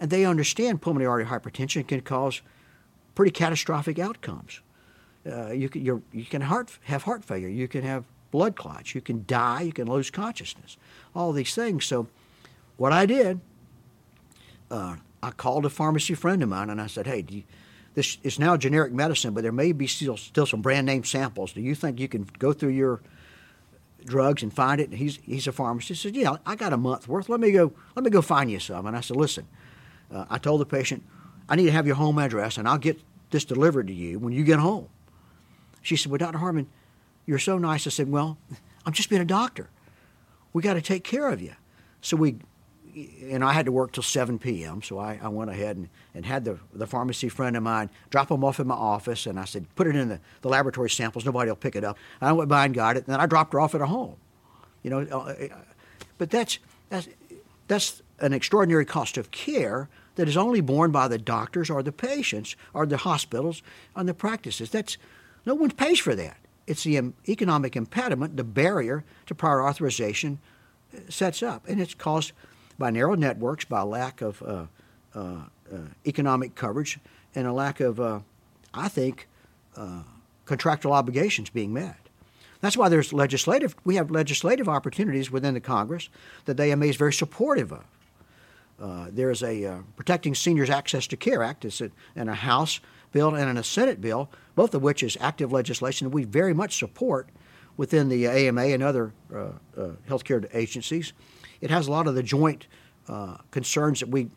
and 0.00 0.10
they 0.10 0.24
understand 0.24 0.82
pulmonary 0.82 1.06
artery 1.08 1.26
hypertension 1.26 1.86
can 1.86 2.00
cause 2.00 2.42
pretty 3.14 3.32
catastrophic 3.32 3.98
outcomes 3.98 4.60
Uh, 5.26 5.50
you 5.52 5.68
can 5.68 5.82
you 6.12 6.24
can 6.24 6.42
heart 6.42 6.78
have 6.84 7.04
heart 7.04 7.24
failure. 7.24 7.48
You 7.48 7.68
can 7.68 7.82
have 7.82 8.04
blood 8.30 8.56
clots. 8.56 8.94
You 8.94 9.00
can 9.00 9.24
die. 9.26 9.62
You 9.62 9.72
can 9.72 9.88
lose 9.88 10.10
consciousness. 10.10 10.76
All 11.14 11.32
these 11.32 11.54
things. 11.54 11.84
So, 11.86 12.06
what 12.76 12.92
I 12.92 13.06
did, 13.06 13.40
uh, 14.70 14.96
I 15.22 15.30
called 15.32 15.64
a 15.66 15.70
pharmacy 15.70 16.14
friend 16.14 16.42
of 16.42 16.48
mine 16.48 16.70
and 16.70 16.80
I 16.80 16.86
said, 16.88 17.06
"Hey, 17.06 17.22
do 17.22 17.34
you, 17.36 17.44
this 17.96 18.18
is 18.22 18.38
now 18.38 18.56
generic 18.56 18.92
medicine, 18.92 19.34
but 19.34 19.42
there 19.42 19.50
may 19.50 19.72
be 19.72 19.88
still 19.88 20.16
still 20.16 20.46
some 20.46 20.62
brand 20.62 20.86
name 20.86 21.02
samples. 21.02 21.52
Do 21.52 21.60
you 21.60 21.74
think 21.74 21.98
you 21.98 22.06
can 22.06 22.28
go 22.38 22.52
through 22.52 22.70
your 22.70 23.00
drugs 24.04 24.44
and 24.44 24.52
find 24.54 24.80
it?" 24.80 24.90
And 24.90 24.98
he's 24.98 25.18
he's 25.24 25.48
a 25.48 25.52
pharmacist. 25.52 26.04
He 26.04 26.08
said, 26.08 26.16
"Yeah, 26.16 26.36
I 26.46 26.54
got 26.54 26.72
a 26.72 26.76
month 26.76 27.08
worth. 27.08 27.28
Let 27.28 27.40
me 27.40 27.50
go. 27.50 27.72
Let 27.96 28.04
me 28.04 28.10
go 28.10 28.22
find 28.22 28.48
you 28.48 28.60
some." 28.60 28.86
And 28.86 28.96
I 28.96 29.00
said, 29.00 29.16
"Listen." 29.16 29.48
Uh, 30.12 30.24
I 30.30 30.38
told 30.38 30.60
the 30.60 30.66
patient, 30.66 31.02
I 31.48 31.56
need 31.56 31.64
to 31.64 31.72
have 31.72 31.86
your 31.86 31.96
home 31.96 32.18
address, 32.18 32.58
and 32.58 32.68
I'll 32.68 32.78
get 32.78 33.00
this 33.30 33.44
delivered 33.44 33.86
to 33.88 33.92
you 33.92 34.18
when 34.18 34.32
you 34.32 34.44
get 34.44 34.58
home. 34.58 34.88
She 35.82 35.96
said, 35.96 36.10
Well, 36.10 36.18
Dr. 36.18 36.38
Harmon, 36.38 36.68
you're 37.26 37.38
so 37.38 37.58
nice. 37.58 37.86
I 37.86 37.90
said, 37.90 38.10
Well, 38.10 38.38
I'm 38.84 38.92
just 38.92 39.10
being 39.10 39.22
a 39.22 39.26
doctor. 39.26 39.68
We 40.52 40.62
got 40.62 40.74
to 40.74 40.80
take 40.80 41.04
care 41.04 41.28
of 41.28 41.40
you. 41.40 41.54
So 42.00 42.16
we, 42.16 42.36
and 42.96 43.44
I 43.44 43.52
had 43.52 43.66
to 43.66 43.72
work 43.72 43.92
till 43.92 44.02
7 44.02 44.38
p.m. 44.38 44.82
So 44.82 44.98
I, 44.98 45.20
I 45.22 45.28
went 45.28 45.50
ahead 45.50 45.76
and, 45.76 45.88
and 46.14 46.24
had 46.24 46.44
the, 46.44 46.58
the 46.72 46.86
pharmacy 46.86 47.28
friend 47.28 47.56
of 47.56 47.62
mine 47.62 47.90
drop 48.10 48.28
them 48.28 48.42
off 48.42 48.58
in 48.58 48.66
my 48.66 48.74
office. 48.74 49.26
And 49.26 49.38
I 49.38 49.44
said, 49.44 49.66
Put 49.76 49.86
it 49.86 49.96
in 49.96 50.08
the, 50.08 50.20
the 50.40 50.48
laboratory 50.48 50.88
samples. 50.88 51.24
Nobody 51.24 51.50
will 51.50 51.56
pick 51.56 51.76
it 51.76 51.84
up. 51.84 51.98
And 52.20 52.28
I 52.28 52.32
went 52.32 52.48
by 52.48 52.64
and 52.64 52.74
got 52.74 52.96
it. 52.96 53.04
And 53.06 53.12
then 53.12 53.20
I 53.20 53.26
dropped 53.26 53.52
her 53.52 53.60
off 53.60 53.74
at 53.74 53.80
her 53.80 53.86
home. 53.86 54.16
You 54.82 54.90
know, 54.90 55.00
uh, 55.10 55.16
uh, 55.16 55.48
but 56.16 56.30
that's, 56.30 56.58
that's, 56.88 57.08
that's 57.68 58.02
an 58.20 58.32
extraordinary 58.32 58.86
cost 58.86 59.18
of 59.18 59.30
care 59.30 59.88
that 60.14 60.28
is 60.28 60.36
only 60.36 60.62
borne 60.62 60.90
by 60.90 61.08
the 61.08 61.18
doctors 61.18 61.68
or 61.68 61.82
the 61.82 61.92
patients 61.92 62.56
or 62.72 62.86
the 62.86 62.96
hospitals 62.98 63.62
and 63.94 64.08
the 64.08 64.14
practices. 64.14 64.70
That's 64.70 64.96
no 65.44 65.54
one 65.54 65.70
pays 65.70 65.98
for 65.98 66.14
that. 66.14 66.38
It's 66.66 66.84
the 66.84 67.12
economic 67.28 67.76
impediment, 67.76 68.36
the 68.36 68.44
barrier 68.44 69.04
to 69.26 69.34
prior 69.34 69.62
authorization 69.62 70.38
uh, 70.94 71.00
sets 71.10 71.42
up, 71.42 71.68
and 71.68 71.80
it's 71.80 71.94
caused 71.94 72.32
by 72.78 72.90
narrow 72.90 73.14
networks, 73.14 73.64
by 73.64 73.82
lack 73.82 74.20
of 74.20 74.42
uh, 74.42 74.66
uh, 75.14 75.18
uh, 75.18 75.78
economic 76.06 76.54
coverage, 76.54 76.98
and 77.34 77.46
a 77.46 77.52
lack 77.52 77.80
of, 77.80 78.00
uh, 78.00 78.20
I 78.74 78.88
think, 78.88 79.28
uh, 79.76 80.02
contractual 80.44 80.92
obligations 80.92 81.50
being 81.50 81.72
met. 81.72 81.96
That's 82.60 82.76
why 82.76 82.88
there's 82.88 83.12
legislative. 83.12 83.76
We 83.84 83.96
have 83.96 84.10
legislative 84.10 84.68
opportunities 84.68 85.30
within 85.30 85.54
the 85.54 85.60
Congress 85.60 86.08
that 86.46 86.56
the 86.56 86.64
AMA 86.64 86.86
is 86.86 86.96
very 86.96 87.12
supportive 87.12 87.72
of. 87.72 87.84
Uh, 88.80 89.06
there's 89.10 89.42
a 89.42 89.82
Protecting 89.96 90.34
Seniors 90.34 90.70
Access 90.70 91.06
to 91.08 91.16
Care 91.16 91.42
Act. 91.42 91.64
It's 91.64 91.80
in 91.80 92.28
a 92.28 92.34
House 92.34 92.80
bill 93.12 93.34
and 93.34 93.48
in 93.48 93.56
a 93.56 93.64
Senate 93.64 94.00
bill, 94.00 94.30
both 94.54 94.74
of 94.74 94.82
which 94.82 95.02
is 95.02 95.16
active 95.20 95.52
legislation 95.52 96.06
that 96.06 96.14
we 96.14 96.24
very 96.24 96.52
much 96.52 96.78
support 96.78 97.28
within 97.76 98.08
the 98.08 98.26
AMA 98.26 98.62
and 98.62 98.82
other 98.82 99.12
uh, 99.34 99.38
uh, 99.76 99.88
healthcare 100.08 100.46
agencies. 100.54 101.12
It 101.60 101.70
has 101.70 101.86
a 101.86 101.90
lot 101.90 102.06
of 102.06 102.14
the 102.14 102.22
joint 102.22 102.66
uh, 103.08 103.36
concerns 103.50 104.00
that 104.00 104.08
we 104.08 104.28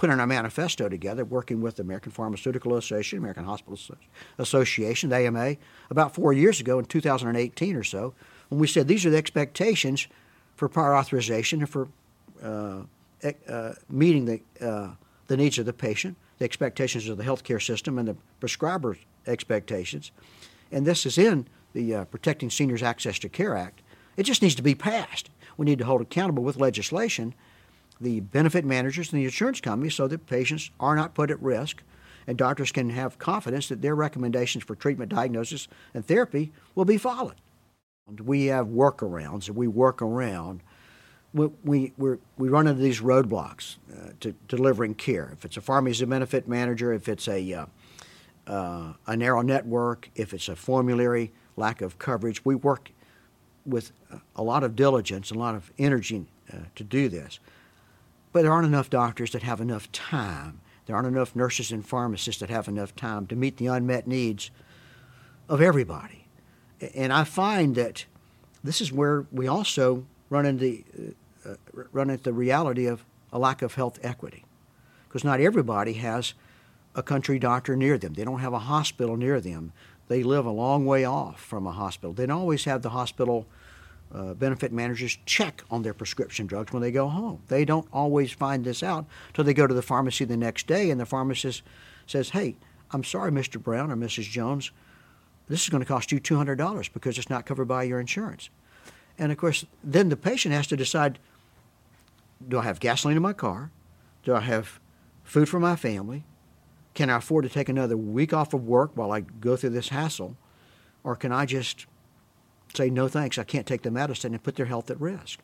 put 0.00 0.08
in 0.08 0.18
our 0.18 0.26
manifesto 0.26 0.88
together, 0.88 1.26
working 1.26 1.60
with 1.60 1.76
the 1.76 1.82
American 1.82 2.10
Pharmaceutical 2.10 2.74
Association, 2.76 3.18
American 3.18 3.44
Hospital 3.44 3.78
Association, 4.38 5.10
the 5.10 5.16
AMA, 5.16 5.56
about 5.90 6.14
four 6.14 6.32
years 6.32 6.58
ago 6.58 6.78
in 6.78 6.86
2018 6.86 7.76
or 7.76 7.84
so, 7.84 8.14
when 8.48 8.58
we 8.58 8.66
said 8.66 8.88
these 8.88 9.04
are 9.04 9.10
the 9.10 9.18
expectations 9.18 10.08
for 10.56 10.70
prior 10.70 10.96
authorization 10.96 11.60
and 11.60 11.68
for 11.68 11.88
uh, 12.42 12.80
uh, 13.46 13.72
meeting 13.90 14.24
the, 14.24 14.40
uh, 14.66 14.90
the 15.26 15.36
needs 15.36 15.58
of 15.58 15.66
the 15.66 15.72
patient, 15.72 16.16
the 16.38 16.46
expectations 16.46 17.06
of 17.06 17.18
the 17.18 17.24
healthcare 17.24 17.62
system, 17.62 17.98
and 17.98 18.08
the 18.08 18.16
prescriber's 18.40 18.96
expectations. 19.26 20.12
And 20.72 20.86
this 20.86 21.04
is 21.04 21.18
in 21.18 21.46
the 21.74 21.94
uh, 21.94 22.04
Protecting 22.06 22.48
Seniors 22.48 22.82
Access 22.82 23.18
to 23.18 23.28
Care 23.28 23.54
Act. 23.54 23.82
It 24.16 24.22
just 24.22 24.40
needs 24.40 24.54
to 24.54 24.62
be 24.62 24.74
passed. 24.74 25.28
We 25.60 25.66
need 25.66 25.80
to 25.80 25.84
hold 25.84 26.00
accountable 26.00 26.42
with 26.42 26.56
legislation 26.56 27.34
the 28.00 28.20
benefit 28.20 28.64
managers 28.64 29.12
and 29.12 29.20
the 29.20 29.26
insurance 29.26 29.60
companies 29.60 29.94
so 29.94 30.08
that 30.08 30.26
patients 30.26 30.70
are 30.80 30.96
not 30.96 31.12
put 31.12 31.30
at 31.30 31.38
risk 31.42 31.82
and 32.26 32.38
doctors 32.38 32.72
can 32.72 32.88
have 32.88 33.18
confidence 33.18 33.68
that 33.68 33.82
their 33.82 33.94
recommendations 33.94 34.64
for 34.64 34.74
treatment, 34.74 35.10
diagnosis, 35.10 35.68
and 35.92 36.06
therapy 36.06 36.50
will 36.74 36.86
be 36.86 36.96
followed. 36.96 37.34
We 38.24 38.46
have 38.46 38.68
workarounds 38.68 39.48
that 39.48 39.52
we 39.52 39.68
work 39.68 40.00
around 40.00 40.62
we, 41.34 41.48
we, 41.62 41.92
we 42.38 42.48
run 42.48 42.66
into 42.66 42.80
these 42.80 43.02
roadblocks 43.02 43.76
uh, 43.92 44.12
to 44.20 44.32
delivering 44.48 44.94
care. 44.94 45.28
If 45.34 45.44
it's 45.44 45.58
a 45.58 45.60
pharmacy 45.60 46.06
benefit 46.06 46.48
manager, 46.48 46.94
if 46.94 47.06
it's 47.06 47.28
a, 47.28 47.52
uh, 47.52 47.66
uh, 48.46 48.94
a 49.06 49.14
narrow 49.14 49.42
network, 49.42 50.08
if 50.14 50.32
it's 50.32 50.48
a 50.48 50.56
formulary, 50.56 51.32
lack 51.56 51.82
of 51.82 51.98
coverage, 51.98 52.46
we 52.46 52.54
work 52.54 52.92
with 53.70 53.92
a 54.36 54.42
lot 54.42 54.62
of 54.64 54.76
diligence 54.76 55.30
and 55.30 55.38
a 55.38 55.42
lot 55.42 55.54
of 55.54 55.72
energy 55.78 56.26
uh, 56.52 56.56
to 56.74 56.84
do 56.84 57.08
this. 57.08 57.38
But 58.32 58.42
there 58.42 58.52
aren't 58.52 58.66
enough 58.66 58.90
doctors 58.90 59.30
that 59.32 59.42
have 59.42 59.60
enough 59.60 59.90
time. 59.92 60.60
There 60.86 60.96
aren't 60.96 61.08
enough 61.08 61.34
nurses 61.34 61.72
and 61.72 61.86
pharmacists 61.86 62.40
that 62.40 62.50
have 62.50 62.68
enough 62.68 62.94
time 62.94 63.26
to 63.28 63.36
meet 63.36 63.56
the 63.56 63.66
unmet 63.66 64.06
needs 64.06 64.50
of 65.48 65.60
everybody. 65.60 66.26
And 66.94 67.12
I 67.12 67.24
find 67.24 67.74
that 67.74 68.06
this 68.62 68.80
is 68.80 68.92
where 68.92 69.26
we 69.32 69.46
also 69.48 70.04
run 70.28 70.46
into 70.46 70.84
uh, 71.44 71.54
run 71.92 72.10
into 72.10 72.22
the 72.22 72.32
reality 72.32 72.86
of 72.86 73.04
a 73.32 73.38
lack 73.38 73.62
of 73.62 73.74
health 73.74 73.98
equity, 74.02 74.44
because 75.08 75.24
not 75.24 75.40
everybody 75.40 75.94
has 75.94 76.34
a 76.94 77.02
country 77.02 77.38
doctor 77.38 77.76
near 77.76 77.96
them. 77.98 78.14
They 78.14 78.24
don't 78.24 78.40
have 78.40 78.52
a 78.52 78.58
hospital 78.58 79.16
near 79.16 79.40
them. 79.40 79.72
They 80.08 80.22
live 80.22 80.44
a 80.44 80.50
long 80.50 80.86
way 80.86 81.04
off 81.04 81.40
from 81.40 81.66
a 81.66 81.72
hospital. 81.72 82.12
They 82.12 82.26
don't 82.26 82.40
always 82.40 82.64
have 82.64 82.82
the 82.82 82.90
hospital 82.90 83.46
uh, 84.12 84.34
benefit 84.34 84.72
managers 84.72 85.18
check 85.26 85.62
on 85.70 85.82
their 85.82 85.94
prescription 85.94 86.46
drugs 86.46 86.72
when 86.72 86.82
they 86.82 86.90
go 86.90 87.08
home. 87.08 87.42
They 87.48 87.64
don't 87.64 87.86
always 87.92 88.32
find 88.32 88.64
this 88.64 88.82
out 88.82 89.06
until 89.28 89.44
they 89.44 89.54
go 89.54 89.66
to 89.66 89.74
the 89.74 89.82
pharmacy 89.82 90.24
the 90.24 90.36
next 90.36 90.66
day, 90.66 90.90
and 90.90 91.00
the 91.00 91.06
pharmacist 91.06 91.62
says, 92.06 92.30
"Hey, 92.30 92.56
I'm 92.90 93.04
sorry, 93.04 93.30
Mr. 93.30 93.62
Brown 93.62 93.90
or 93.90 93.96
Mrs. 93.96 94.28
Jones, 94.28 94.72
this 95.48 95.62
is 95.62 95.68
going 95.68 95.82
to 95.82 95.86
cost 95.86 96.12
you 96.12 96.20
$200 96.20 96.88
because 96.88 97.18
it's 97.18 97.30
not 97.30 97.46
covered 97.46 97.66
by 97.66 97.84
your 97.84 98.00
insurance." 98.00 98.50
And 99.18 99.30
of 99.30 99.38
course, 99.38 99.64
then 99.84 100.08
the 100.08 100.16
patient 100.16 100.54
has 100.54 100.66
to 100.68 100.76
decide 100.76 101.18
do 102.48 102.58
I 102.58 102.62
have 102.62 102.80
gasoline 102.80 103.16
in 103.16 103.22
my 103.22 103.34
car? 103.34 103.70
Do 104.22 104.34
I 104.34 104.40
have 104.40 104.80
food 105.24 105.48
for 105.48 105.60
my 105.60 105.76
family? 105.76 106.24
Can 106.94 107.10
I 107.10 107.18
afford 107.18 107.44
to 107.44 107.50
take 107.50 107.68
another 107.68 107.96
week 107.96 108.32
off 108.32 108.54
of 108.54 108.66
work 108.66 108.92
while 108.94 109.12
I 109.12 109.20
go 109.20 109.56
through 109.56 109.70
this 109.70 109.90
hassle? 109.90 110.36
Or 111.04 111.16
can 111.16 111.32
I 111.32 111.46
just 111.46 111.86
say, 112.74 112.90
no 112.90 113.08
thanks, 113.08 113.38
I 113.38 113.44
can't 113.44 113.66
take 113.66 113.82
the 113.82 113.90
medicine 113.90 114.32
and 114.32 114.42
put 114.42 114.56
their 114.56 114.66
health 114.66 114.90
at 114.90 115.00
risk? 115.00 115.40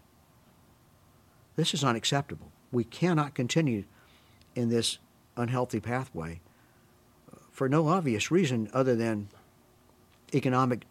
This 1.57 1.75
is 1.75 1.83
unacceptable. 1.83 2.53
We 2.71 2.85
cannot 2.85 3.35
continue 3.35 3.85
in 4.55 4.69
this 4.69 4.99
unhealthy 5.37 5.81
pathway 5.81 6.41
for 7.51 7.69
no 7.69 7.89
obvious 7.89 8.31
reason 8.31 8.69
other 8.73 8.95
than 8.95 9.29
economic 10.35 10.85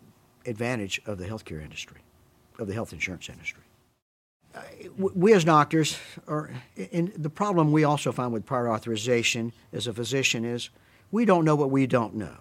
advantage 0.45 1.02
of 1.06 1.17
the 1.17 1.26
healthcare 1.26 1.62
industry 1.62 2.02
of 2.58 2.67
the 2.67 2.74
health 2.74 2.93
insurance 2.93 3.30
industry. 3.30 3.63
Uh, 4.56 4.62
we 4.98 5.34
as 5.34 5.43
doctors 5.43 5.98
are, 6.28 6.50
and 6.93 7.12
the 7.17 7.30
problem 7.30 7.71
we 7.71 7.84
also 7.84 8.12
find 8.12 8.32
with 8.32 8.45
prior 8.45 8.71
authorization 8.71 9.52
as 9.74 9.88
a 9.88 9.93
physician 9.93 10.45
is 10.45 10.69
we 11.12 11.26
don't 11.26 11.43
know 11.43 11.56
what 11.56 11.69
we 11.69 11.86
don't 11.86 12.15
know. 12.15 12.38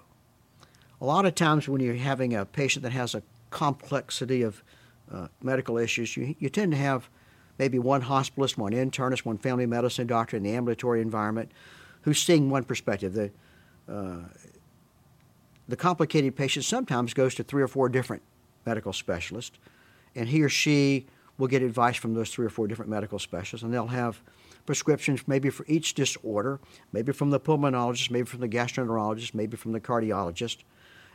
A 1.00 1.04
lot 1.04 1.26
of 1.26 1.34
times 1.34 1.68
when 1.68 1.80
you're 1.80 1.94
having 1.94 2.34
a 2.34 2.44
patient 2.44 2.84
that 2.84 2.92
has 2.92 3.14
a 3.14 3.22
complexity 3.54 4.42
of 4.42 4.64
uh, 5.12 5.28
medical 5.40 5.78
issues, 5.78 6.16
you, 6.16 6.34
you 6.40 6.48
tend 6.48 6.72
to 6.72 6.78
have 6.78 7.08
maybe 7.56 7.78
one 7.78 8.02
hospitalist, 8.02 8.58
one 8.58 8.72
internist, 8.72 9.20
one 9.20 9.38
family 9.38 9.64
medicine 9.64 10.08
doctor 10.08 10.36
in 10.36 10.42
the 10.42 10.50
ambulatory 10.50 11.00
environment 11.00 11.52
who's 12.02 12.20
seeing 12.20 12.50
one 12.50 12.64
perspective. 12.64 13.14
The, 13.14 13.30
uh, 13.88 14.24
the 15.68 15.76
complicated 15.76 16.34
patient 16.34 16.64
sometimes 16.64 17.14
goes 17.14 17.34
to 17.36 17.44
three 17.44 17.62
or 17.62 17.68
four 17.68 17.88
different 17.88 18.22
medical 18.66 18.92
specialists 18.92 19.56
and 20.16 20.28
he 20.28 20.42
or 20.42 20.48
she 20.48 21.06
will 21.38 21.46
get 21.46 21.62
advice 21.62 21.96
from 21.96 22.14
those 22.14 22.30
three 22.30 22.46
or 22.46 22.50
four 22.50 22.66
different 22.66 22.90
medical 22.90 23.18
specialists, 23.18 23.64
and 23.64 23.72
they'll 23.72 23.88
have 23.88 24.20
prescriptions 24.66 25.26
maybe 25.26 25.50
for 25.50 25.64
each 25.68 25.94
disorder, 25.94 26.60
maybe 26.92 27.12
from 27.12 27.30
the 27.30 27.40
pulmonologist, 27.40 28.10
maybe 28.10 28.26
from 28.26 28.40
the 28.40 28.48
gastroenterologist, 28.48 29.34
maybe 29.34 29.56
from 29.56 29.72
the 29.72 29.80
cardiologist. 29.80 30.58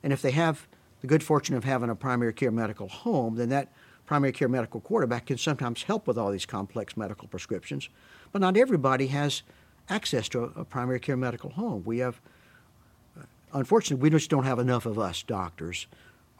And 0.03 0.13
if 0.13 0.21
they 0.21 0.31
have 0.31 0.67
the 1.01 1.07
good 1.07 1.23
fortune 1.23 1.55
of 1.55 1.63
having 1.63 1.89
a 1.89 1.95
primary 1.95 2.33
care 2.33 2.51
medical 2.51 2.87
home, 2.87 3.35
then 3.35 3.49
that 3.49 3.71
primary 4.05 4.33
care 4.33 4.49
medical 4.49 4.79
quarterback 4.79 5.27
can 5.27 5.37
sometimes 5.37 5.83
help 5.83 6.07
with 6.07 6.17
all 6.17 6.31
these 6.31 6.45
complex 6.45 6.97
medical 6.97 7.27
prescriptions. 7.27 7.89
But 8.31 8.41
not 8.41 8.57
everybody 8.57 9.07
has 9.07 9.43
access 9.89 10.29
to 10.29 10.51
a, 10.55 10.65
primary 10.65 10.99
care 10.99 11.17
medical 11.17 11.51
home. 11.51 11.83
We 11.85 11.99
have, 11.99 12.19
uh, 13.19 13.23
unfortunately, 13.53 14.01
we 14.01 14.09
just 14.09 14.29
don't 14.29 14.45
have 14.45 14.59
enough 14.59 14.85
of 14.85 14.99
us 14.99 15.23
doctors 15.23 15.87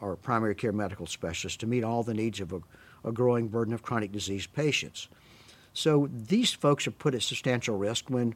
or 0.00 0.16
primary 0.16 0.54
care 0.54 0.72
medical 0.72 1.06
specialists 1.06 1.58
to 1.58 1.66
meet 1.66 1.84
all 1.84 2.02
the 2.02 2.14
needs 2.14 2.40
of 2.40 2.52
a, 2.52 2.60
a 3.04 3.12
growing 3.12 3.48
burden 3.48 3.74
of 3.74 3.82
chronic 3.82 4.12
disease 4.12 4.46
patients. 4.46 5.08
So 5.72 6.08
these 6.12 6.52
folks 6.52 6.86
are 6.86 6.92
put 6.92 7.14
at 7.14 7.22
substantial 7.22 7.76
risk 7.76 8.10
when 8.10 8.34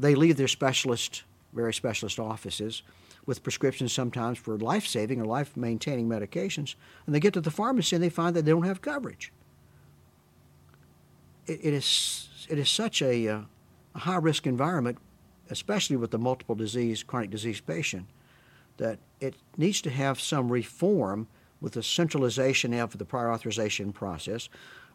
they 0.00 0.14
leave 0.14 0.36
their 0.36 0.48
specialist, 0.48 1.22
very 1.52 1.74
specialist 1.74 2.18
offices 2.18 2.82
with 3.26 3.42
prescriptions 3.42 3.92
sometimes 3.92 4.38
for 4.38 4.58
life 4.58 4.86
saving 4.86 5.20
or 5.20 5.24
life 5.24 5.56
maintaining 5.56 6.08
medications, 6.08 6.74
and 7.06 7.14
they 7.14 7.20
get 7.20 7.32
to 7.34 7.40
the 7.40 7.50
pharmacy 7.50 7.94
and 7.96 8.02
they 8.02 8.10
find 8.10 8.34
that 8.34 8.44
they 8.44 8.50
don't 8.50 8.64
have 8.64 8.80
coverage. 8.80 9.32
it, 11.46 11.60
it 11.62 11.74
is 11.74 12.28
it 12.48 12.58
is 12.58 12.68
such 12.68 13.02
a, 13.02 13.28
uh, 13.28 13.40
a 13.94 13.98
high 13.98 14.16
risk 14.16 14.46
environment, 14.46 14.98
especially 15.50 15.96
with 15.96 16.10
the 16.10 16.18
multiple 16.18 16.54
disease, 16.54 17.02
chronic 17.02 17.30
disease 17.30 17.60
patient, 17.60 18.06
that 18.78 18.98
it 19.20 19.34
needs 19.56 19.80
to 19.82 19.90
have 19.90 20.20
some 20.20 20.50
reform 20.50 21.28
with 21.60 21.74
the 21.74 21.82
centralization 21.82 22.74
of 22.74 22.98
the 22.98 23.04
prior 23.04 23.30
authorization 23.30 23.92
process, 23.92 24.48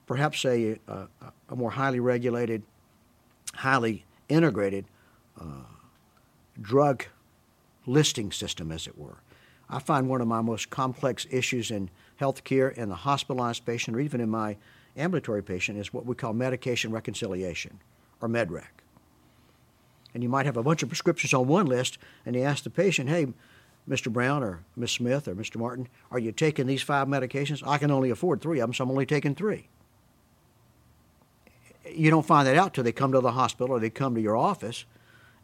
perhaps 0.06 0.44
a, 0.44 0.78
a, 0.88 1.08
a 1.50 1.56
more 1.56 1.72
highly 1.72 2.00
regulated, 2.00 2.64
highly 3.56 4.04
integrated 4.28 4.86
uh, 5.40 5.64
drug 6.60 7.06
listing 7.88 8.32
system, 8.32 8.72
as 8.72 8.86
it 8.86 8.98
were. 8.98 9.18
I 9.70 9.80
find 9.80 10.08
one 10.08 10.22
of 10.22 10.28
my 10.28 10.42
most 10.42 10.70
complex 10.70 11.26
issues 11.30 11.72
in 11.72 11.90
healthcare 12.22 12.78
and 12.78 12.92
the 12.92 12.96
hospitalized 12.96 13.66
patient, 13.66 13.98
or 13.98 14.00
even 14.00 14.22
in 14.22 14.30
my 14.30 14.58
ambulatory 14.96 15.44
patient, 15.44 15.78
is 15.78 15.94
what 15.94 16.06
we 16.06 16.16
call 16.16 16.34
medication 16.34 16.92
reconciliation, 16.92 17.80
or 18.22 18.30
MedRec. 18.30 18.84
And 20.14 20.24
you 20.24 20.30
might 20.30 20.46
have 20.46 20.58
a 20.58 20.64
bunch 20.64 20.84
of 20.84 20.90
prescriptions 20.90 21.34
on 21.34 21.48
one 21.48 21.66
list, 21.66 21.98
and 22.26 22.36
you 22.36 22.42
ask 22.42 22.64
the 22.64 22.70
patient, 22.70 23.10
hey, 23.10 23.28
Mr. 23.90 24.12
Brown 24.12 24.44
or 24.44 24.64
Miss 24.76 24.92
Smith 24.92 25.28
or 25.28 25.36
Mr. 25.36 25.58
Martin, 25.58 25.88
are 26.12 26.20
you 26.20 26.32
taking 26.32 26.68
these 26.68 26.82
five 26.82 27.08
medications? 27.08 27.66
I 27.66 27.78
can 27.78 27.90
only 27.90 28.10
afford 28.10 28.42
three 28.42 28.60
of 28.60 28.68
them, 28.68 28.74
so 28.74 28.84
I'm 28.84 28.92
only 28.92 29.06
taking 29.06 29.34
three. 29.34 29.70
You 31.90 32.10
don't 32.10 32.26
find 32.26 32.46
that 32.48 32.58
out 32.58 32.74
till 32.74 32.84
they 32.84 32.92
come 32.92 33.14
to 33.14 33.22
the 33.22 33.32
hospital 33.32 33.76
or 33.76 33.80
they 33.80 33.90
come 33.90 34.14
to 34.16 34.22
your 34.22 34.36
office, 34.36 34.86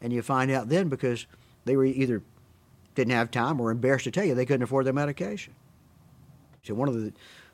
and 0.00 0.12
you 0.12 0.20
find 0.20 0.50
out 0.50 0.68
then 0.68 0.88
because 0.88 1.26
they 1.64 1.76
were 1.76 1.86
either 1.86 2.22
didn't 2.94 3.12
have 3.12 3.30
time 3.30 3.60
or 3.60 3.70
embarrassed 3.70 4.04
to 4.04 4.10
tell 4.10 4.24
you 4.24 4.34
they 4.34 4.46
couldn't 4.46 4.62
afford 4.62 4.86
their 4.86 4.92
medication. 4.92 5.54
So 6.62 6.74
one 6.74 6.88
of 6.88 6.94
the, 6.94 7.12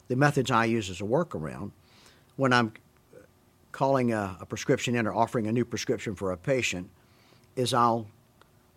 the 0.09 0.17
methods 0.17 0.51
I 0.51 0.67
use 0.67 0.91
as 0.91 1.01
a 1.01 1.05
workaround 1.05 1.73
when 2.37 2.53
I'm 2.53 2.73
calling 3.73 4.13
a, 4.13 4.37
a 4.41 4.47
prescription 4.47 4.95
in 4.95 5.07
or 5.07 5.15
offering 5.15 5.47
a 5.47 5.53
new 5.53 5.65
prescription 5.65 6.15
for 6.15 6.33
a 6.33 6.37
patient 6.37 6.91
is 7.57 7.75
I'll 7.75 8.07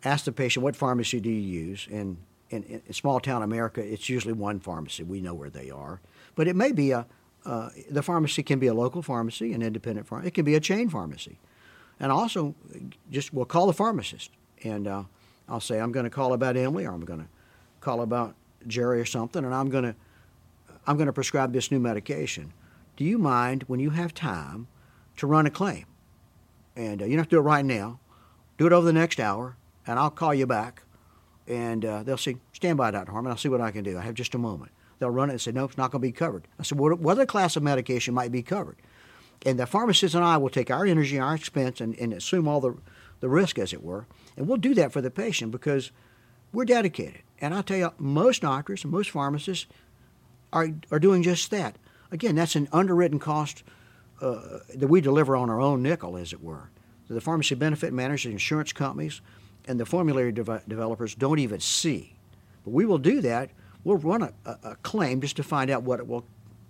ask 0.03 0.25
the 0.25 0.31
patient, 0.31 0.63
what 0.63 0.75
pharmacy 0.75 1.19
do 1.19 1.29
you 1.29 1.35
use? 1.35 1.87
And 1.91 2.17
in, 2.49 2.63
in, 2.63 2.93
small 2.93 3.19
town 3.19 3.41
America, 3.41 3.81
it's 3.81 4.09
usually 4.09 4.33
one 4.33 4.59
pharmacy. 4.59 5.03
We 5.03 5.21
know 5.21 5.33
where 5.33 5.49
they 5.49 5.69
are. 5.69 6.01
But 6.35 6.47
it 6.47 6.55
may 6.55 6.71
be 6.71 6.91
a, 6.91 7.05
uh, 7.45 7.69
the 7.89 8.03
pharmacy 8.03 8.43
can 8.43 8.59
be 8.59 8.67
a 8.67 8.73
local 8.73 9.01
pharmacy, 9.01 9.53
an 9.53 9.61
independent 9.61 10.07
pharmacy. 10.07 10.27
It 10.27 10.33
can 10.33 10.45
be 10.45 10.55
a 10.55 10.59
chain 10.59 10.89
pharmacy. 10.89 11.39
And 11.99 12.11
also, 12.11 12.55
just 13.11 13.33
we'll 13.33 13.45
call 13.45 13.67
the 13.67 13.73
pharmacist. 13.73 14.31
And 14.63 14.87
uh, 14.87 15.03
I'll 15.47 15.59
say, 15.59 15.79
I'm 15.79 15.91
going 15.91 16.05
to 16.05 16.09
call 16.09 16.33
about 16.33 16.55
Emily, 16.57 16.85
or 16.85 16.91
I'm 16.91 17.05
going 17.05 17.19
to 17.19 17.27
call 17.81 18.01
about 18.01 18.35
Jerry 18.67 18.99
or 18.99 19.05
something, 19.05 19.43
and 19.43 19.53
I'm 19.53 19.69
going 19.69 19.83
to, 19.83 19.95
I'm 20.87 20.95
going 20.95 21.07
to 21.07 21.13
prescribe 21.13 21.53
this 21.53 21.71
new 21.71 21.79
medication. 21.79 22.53
Do 22.95 23.03
you 23.03 23.17
mind, 23.17 23.63
when 23.67 23.79
you 23.79 23.91
have 23.91 24.13
time, 24.13 24.67
to 25.17 25.27
run 25.27 25.45
a 25.45 25.51
claim? 25.51 25.85
And 26.75 27.01
uh, 27.01 27.05
you 27.05 27.11
don't 27.11 27.19
have 27.19 27.27
to 27.29 27.35
do 27.35 27.39
it 27.39 27.43
right 27.43 27.65
now. 27.65 27.99
Do 28.57 28.67
it 28.67 28.73
over 28.73 28.85
the 28.85 28.93
next 28.93 29.19
hour 29.19 29.57
and 29.85 29.99
I'll 29.99 30.09
call 30.09 30.33
you 30.33 30.47
back. 30.47 30.83
And 31.47 31.83
uh, 31.83 32.03
they'll 32.03 32.17
say, 32.17 32.37
stand 32.53 32.77
by, 32.77 32.91
Dr. 32.91 33.11
Harmon. 33.11 33.31
I'll 33.31 33.37
see 33.37 33.49
what 33.49 33.61
I 33.61 33.71
can 33.71 33.83
do. 33.83 33.97
I 33.97 34.01
have 34.01 34.13
just 34.13 34.33
a 34.33 34.37
moment. 34.37 34.71
They'll 34.99 35.09
run 35.09 35.29
it 35.29 35.33
and 35.33 35.41
say, 35.41 35.51
no, 35.51 35.65
it's 35.65 35.77
not 35.77 35.91
going 35.91 36.01
to 36.01 36.07
be 36.07 36.11
covered. 36.11 36.47
I 36.57 36.63
said, 36.63 36.79
what, 36.79 36.97
what 36.99 37.13
other 37.13 37.25
class 37.25 37.55
of 37.55 37.63
medication 37.63 38.13
might 38.13 38.31
be 38.31 38.41
covered? 38.41 38.77
And 39.45 39.59
the 39.59 39.65
pharmacist 39.65 40.15
and 40.15 40.23
I 40.23 40.37
will 40.37 40.49
take 40.49 40.71
our 40.71 40.85
energy, 40.85 41.19
our 41.19 41.35
expense, 41.35 41.81
and, 41.81 41.97
and 41.99 42.13
assume 42.13 42.47
all 42.47 42.61
the, 42.61 42.77
the 43.23 43.29
risk, 43.29 43.57
as 43.57 43.71
it 43.71 43.81
were. 43.81 44.05
And 44.35 44.49
we'll 44.49 44.57
do 44.57 44.73
that 44.73 44.91
for 44.91 44.99
the 44.99 45.09
patient 45.09 45.53
because 45.53 45.91
we're 46.51 46.65
dedicated. 46.65 47.21
And 47.39 47.53
I'll 47.53 47.63
tell 47.63 47.77
you, 47.77 47.93
most 47.97 48.41
doctors 48.41 48.83
and 48.83 48.91
most 48.91 49.11
pharmacists 49.11 49.65
are, 50.51 50.67
are 50.91 50.99
doing 50.99 51.23
just 51.23 51.49
that. 51.51 51.77
Again, 52.11 52.35
that's 52.35 52.57
an 52.57 52.67
underwritten 52.73 53.19
cost 53.19 53.63
uh, 54.19 54.59
that 54.75 54.89
we 54.89 54.99
deliver 54.99 55.37
on 55.37 55.49
our 55.49 55.61
own 55.61 55.81
nickel, 55.81 56.17
as 56.17 56.33
it 56.33 56.43
were. 56.43 56.69
The 57.07 57.21
pharmacy 57.21 57.55
benefit 57.55 57.93
managers, 57.93 58.25
the 58.25 58.31
insurance 58.31 58.73
companies, 58.73 59.21
and 59.69 59.79
the 59.79 59.85
formulary 59.85 60.33
de- 60.33 60.61
developers 60.67 61.15
don't 61.15 61.39
even 61.39 61.61
see. 61.61 62.17
But 62.65 62.71
we 62.71 62.83
will 62.83 62.97
do 62.97 63.21
that. 63.21 63.51
We'll 63.85 63.99
run 63.99 64.21
a, 64.23 64.33
a, 64.45 64.75
claim 64.83 65.21
just 65.21 65.37
to 65.37 65.43
find 65.43 65.71
out 65.71 65.83
what 65.83 66.01
it 66.01 66.07
will 66.07 66.25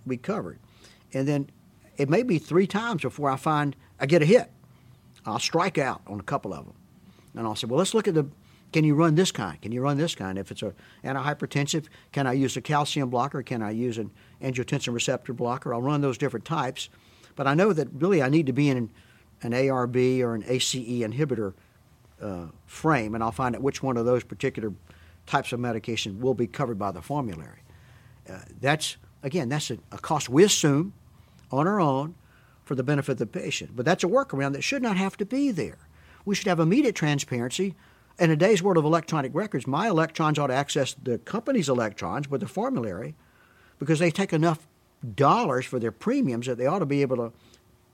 be 0.05 0.17
covered. 0.17 0.59
And 1.13 1.27
then 1.27 1.49
it 1.97 2.09
may 2.09 2.21
be 2.21 2.37
three 2.37 2.67
times 2.67 3.01
before 3.01 3.31
I 3.31 3.37
find 3.37 3.75
I 3.99 4.05
get 4.05 4.21
a 4.21 4.25
hit. 4.25 4.51
I'll 5.25 5.39
strike 5.39 5.77
out 5.77 6.01
on 6.07 6.19
a 6.19 6.23
couple 6.23 6.53
of 6.53 6.65
them. 6.65 6.75
And 7.35 7.47
I'll 7.47 7.55
say, 7.55 7.67
well, 7.67 7.79
let's 7.79 7.93
look 7.93 8.07
at 8.07 8.13
the 8.13 8.27
can 8.73 8.83
you 8.83 8.95
run 8.95 9.13
this 9.13 9.31
kind? 9.31 9.61
Can 9.61 9.71
you 9.71 9.81
run 9.81 9.97
this 9.97 10.15
kind? 10.15 10.37
If 10.37 10.49
it's 10.49 10.63
an 10.63 10.73
antihypertensive, 11.03 11.85
can 12.11 12.25
I 12.25 12.33
use 12.33 12.57
a 12.57 12.61
calcium 12.61 13.11
blocker? 13.11 13.43
Can 13.43 13.61
I 13.61 13.69
use 13.69 13.99
an 13.99 14.09
angiotensin 14.41 14.95
receptor 14.95 15.31
blocker? 15.31 15.75
I'll 15.75 15.81
run 15.81 16.01
those 16.01 16.17
different 16.17 16.43
types. 16.43 16.89
But 17.35 17.45
I 17.45 17.53
know 17.53 17.71
that 17.71 17.87
really 17.93 18.23
I 18.23 18.29
need 18.29 18.47
to 18.47 18.53
be 18.53 18.69
in 18.69 18.89
an 19.43 19.51
ARB 19.51 20.21
or 20.21 20.33
an 20.33 20.43
ACE 20.47 20.73
inhibitor 20.73 21.53
uh, 22.19 22.47
frame, 22.65 23.13
and 23.13 23.23
I'll 23.23 23.31
find 23.31 23.55
out 23.55 23.61
which 23.61 23.83
one 23.83 23.95
of 23.95 24.05
those 24.05 24.23
particular 24.23 24.73
types 25.27 25.53
of 25.53 25.59
medication 25.59 26.19
will 26.19 26.33
be 26.33 26.47
covered 26.47 26.79
by 26.79 26.91
the 26.91 27.01
formulary. 27.01 27.59
Uh, 28.29 28.39
that's 28.59 28.97
again, 29.21 29.49
that's 29.49 29.69
a, 29.69 29.77
a, 29.91 29.97
cost 29.97 30.29
we 30.29 30.43
assume 30.43 30.93
on 31.51 31.67
our 31.67 31.79
own 31.79 32.15
for 32.63 32.75
the 32.75 32.83
benefit 32.83 33.13
of 33.13 33.17
the 33.17 33.25
patient, 33.25 33.75
but 33.75 33.85
that's 33.85 34.03
a 34.03 34.07
workaround 34.07 34.53
that 34.53 34.63
should 34.63 34.81
not 34.81 34.97
have 34.97 35.17
to 35.17 35.25
be 35.25 35.51
there. 35.51 35.77
We 36.25 36.35
should 36.35 36.47
have 36.47 36.59
immediate 36.59 36.95
transparency. 36.95 37.75
In 38.19 38.31
a 38.31 38.35
day's 38.35 38.61
world 38.63 38.77
of 38.77 38.85
electronic 38.85 39.33
records, 39.33 39.67
my 39.67 39.87
electrons 39.87 40.39
ought 40.39 40.47
to 40.47 40.53
access 40.53 40.93
the 40.93 41.17
company's 41.17 41.67
electrons 41.67 42.29
with 42.29 42.41
the 42.41 42.47
formulary 42.47 43.15
because 43.79 43.99
they 43.99 44.11
take 44.11 44.31
enough 44.31 44.67
dollars 45.15 45.65
for 45.65 45.79
their 45.79 45.91
premiums 45.91 46.47
that 46.47 46.57
they 46.57 46.65
ought 46.65 46.79
to 46.79 46.85
be 46.85 47.01
able 47.01 47.17
to 47.17 47.33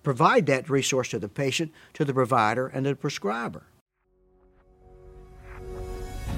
provide 0.03 0.45
that 0.45 0.70
resource 0.70 1.09
to 1.09 1.20
the 1.20 1.30
patient, 1.30 1.72
to 1.93 2.05
the 2.05 2.13
provider, 2.13 2.67
and 2.67 2.86
the 2.86 2.95
prescriber. 2.95 3.63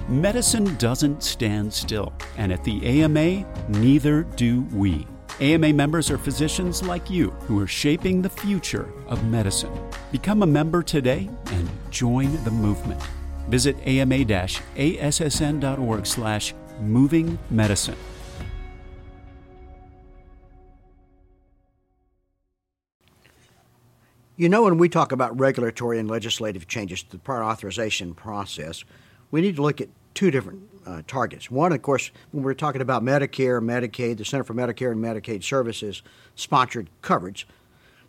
Medicine 0.08 0.76
doesn't 0.78 1.24
stand 1.24 1.72
still, 1.74 2.12
and 2.38 2.52
at 2.52 2.64
the 2.64 2.84
AMA, 2.86 3.46
neither 3.70 4.24
do 4.24 4.62
we. 4.74 5.08
AMA 5.42 5.74
members 5.74 6.12
are 6.12 6.20
physicians 6.20 6.84
like 6.84 7.10
you 7.10 7.32
who 7.48 7.60
are 7.60 7.66
shaping 7.66 8.22
the 8.22 8.30
future 8.30 8.88
of 9.08 9.26
medicine. 9.26 9.74
Become 10.12 10.44
a 10.44 10.46
member 10.46 10.84
today 10.84 11.28
and 11.48 11.68
join 11.90 12.32
the 12.44 12.52
movement. 12.52 13.02
Visit 13.50 13.76
ama-assn.org 13.88 14.46
slash 16.06 16.54
moving 16.80 17.40
medicine. 17.50 17.96
You 24.38 24.48
know, 24.48 24.62
when 24.62 24.78
we 24.78 24.90
talk 24.90 25.12
about 25.12 25.40
regulatory 25.40 25.98
and 25.98 26.08
legislative 26.08 26.68
changes 26.68 27.02
to 27.02 27.10
the 27.10 27.18
prior 27.18 27.44
authorization 27.44 28.14
process, 28.14 28.84
we 29.32 29.42
need 29.42 29.56
to 29.56 29.64
look 29.64 29.82
at 29.82 29.90
two 30.14 30.32
different 30.32 30.64
uh, 30.86 31.02
targets. 31.08 31.50
One, 31.50 31.72
of 31.72 31.82
course, 31.82 32.12
when 32.32 32.44
we're 32.44 32.54
talking 32.54 32.82
about 32.82 33.04
Medicare, 33.04 33.62
Medicaid, 33.62 34.18
the 34.18 34.26
Center 34.26 34.44
for 34.44 34.54
Medicare 34.54 34.92
and 34.92 35.04
Medicaid 35.04 35.44
Services 35.44 36.02
sponsored 36.36 36.90
coverage, 37.02 37.48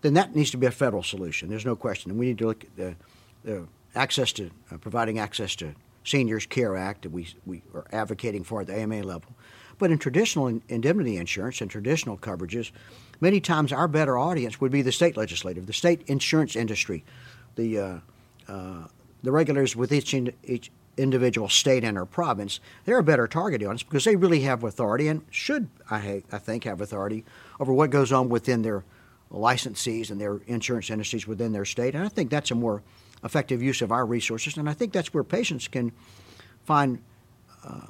then 0.01 0.15
that 0.15 0.35
needs 0.35 0.51
to 0.51 0.57
be 0.57 0.67
a 0.67 0.71
federal 0.71 1.03
solution. 1.03 1.49
There's 1.49 1.67
no 1.67 1.77
question. 1.77 2.11
And 2.11 2.19
we 2.19 2.27
need 2.27 2.39
to 2.39 2.47
look 2.47 2.65
at 2.65 2.77
the, 2.77 2.97
the 3.45 3.67
access 3.95 4.33
to 4.33 4.51
uh, 4.71 4.79
providing 4.79 5.19
access 5.19 5.55
to 5.57 5.75
Seniors 6.05 6.47
Care 6.47 6.77
Act 6.77 7.03
that 7.03 7.11
we, 7.11 7.29
we 7.47 7.63
are 7.75 7.87
advocating 7.93 8.43
for 8.43 8.63
at 8.63 8.67
the 8.67 8.77
AMA 8.77 9.03
level. 9.03 9.33
But 9.79 9.91
in 9.91 9.99
traditional 9.99 10.61
indemnity 10.69 11.17
insurance 11.17 11.61
and 11.61 11.71
traditional 11.71 12.19
coverages, 12.19 12.73
many 13.21 13.41
times 13.41 13.73
our 13.73 13.89
better 13.89 14.19
audience 14.19 14.61
would 14.61 14.73
be 14.73 14.83
the 14.83 14.93
state 14.93 15.17
legislative, 15.17 15.67
the 15.67 15.73
state 15.73 16.03
insurance 16.07 16.57
industry, 16.57 17.05
the 17.55 17.79
uh, 17.79 17.99
uh, 18.49 18.87
the 19.23 19.33
regulators 19.33 19.77
with 19.77 19.93
each, 19.93 20.15
each 20.45 20.71
individual 20.97 21.49
state 21.49 21.85
and 21.85 21.97
or 21.97 22.05
province, 22.05 22.61
they're 22.85 22.99
a 22.99 23.03
better 23.03 23.27
target 23.27 23.63
audience 23.63 23.83
because 23.83 24.05
they 24.05 24.17
really 24.17 24.41
have 24.41 24.63
authority 24.65 25.09
and 25.09 25.23
should, 25.31 25.69
I, 25.91 26.23
I 26.31 26.39
think, 26.39 26.65
have 26.65 26.81
authority 26.81 27.25
over 27.59 27.73
what 27.73 27.91
goes 27.91 28.13
on 28.13 28.29
within 28.29 28.63
their 28.63 28.85
licensees 29.33 30.11
and 30.11 30.21
their 30.21 30.41
insurance 30.47 30.91
industries 30.91 31.27
within 31.27 31.53
their 31.53 31.65
state. 31.65 31.95
And 31.95 32.05
I 32.05 32.09
think 32.09 32.31
that's 32.31 32.51
a 32.51 32.55
more 32.55 32.83
effective 33.25 33.63
use 33.63 33.81
of 33.81 33.91
our 33.91 34.05
resources. 34.05 34.57
And 34.57 34.69
I 34.69 34.75
think 34.75 34.93
that's 34.93 35.15
where 35.15 35.25
patients 35.25 35.69
can 35.69 35.93
find 36.65 36.99
uh, 37.65 37.81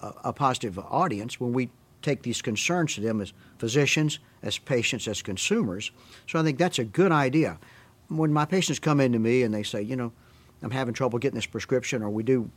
a, 0.00 0.12
a 0.24 0.32
positive 0.32 0.78
audience 0.78 1.38
when 1.38 1.52
we 1.52 1.70
take 2.02 2.22
these 2.22 2.40
concerns 2.40 2.94
to 2.94 3.00
them 3.02 3.20
as 3.20 3.32
physicians, 3.58 4.20
as 4.42 4.58
patients, 4.58 5.06
as 5.06 5.20
consumers. 5.20 5.90
So 6.26 6.38
I 6.38 6.42
think 6.42 6.58
that's 6.58 6.78
a 6.78 6.84
good 6.84 7.12
idea. 7.12 7.58
When 8.08 8.32
my 8.32 8.46
patients 8.46 8.78
come 8.78 9.00
in 9.00 9.12
to 9.12 9.18
me 9.18 9.42
and 9.42 9.52
they 9.52 9.62
say, 9.62 9.82
you 9.82 9.96
know, 9.96 10.12
I'm 10.62 10.70
having 10.70 10.94
trouble 10.94 11.18
getting 11.18 11.36
this 11.36 11.46
prescription, 11.46 12.02
or 12.02 12.10
we 12.10 12.22
do 12.22 12.50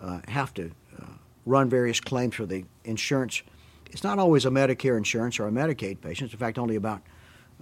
uh, 0.00 0.20
have 0.28 0.54
to 0.54 0.70
uh, 1.00 1.06
run 1.46 1.68
various 1.68 2.00
claims 2.00 2.34
for 2.34 2.46
the 2.46 2.64
insurance. 2.84 3.42
It's 3.90 4.04
not 4.04 4.18
always 4.18 4.46
a 4.46 4.50
Medicare 4.50 4.96
insurance 4.96 5.38
or 5.38 5.46
a 5.46 5.50
Medicaid 5.50 6.00
patient. 6.00 6.32
In 6.32 6.38
fact, 6.38 6.58
only 6.58 6.76
about 6.76 7.02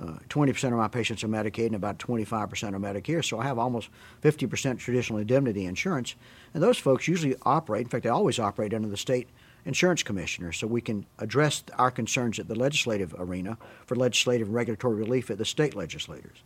uh, 0.01 0.15
20% 0.29 0.65
of 0.65 0.73
my 0.73 0.89
patients 0.89 1.23
are 1.25 1.29
Medicaid 1.29 1.67
and 1.67 1.75
about 1.75 1.99
25% 1.99 2.33
are 2.33 2.79
Medicare, 2.79 3.25
so 3.25 3.39
I 3.39 3.45
have 3.45 3.59
almost 3.59 3.91
50% 4.23 4.79
traditional 4.79 5.19
indemnity 5.19 5.67
insurance. 5.67 6.15
And 6.55 6.63
those 6.63 6.79
folks 6.79 7.07
usually 7.07 7.37
operate, 7.43 7.83
in 7.83 7.89
fact, 7.89 8.05
they 8.05 8.11
always 8.11 8.39
operate 8.39 8.73
under 8.73 8.89
the 8.89 8.97
state 8.97 9.29
insurance 9.67 10.03
commissioner, 10.03 10.53
so 10.53 10.67
we 10.67 10.81
can 10.81 11.05
address 11.19 11.63
our 11.77 11.91
concerns 11.91 12.39
at 12.39 12.49
the 12.49 12.55
legislative 12.55 13.15
arena 13.19 13.59
for 13.85 13.95
legislative 13.95 14.47
and 14.47 14.55
regulatory 14.55 14.97
relief 14.97 15.31
at 15.31 15.37
the 15.37 15.45
state 15.45 15.75
legislators. 15.75 16.39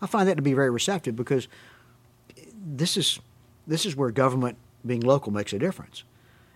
I 0.00 0.06
find 0.06 0.26
that 0.28 0.36
to 0.36 0.42
be 0.42 0.54
very 0.54 0.70
receptive 0.70 1.14
because 1.14 1.48
this 2.64 2.96
is 2.96 3.20
this 3.66 3.86
is 3.86 3.96
where 3.96 4.10
government 4.10 4.56
being 4.84 5.00
local 5.00 5.32
makes 5.32 5.52
a 5.52 5.58
difference. 5.58 6.04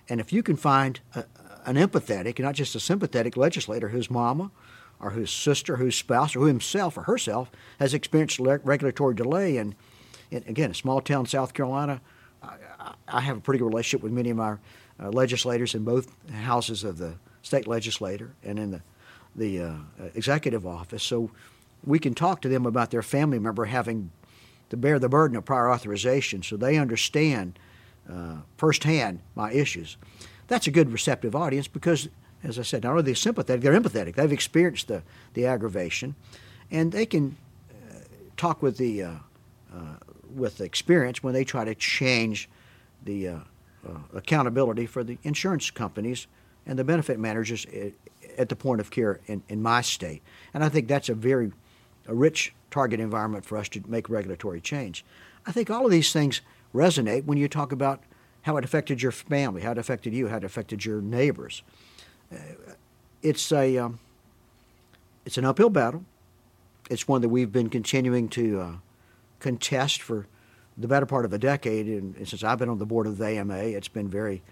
And 0.08 0.20
if 0.20 0.32
you 0.32 0.42
can 0.42 0.56
find 0.56 1.00
a, 1.14 1.24
an 1.64 1.76
empathetic, 1.76 2.38
not 2.40 2.54
just 2.54 2.74
a 2.74 2.80
sympathetic 2.80 3.36
legislator 3.36 3.88
whose 3.88 4.10
mama 4.10 4.50
or 4.98 5.10
whose 5.10 5.30
sister, 5.30 5.76
whose 5.76 5.94
spouse, 5.94 6.34
or 6.34 6.40
who 6.40 6.46
himself 6.46 6.96
or 6.96 7.02
herself 7.02 7.50
has 7.78 7.92
experienced 7.92 8.40
regulatory 8.40 9.14
delay, 9.14 9.58
and, 9.58 9.74
again, 10.32 10.70
a 10.70 10.74
small 10.74 11.00
town, 11.00 11.26
South 11.26 11.52
Carolina, 11.52 12.00
I, 12.42 12.94
I, 13.06 13.20
have 13.20 13.36
a 13.36 13.40
pretty 13.40 13.58
good 13.58 13.66
relationship 13.66 14.02
with 14.02 14.12
many 14.12 14.30
of 14.30 14.40
our 14.40 14.58
uh, 14.98 15.10
legislators 15.10 15.74
in 15.74 15.84
both 15.84 16.10
houses 16.30 16.82
of 16.82 16.96
the 16.96 17.14
state 17.42 17.66
legislature 17.66 18.32
and 18.42 18.58
in 18.58 18.70
the 18.70 18.80
the 19.36 19.60
uh, 19.60 19.74
executive 20.14 20.66
office. 20.66 21.02
So 21.02 21.30
we 21.84 21.98
can 21.98 22.14
talk 22.14 22.40
to 22.42 22.48
them 22.48 22.66
about 22.66 22.90
their 22.90 23.02
family 23.02 23.38
member 23.38 23.66
having 23.66 24.10
to 24.70 24.76
bear 24.76 24.98
the 24.98 25.08
burden 25.08 25.36
of 25.36 25.44
prior 25.44 25.70
authorization 25.70 26.42
so 26.42 26.56
they 26.56 26.76
understand 26.76 27.58
uh, 28.10 28.36
firsthand 28.56 29.20
my 29.34 29.52
issues. 29.52 29.96
That's 30.48 30.66
a 30.66 30.70
good 30.70 30.92
receptive 30.92 31.34
audience 31.34 31.68
because, 31.68 32.08
as 32.42 32.58
I 32.58 32.62
said, 32.62 32.84
not 32.84 32.90
only 32.90 33.00
are 33.00 33.02
they 33.02 33.14
sympathetic, 33.14 33.62
they're 33.62 33.78
empathetic. 33.78 34.14
They've 34.14 34.32
experienced 34.32 34.88
the, 34.88 35.02
the 35.34 35.46
aggravation, 35.46 36.14
and 36.70 36.92
they 36.92 37.06
can 37.06 37.36
uh, 37.70 37.98
talk 38.36 38.62
with 38.62 38.76
the 38.78 39.02
uh, 39.02 39.10
uh 39.74 39.78
with 40.34 40.58
the 40.58 40.64
experience 40.64 41.22
when 41.22 41.32
they 41.32 41.44
try 41.44 41.64
to 41.64 41.74
change 41.74 42.48
the 43.04 43.28
uh, 43.28 43.38
uh, 43.88 43.90
accountability 44.14 44.84
for 44.84 45.02
the 45.02 45.16
insurance 45.22 45.70
companies 45.70 46.26
and 46.66 46.78
the 46.78 46.84
benefit 46.84 47.18
managers 47.18 47.66
at 48.36 48.48
the 48.48 48.56
point 48.56 48.80
of 48.80 48.90
care 48.90 49.20
in, 49.26 49.42
in 49.48 49.62
my 49.62 49.80
state. 49.80 50.22
And 50.52 50.62
I 50.62 50.68
think 50.68 50.88
that's 50.88 51.08
a 51.08 51.14
very 51.14 51.52
a 52.08 52.14
rich 52.14 52.54
target 52.70 53.00
environment 53.00 53.44
for 53.44 53.56
us 53.56 53.68
to 53.70 53.82
make 53.86 54.08
regulatory 54.08 54.60
change. 54.60 55.04
I 55.46 55.52
think 55.52 55.70
all 55.70 55.84
of 55.84 55.90
these 55.90 56.12
things 56.12 56.40
resonate 56.74 57.24
when 57.24 57.38
you 57.38 57.48
talk 57.48 57.72
about 57.72 58.02
how 58.42 58.56
it 58.56 58.64
affected 58.64 59.02
your 59.02 59.12
family, 59.12 59.62
how 59.62 59.72
it 59.72 59.78
affected 59.78 60.12
you, 60.12 60.28
how 60.28 60.36
it 60.36 60.44
affected 60.44 60.84
your 60.84 61.00
neighbors. 61.00 61.62
Uh, 62.32 62.36
it's 63.22 63.50
a 63.52 63.78
um, 63.78 63.98
it's 65.24 65.38
an 65.38 65.44
uphill 65.44 65.70
battle. 65.70 66.04
It's 66.88 67.08
one 67.08 67.22
that 67.22 67.28
we've 67.28 67.50
been 67.50 67.68
continuing 67.68 68.28
to 68.30 68.60
uh, 68.60 68.72
contest 69.40 70.02
for 70.02 70.26
the 70.78 70.86
better 70.86 71.06
part 71.06 71.24
of 71.24 71.32
a 71.32 71.38
decade, 71.38 71.86
and, 71.86 72.14
and, 72.16 72.28
since 72.28 72.44
I've 72.44 72.58
been 72.58 72.68
on 72.68 72.78
the 72.78 72.86
board 72.86 73.06
of 73.06 73.16
the 73.16 73.26
AMA, 73.26 73.56
it's 73.56 73.88
been 73.88 74.08
very 74.08 74.42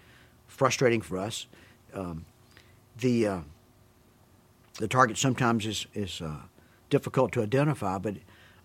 frustrating 0.47 1.01
for 1.01 1.17
us. 1.17 1.45
Um, 1.93 2.25
the 2.99 3.27
uh, 3.27 3.39
the 4.79 4.87
target 4.87 5.17
sometimes 5.17 5.65
is 5.65 5.87
is 5.93 6.21
uh, 6.21 6.37
difficult 6.89 7.31
to 7.33 7.41
identify, 7.41 7.97
but 7.97 8.15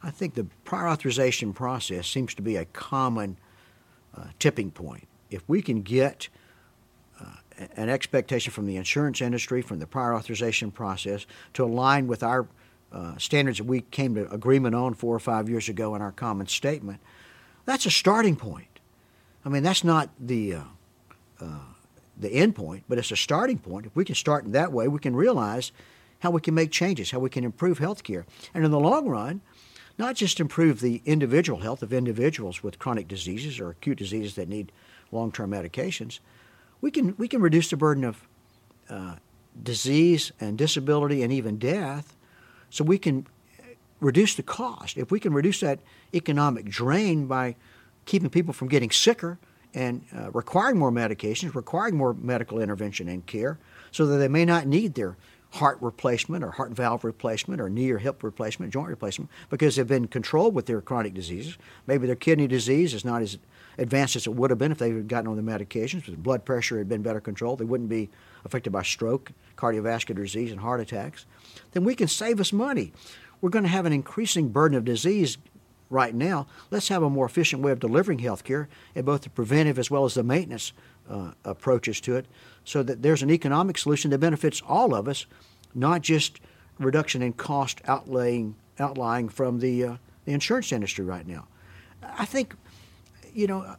I 0.03 0.11
think 0.11 0.35
the 0.35 0.45
prior 0.64 0.89
authorization 0.89 1.53
process 1.53 2.07
seems 2.07 2.35
to 2.35 2.43
be 2.43 2.57
a 2.57 2.64
common 2.66 3.37
uh, 4.16 4.25
tipping 4.39 4.71
point. 4.71 5.07
If 5.31 5.43
we 5.47 5.62
can 5.62 5.83
get 5.83 6.29
uh, 7.21 7.27
an 7.77 7.89
expectation 7.89 8.53
from 8.53 8.66
the 8.66 8.77
insurance 8.77 9.21
industry, 9.21 9.62
from 9.62 9.79
the 9.79 9.87
prior 9.87 10.14
authorization 10.14 10.71
process, 10.71 11.27
to 11.55 11.64
align 11.64 12.07
with 12.07 12.23
our 12.23 12.47
uh, 12.93 13.16
standards 13.18 13.59
that 13.59 13.64
we 13.64 13.83
came 13.83 14.14
to 14.14 14.31
agreement 14.33 14.75
on 14.75 14.95
four 14.95 15.14
or 15.14 15.21
five 15.21 15.49
years 15.49 15.68
ago 15.68 15.95
in 15.95 16.03
our 16.03 16.12
common 16.12 16.47
statement, 16.47 17.01
that's 17.64 17.87
a 17.87 17.91
starting 17.91 18.37
point. 18.37 18.81
I 19.45 19.49
mean, 19.49 19.62
that's 19.62 19.85
not 19.85 20.11
the 20.18 20.55
uh, 20.55 20.62
uh, 21.41 21.61
the 22.16 22.31
end 22.31 22.55
point, 22.55 22.85
but 22.89 22.99
it's 22.99 23.11
a 23.11 23.16
starting 23.16 23.59
point. 23.59 23.87
If 23.87 23.97
we 23.97 24.05
can 24.05 24.14
start 24.14 24.45
in 24.45 24.53
that 24.53 24.73
way, 24.73 24.89
we 24.89 24.99
can 24.99 25.16
realize 25.16 25.73
how 26.21 26.31
we 26.31 26.41
can 26.41 26.55
make 26.55 26.71
changes, 26.71 27.11
how 27.11 27.18
we 27.18 27.31
can 27.31 27.45
improve 27.45 27.79
health 27.79 28.03
care. 28.05 28.27
And 28.55 28.64
in 28.64 28.71
the 28.71 28.81
long 28.81 29.09
run, 29.09 29.41
not 29.99 30.16
just 30.16 30.41
improve 30.41 30.81
the 30.81 31.03
individual 31.05 31.61
health 31.61 31.83
of 31.83 31.93
individuals 31.93 32.62
with 32.62 32.79
chronic 32.79 33.09
diseases 33.09 33.61
or 33.61 33.71
acute 33.71 33.99
diseases 33.99 34.35
that 34.37 34.49
need 34.49 34.73
long 35.12 35.33
term 35.33 35.51
medications, 35.51 36.21
we 36.81 36.91
can, 36.91 37.14
we 37.18 37.29
can 37.29 37.43
reduce 37.43 37.68
the 37.71 37.77
burden 37.77 38.05
of 38.05 38.27
uh, 38.89 39.16
disease 39.62 40.33
and 40.41 40.57
disability 40.57 41.23
and 41.23 41.33
even 41.33 41.59
death 41.59 42.16
so 42.71 42.85
we 42.85 42.99
can 42.99 43.27
reduce 44.01 44.35
the 44.35 44.43
cost. 44.43 44.97
If 44.97 45.11
we 45.11 45.21
can 45.21 45.33
reduce 45.33 45.61
that 45.61 45.81
economic 46.14 46.66
drain 46.66 47.27
by 47.27 47.57
keeping 48.07 48.31
people 48.31 48.53
from 48.55 48.68
getting 48.68 48.91
sicker 48.91 49.39
and 49.75 50.05
uh, 50.16 50.31
requiring 50.33 50.79
more 50.79 50.91
medications, 50.91 51.55
requiring 51.55 51.97
more 51.97 52.14
medical 52.14 52.61
intervention 52.61 53.09
and 53.09 53.25
care, 53.27 53.59
so 53.93 54.07
that 54.07 54.16
they 54.16 54.29
may 54.29 54.45
not 54.45 54.66
need 54.66 54.95
their 54.95 55.16
heart 55.53 55.78
replacement 55.80 56.44
or 56.44 56.53
heart 56.53 56.70
valve 56.72 57.05
replacement 57.05 57.61
or 57.61 57.68
knee 57.68 57.90
or 57.90 57.98
hip 57.98 58.22
replacement, 58.22 58.72
joint 58.72 58.88
replacement, 58.88 59.30
because 59.48 59.76
they've 59.76 59.86
been 59.86 60.07
controlled 60.07 60.55
with 60.55 60.66
their 60.66 60.80
chronic 60.80 61.12
diseases. 61.12 61.59
Maybe 61.86 62.07
their 62.07 62.16
kidney 62.16 62.46
disease 62.46 62.94
is 62.94 63.05
not 63.05 63.22
as 63.22 63.38
advanced 63.76 64.16
as 64.16 64.26
it 64.26 64.34
would 64.34 64.51
have 64.51 64.59
been 64.59 64.72
if 64.72 64.78
they 64.78 64.90
had 64.90 65.09
gotten 65.09 65.28
on 65.28 65.36
the 65.36 65.42
medications. 65.42 66.09
If 66.09 66.16
blood 66.18 66.44
pressure 66.44 66.78
had 66.78 66.88
been 66.88 67.03
better 67.03 67.20
controlled, 67.20 67.59
they 67.59 67.64
wouldn't 67.64 67.90
be 67.90 68.11
affected 68.44 68.72
by 68.72 68.82
stroke, 68.82 69.32
cardiovascular 69.57 70.16
disease, 70.16 70.53
and 70.53 70.61
heart 70.61 70.80
attacks. 70.80 71.26
Then 71.72 71.84
we 71.84 71.94
can 71.94 72.09
save 72.09 72.40
us 72.40 72.53
money. 72.53 72.92
We're 73.40 73.51
going 73.51 73.64
to 73.64 73.70
have 73.70 73.86
an 73.86 73.92
increasing 73.92 74.51
burden 74.51 74.76
of 74.76 74.84
disease 74.84 75.38
right 75.88 76.14
now. 76.14 76.46
Let's 76.70 76.88
have 76.88 77.03
a 77.03 77.11
more 77.11 77.26
efficient 77.26 77.62
way 77.62 77.72
of 77.72 77.80
delivering 77.80 78.20
health 78.20 78.44
care 78.44 78.68
in 78.94 79.05
both 79.05 79.22
the 79.22 79.30
preventive 79.30 79.78
as 79.78 79.90
well 79.90 80.05
as 80.05 80.14
the 80.14 80.22
maintenance 80.22 80.72
uh, 81.11 81.33
approaches 81.45 82.01
to 82.03 82.17
it 82.17 82.27
so 82.65 82.83
that 82.83 83.03
there's 83.03 83.23
an 83.23 83.31
economic 83.31 83.77
solution 83.77 84.11
that 84.11 84.19
benefits 84.19 84.63
all 84.67 84.95
of 84.95 85.09
us, 85.09 85.27
not 85.75 86.03
just 86.03 86.41
reduction 86.79 87.23
in 87.23 87.33
cost 87.33 87.83
outlaying, 87.85 88.55
outlying 88.79 89.29
from 89.29 89.59
the, 89.59 89.85
uh, 89.85 89.97
the 90.25 90.33
insurance 90.33 90.73
industry 90.73 91.05
right 91.05 91.27
now. 91.27 91.47
I 92.03 92.25
think, 92.25 92.55
you 93.35 93.47
know, 93.47 93.77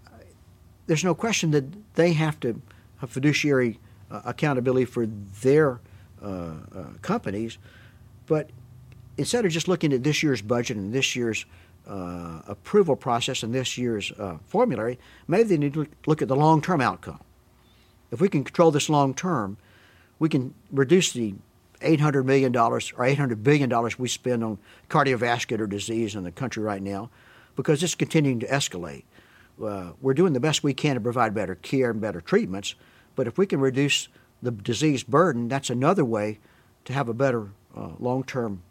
there's 0.88 1.04
no 1.04 1.16
question 1.16 1.52
that 1.52 1.66
they 1.96 2.14
have 2.14 2.40
to 2.42 2.62
have 2.98 3.10
fiduciary 3.10 3.80
uh, 4.12 4.22
accountability 4.26 4.86
for 4.86 5.06
their 5.42 5.80
uh, 6.22 6.26
uh, 6.26 6.54
companies, 7.02 7.58
but 8.28 8.50
instead 9.18 9.46
of 9.46 9.52
just 9.52 9.68
looking 9.68 9.94
at 9.94 10.04
this 10.04 10.22
year's 10.22 10.42
budget 10.42 10.78
and 10.78 10.94
this 10.94 11.16
year's 11.16 11.46
uh, 11.88 12.42
approval 12.48 12.96
process 12.96 13.44
in 13.44 13.52
this 13.52 13.78
year's 13.78 14.12
uh, 14.14 14.38
formulary, 14.46 15.00
maybe 15.28 15.50
they 15.50 15.58
need 15.58 15.74
to 15.74 15.88
look 16.06 16.22
at 16.22 16.28
the 16.28 16.36
long 16.36 16.62
term 16.62 16.82
outcome. 16.82 17.20
If 18.12 18.22
we 18.22 18.30
can 18.30 18.44
control 18.44 18.72
this 18.72 18.90
long 18.90 19.14
term, 19.14 19.58
we 20.20 20.30
can 20.30 20.54
reduce 20.72 21.12
the 21.12 21.34
$800 21.82 22.26
million 22.26 22.56
or 22.56 22.80
$800 22.80 23.44
billion 23.44 23.90
we 23.98 24.08
spend 24.08 24.44
on 24.44 24.60
cardiovascular 24.90 25.68
disease 25.68 26.16
in 26.16 26.24
the 26.24 26.32
country 26.32 26.64
right 26.64 26.82
now 26.82 27.10
because 27.56 27.82
it's 27.82 27.96
continuing 27.96 28.40
to 28.40 28.48
escalate. 28.48 29.04
Uh, 29.64 29.92
we're 30.02 30.14
doing 30.14 30.34
the 30.34 30.40
best 30.40 30.64
we 30.64 30.74
can 30.74 30.96
to 30.96 31.02
provide 31.02 31.34
better 31.34 31.56
care 31.56 31.92
and 31.92 32.02
better 32.02 32.22
treatments, 32.22 32.76
but 33.16 33.28
if 33.28 33.38
we 33.38 33.46
can 33.46 33.60
reduce 33.60 34.08
the 34.42 34.52
disease 34.52 35.04
burden, 35.04 35.48
that's 35.48 35.70
another 35.70 36.06
way 36.06 36.40
to 36.86 36.94
have 36.94 37.10
a 37.10 37.14
better 37.14 37.50
uh, 37.76 37.90
long 38.00 38.24
term 38.24 38.62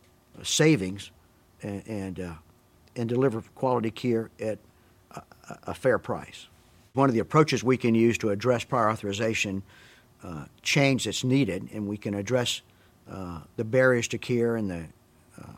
savings 0.43 1.11
and, 1.63 1.83
and, 1.87 2.21
uh, 2.21 2.35
and, 2.97 3.09
deliver 3.09 3.43
quality 3.55 3.91
care 3.91 4.31
at 4.41 4.59
a, 5.13 5.23
a 5.65 5.75
fair 5.75 5.99
price. 5.99 6.47
One 6.93 7.09
of 7.09 7.15
the 7.15 7.21
approaches 7.21 7.63
we 7.63 7.77
can 7.77 7.95
use 7.95 8.19
to 8.19 8.31
address 8.31 8.65
prior 8.65 8.91
authorization 8.91 9.63
uh, 10.23 10.45
change 10.63 11.05
that's 11.05 11.25
needed, 11.25 11.69
and 11.73 11.89
we 11.89 11.97
can 11.97 12.15
address 12.15 12.63
uh, 13.11 13.41
the 13.57 13.65
barriers 13.65 14.09
to 14.09 14.19
care 14.19 14.57
and 14.57 14.71
the 14.71 14.85
uh, 15.41 15.53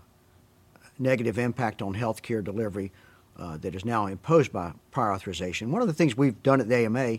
negative 0.99 1.39
impact 1.39 1.83
on 1.83 1.95
health 1.95 2.23
care 2.23 2.43
delivery 2.43 2.93
uh, 3.39 3.57
that 3.59 3.75
is 3.75 3.85
now 3.85 4.07
imposed 4.07 4.53
by 4.53 4.73
prior 4.91 5.13
authorization. 5.13 5.73
One 5.73 5.83
of 5.83 5.89
the 5.89 5.95
things 5.95 6.17
we've 6.17 6.41
done 6.43 6.61
at 6.61 6.69
the 6.69 6.77
AMA 6.77 7.19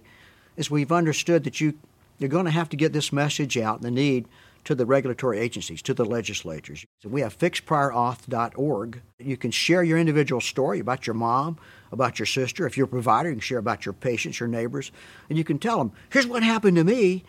is 0.55 0.70
we've 0.70 0.91
understood 0.91 1.43
that 1.43 1.59
you, 1.59 1.74
you're 2.18 2.30
going 2.30 2.45
to 2.45 2.51
have 2.51 2.70
to 2.70 2.78
get 2.78 2.93
this 2.93 3.11
message 3.11 3.57
out 3.57 3.78
and 3.78 3.84
the 3.84 3.91
need 3.91 4.28
to 4.66 4.76
the 4.76 4.86
regulatory 4.86 5.39
agencies, 5.39 5.82
to 5.82 5.93
the 5.93 6.05
legislatures. 6.05 6.86
So 7.01 7.09
we 7.09 7.22
have 7.22 7.38
fixpriorauth.org. 7.38 9.01
You 9.20 9.38
can 9.38 9.51
share 9.51 9.84
your 9.84 9.97
individual 9.97 10.39
story 10.39 10.80
about 10.80 11.05
your 11.05 11.16
mom, 11.16 11.57
about 11.91 12.18
your 12.18 12.26
sister. 12.26 12.66
If 12.66 12.78
you're 12.78 12.86
a 12.86 12.89
provider, 12.89 13.30
you 13.30 13.36
can 13.36 13.41
share 13.41 13.57
about 13.57 13.86
your 13.86 13.93
patients, 13.93 14.39
your 14.39 14.47
neighbors, 14.47 14.91
and 15.30 15.38
you 15.38 15.43
can 15.43 15.59
tell 15.59 15.78
them, 15.80 15.91
here's 16.09 16.28
what 16.28 16.43
happened 16.43 16.78
to 16.78 16.84
me. 16.84 17.26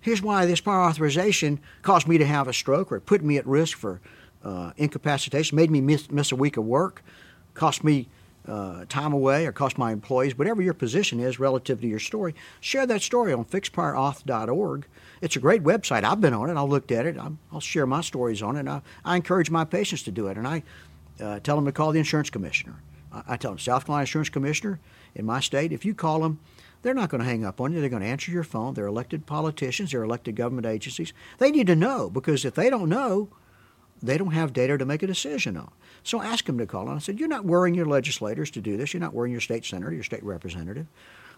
Here's 0.00 0.20
why 0.20 0.46
this 0.46 0.60
prior 0.60 0.80
authorization 0.80 1.60
caused 1.82 2.08
me 2.08 2.18
to 2.18 2.26
have 2.26 2.48
a 2.48 2.52
stroke 2.52 2.90
or 2.90 2.98
put 2.98 3.22
me 3.22 3.36
at 3.36 3.46
risk 3.46 3.78
for 3.78 4.00
uh, 4.42 4.72
incapacitation, 4.76 5.54
made 5.54 5.70
me 5.70 5.80
miss, 5.80 6.10
miss 6.10 6.32
a 6.32 6.36
week 6.36 6.56
of 6.56 6.64
work, 6.64 7.04
cost 7.54 7.84
me 7.84 8.08
uh, 8.46 8.84
time 8.88 9.12
away 9.12 9.46
or 9.46 9.52
cost 9.52 9.78
my 9.78 9.92
employees, 9.92 10.36
whatever 10.36 10.62
your 10.62 10.74
position 10.74 11.20
is 11.20 11.38
relative 11.38 11.80
to 11.80 11.86
your 11.86 11.98
story, 11.98 12.34
share 12.60 12.86
that 12.86 13.02
story 13.02 13.32
on 13.32 13.44
fixpriorauth.org. 13.44 14.86
It's 15.20 15.36
a 15.36 15.40
great 15.40 15.62
website. 15.62 16.04
I've 16.04 16.20
been 16.20 16.34
on 16.34 16.50
it. 16.50 16.54
I 16.54 16.62
looked 16.62 16.90
at 16.90 17.06
it. 17.06 17.16
i 17.16 17.30
will 17.52 17.60
share 17.60 17.86
my 17.86 18.00
stories 18.00 18.42
on 18.42 18.56
it. 18.56 18.66
I, 18.66 18.82
I, 19.04 19.16
encourage 19.16 19.50
my 19.50 19.64
patients 19.64 20.02
to 20.04 20.10
do 20.10 20.26
it. 20.26 20.36
And 20.36 20.46
I 20.46 20.62
uh, 21.20 21.38
tell 21.40 21.56
them 21.56 21.66
to 21.66 21.72
call 21.72 21.92
the 21.92 22.00
insurance 22.00 22.30
commissioner. 22.30 22.82
I, 23.12 23.22
I, 23.28 23.36
tell 23.36 23.52
them, 23.52 23.58
South 23.58 23.86
Carolina 23.86 24.02
Insurance 24.02 24.28
Commissioner 24.28 24.80
in 25.14 25.24
my 25.24 25.38
state, 25.38 25.72
if 25.72 25.84
you 25.84 25.94
call 25.94 26.20
them, 26.20 26.40
they're 26.82 26.94
not 26.94 27.10
going 27.10 27.20
to 27.20 27.28
hang 27.28 27.44
up 27.44 27.60
on 27.60 27.72
you. 27.72 27.80
They're 27.80 27.88
going 27.88 28.02
to 28.02 28.08
answer 28.08 28.32
your 28.32 28.42
phone. 28.42 28.74
They're 28.74 28.86
elected 28.86 29.24
politicians. 29.24 29.92
They're 29.92 30.02
elected 30.02 30.34
government 30.34 30.66
agencies. 30.66 31.12
They 31.38 31.52
need 31.52 31.68
to 31.68 31.76
know 31.76 32.10
because 32.10 32.44
if 32.44 32.54
they 32.54 32.68
don't 32.70 32.88
know, 32.88 33.28
they 34.02 34.18
don't 34.18 34.32
have 34.32 34.52
data 34.52 34.76
to 34.76 34.84
make 34.84 35.02
a 35.02 35.06
decision 35.06 35.56
on. 35.56 35.70
So 36.02 36.20
I 36.20 36.26
asked 36.26 36.46
them 36.46 36.58
to 36.58 36.66
call, 36.66 36.88
and 36.88 36.96
I 36.96 36.98
said, 36.98 37.20
You're 37.20 37.28
not 37.28 37.44
worrying 37.44 37.74
your 37.74 37.86
legislators 37.86 38.50
to 38.52 38.60
do 38.60 38.76
this. 38.76 38.92
You're 38.92 39.00
not 39.00 39.14
worrying 39.14 39.32
your 39.32 39.40
state 39.40 39.64
senator, 39.64 39.92
your 39.92 40.02
state 40.02 40.24
representative. 40.24 40.86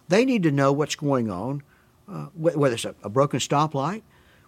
They 0.09 0.25
need 0.25 0.43
to 0.45 0.51
know 0.51 0.73
what's 0.73 0.97
going 0.97 1.31
on, 1.31 1.63
uh, 2.09 2.27
whether 2.35 2.75
it's 2.75 2.85
a, 2.85 2.95
a, 3.03 3.09
broken 3.09 3.41
stoplight, 3.41 4.03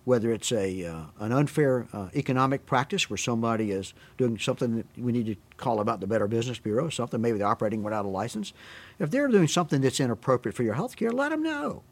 whether 0.04 0.30
it's 0.32 0.52
a 0.52 0.84
uh, 0.84 1.04
an 1.20 1.32
unfair 1.32 1.86
uh, 1.92 2.08
economic 2.14 2.66
practice 2.66 3.08
where 3.08 3.16
somebody 3.16 3.70
is 3.70 3.94
doing 4.18 4.38
something 4.38 4.76
that 4.76 4.86
we 4.96 5.12
need 5.12 5.26
to 5.26 5.36
call 5.56 5.80
about 5.80 6.00
the 6.00 6.06
Better 6.06 6.26
Business 6.26 6.58
Bureau, 6.58 6.88
something 6.88 7.20
maybe 7.20 7.38
they're 7.38 7.46
operating 7.46 7.82
without 7.82 8.04
a 8.04 8.08
license. 8.08 8.52
If 8.98 9.10
they're 9.10 9.28
doing 9.28 9.48
something 9.48 9.80
that's 9.80 10.00
inappropriate 10.00 10.54
for 10.54 10.62
your 10.62 10.74
health 10.74 10.96
care, 10.96 11.10
let 11.10 11.30
them 11.30 11.42
know. 11.42 11.82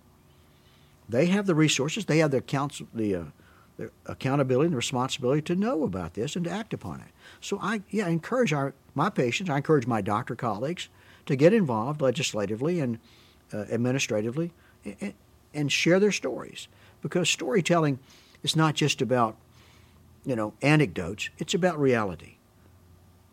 They 1.09 1.27
have 1.27 1.47
the 1.47 1.55
resources, 1.55 2.07
they 2.07 2.19
have 2.19 2.31
the, 2.31 2.41
counsel, 2.41 2.87
the 2.95 3.15
uh, 3.15 3.25
the 3.77 3.91
accountability 4.07 4.67
and 4.67 4.73
the 4.73 4.77
responsibility 4.77 5.43
to 5.43 5.57
know 5.57 5.83
about 5.83 6.15
this 6.15 6.37
and 6.37 6.45
to 6.45 6.51
act 6.51 6.73
upon 6.73 7.01
it. 7.01 7.09
So 7.41 7.59
I 7.61 7.83
yeah, 7.91 8.09
encourage 8.09 8.53
our 8.53 8.75
my 8.95 9.11
patients, 9.11 9.51
I 9.51 9.57
encourage 9.57 9.87
my 9.87 10.01
doctor 10.01 10.37
colleagues 10.37 10.89
to 11.27 11.37
get 11.37 11.53
involved 11.53 12.01
legislatively 12.01 12.81
and 12.81 12.99
uh, 13.53 13.65
administratively 13.71 14.53
and, 14.85 15.15
and, 15.53 15.73
share 15.73 15.99
their 15.99 16.13
stories 16.13 16.69
because 17.03 17.29
storytelling 17.29 17.99
is 18.43 18.55
not 18.55 18.75
just 18.75 19.03
about 19.03 19.37
you 20.25 20.37
know 20.37 20.55
anecdotes; 20.63 21.31
it's 21.39 21.55
about 21.55 21.79
reality, 21.79 22.37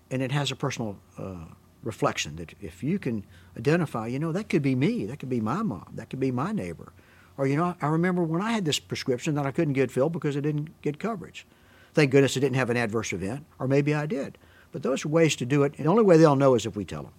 and 0.10 0.22
it 0.22 0.32
has 0.32 0.52
a 0.52 0.56
personal 0.56 0.98
uh, 1.18 1.46
reflection 1.84 2.36
that 2.38 2.54
if 2.62 2.84
you 2.84 2.98
can 2.98 3.24
identify, 3.58 4.08
you 4.08 4.20
know, 4.20 4.32
that 4.32 4.50
could 4.50 4.62
be 4.62 4.76
me, 4.76 5.06
that 5.06 5.20
could 5.20 5.30
be 5.30 5.42
my 5.42 5.62
mom, 5.62 5.92
that 5.96 6.10
could 6.10 6.20
be 6.20 6.32
my 6.32 6.52
neighbor 6.52 6.94
or, 7.38 7.48
you 7.48 7.56
know, 7.56 7.76
I 7.82 7.88
remember 7.88 8.24
when 8.24 8.42
I 8.42 8.52
had 8.52 8.66
this 8.66 8.80
prescription 8.80 9.36
that 9.36 9.46
I 9.46 9.52
couldn't 9.52 9.74
get 9.74 9.92
filled 9.92 10.14
because 10.14 10.36
it 10.36 10.42
didn't 10.42 10.82
get 10.82 11.00
coverage. 11.00 11.46
Thank 11.94 12.12
goodness 12.12 12.38
it 12.38 12.42
didn't 12.42 12.56
have 12.56 12.70
an 12.70 12.78
adverse 12.78 13.14
event, 13.14 13.46
or 13.60 13.68
maybe 13.68 13.94
I 13.94 14.06
did. 14.06 14.38
But 14.72 14.84
those 14.84 15.04
are 15.06 15.10
ways 15.10 15.36
to 15.38 15.46
do 15.46 15.64
it. 15.64 15.74
And 15.78 15.86
the 15.86 15.90
only 15.90 16.04
way 16.04 16.18
they'll 16.18 16.36
know 16.36 16.56
is 16.56 16.66
if 16.66 16.76
we 16.76 16.86
tell 16.86 17.04
them. 17.04 17.14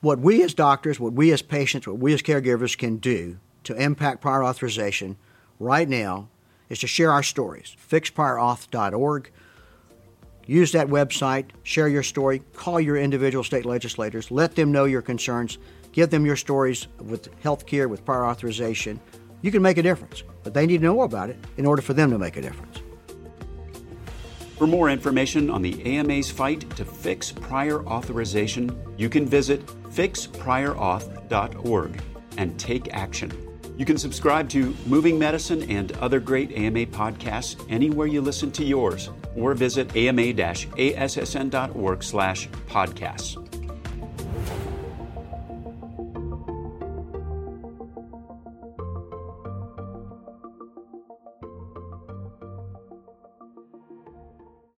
What 0.00 0.20
we 0.20 0.42
as 0.42 0.54
doctors, 0.54 1.00
what 1.00 1.12
we 1.12 1.32
as 1.32 1.42
patients, 1.42 1.86
what 1.86 1.98
we 1.98 2.14
as 2.14 2.22
caregivers 2.22 2.78
can 2.78 2.96
do 2.96 3.38
to 3.64 3.74
impact 3.74 4.20
prior 4.20 4.44
authorization 4.44 5.16
right 5.58 5.88
now 5.88 6.28
is 6.68 6.78
to 6.80 6.86
share 6.86 7.10
our 7.10 7.22
stories. 7.22 7.76
FixPriorAuth.org. 7.90 9.30
Use 10.46 10.72
that 10.72 10.88
website, 10.88 11.46
share 11.62 11.88
your 11.88 12.02
story, 12.02 12.40
call 12.54 12.80
your 12.80 12.96
individual 12.96 13.44
state 13.44 13.66
legislators, 13.66 14.30
let 14.30 14.54
them 14.54 14.72
know 14.72 14.86
your 14.86 15.02
concerns, 15.02 15.58
Give 15.92 16.10
them 16.10 16.26
your 16.26 16.36
stories 16.36 16.86
with 17.00 17.28
health 17.42 17.66
care, 17.66 17.88
with 17.88 18.04
prior 18.04 18.24
authorization. 18.24 19.00
You 19.42 19.50
can 19.50 19.62
make 19.62 19.78
a 19.78 19.82
difference, 19.82 20.22
but 20.42 20.54
they 20.54 20.66
need 20.66 20.78
to 20.78 20.84
know 20.84 21.02
about 21.02 21.30
it 21.30 21.38
in 21.56 21.66
order 21.66 21.82
for 21.82 21.94
them 21.94 22.10
to 22.10 22.18
make 22.18 22.36
a 22.36 22.42
difference. 22.42 22.82
For 24.56 24.66
more 24.66 24.90
information 24.90 25.50
on 25.50 25.62
the 25.62 25.80
AMA's 25.84 26.32
fight 26.32 26.68
to 26.76 26.84
fix 26.84 27.30
prior 27.30 27.86
authorization, 27.86 28.76
you 28.96 29.08
can 29.08 29.24
visit 29.24 29.64
fixpriorauth.org 29.90 32.02
and 32.36 32.58
take 32.58 32.92
action. 32.92 33.32
You 33.76 33.84
can 33.84 33.96
subscribe 33.96 34.48
to 34.50 34.74
Moving 34.86 35.16
Medicine 35.16 35.62
and 35.70 35.92
other 35.98 36.18
great 36.18 36.50
AMA 36.50 36.86
podcasts 36.86 37.64
anywhere 37.70 38.08
you 38.08 38.20
listen 38.20 38.50
to 38.52 38.64
yours, 38.64 39.10
or 39.36 39.54
visit 39.54 39.94
ama-assn.org 39.94 40.42
slash 42.02 42.48
podcasts. 42.68 43.47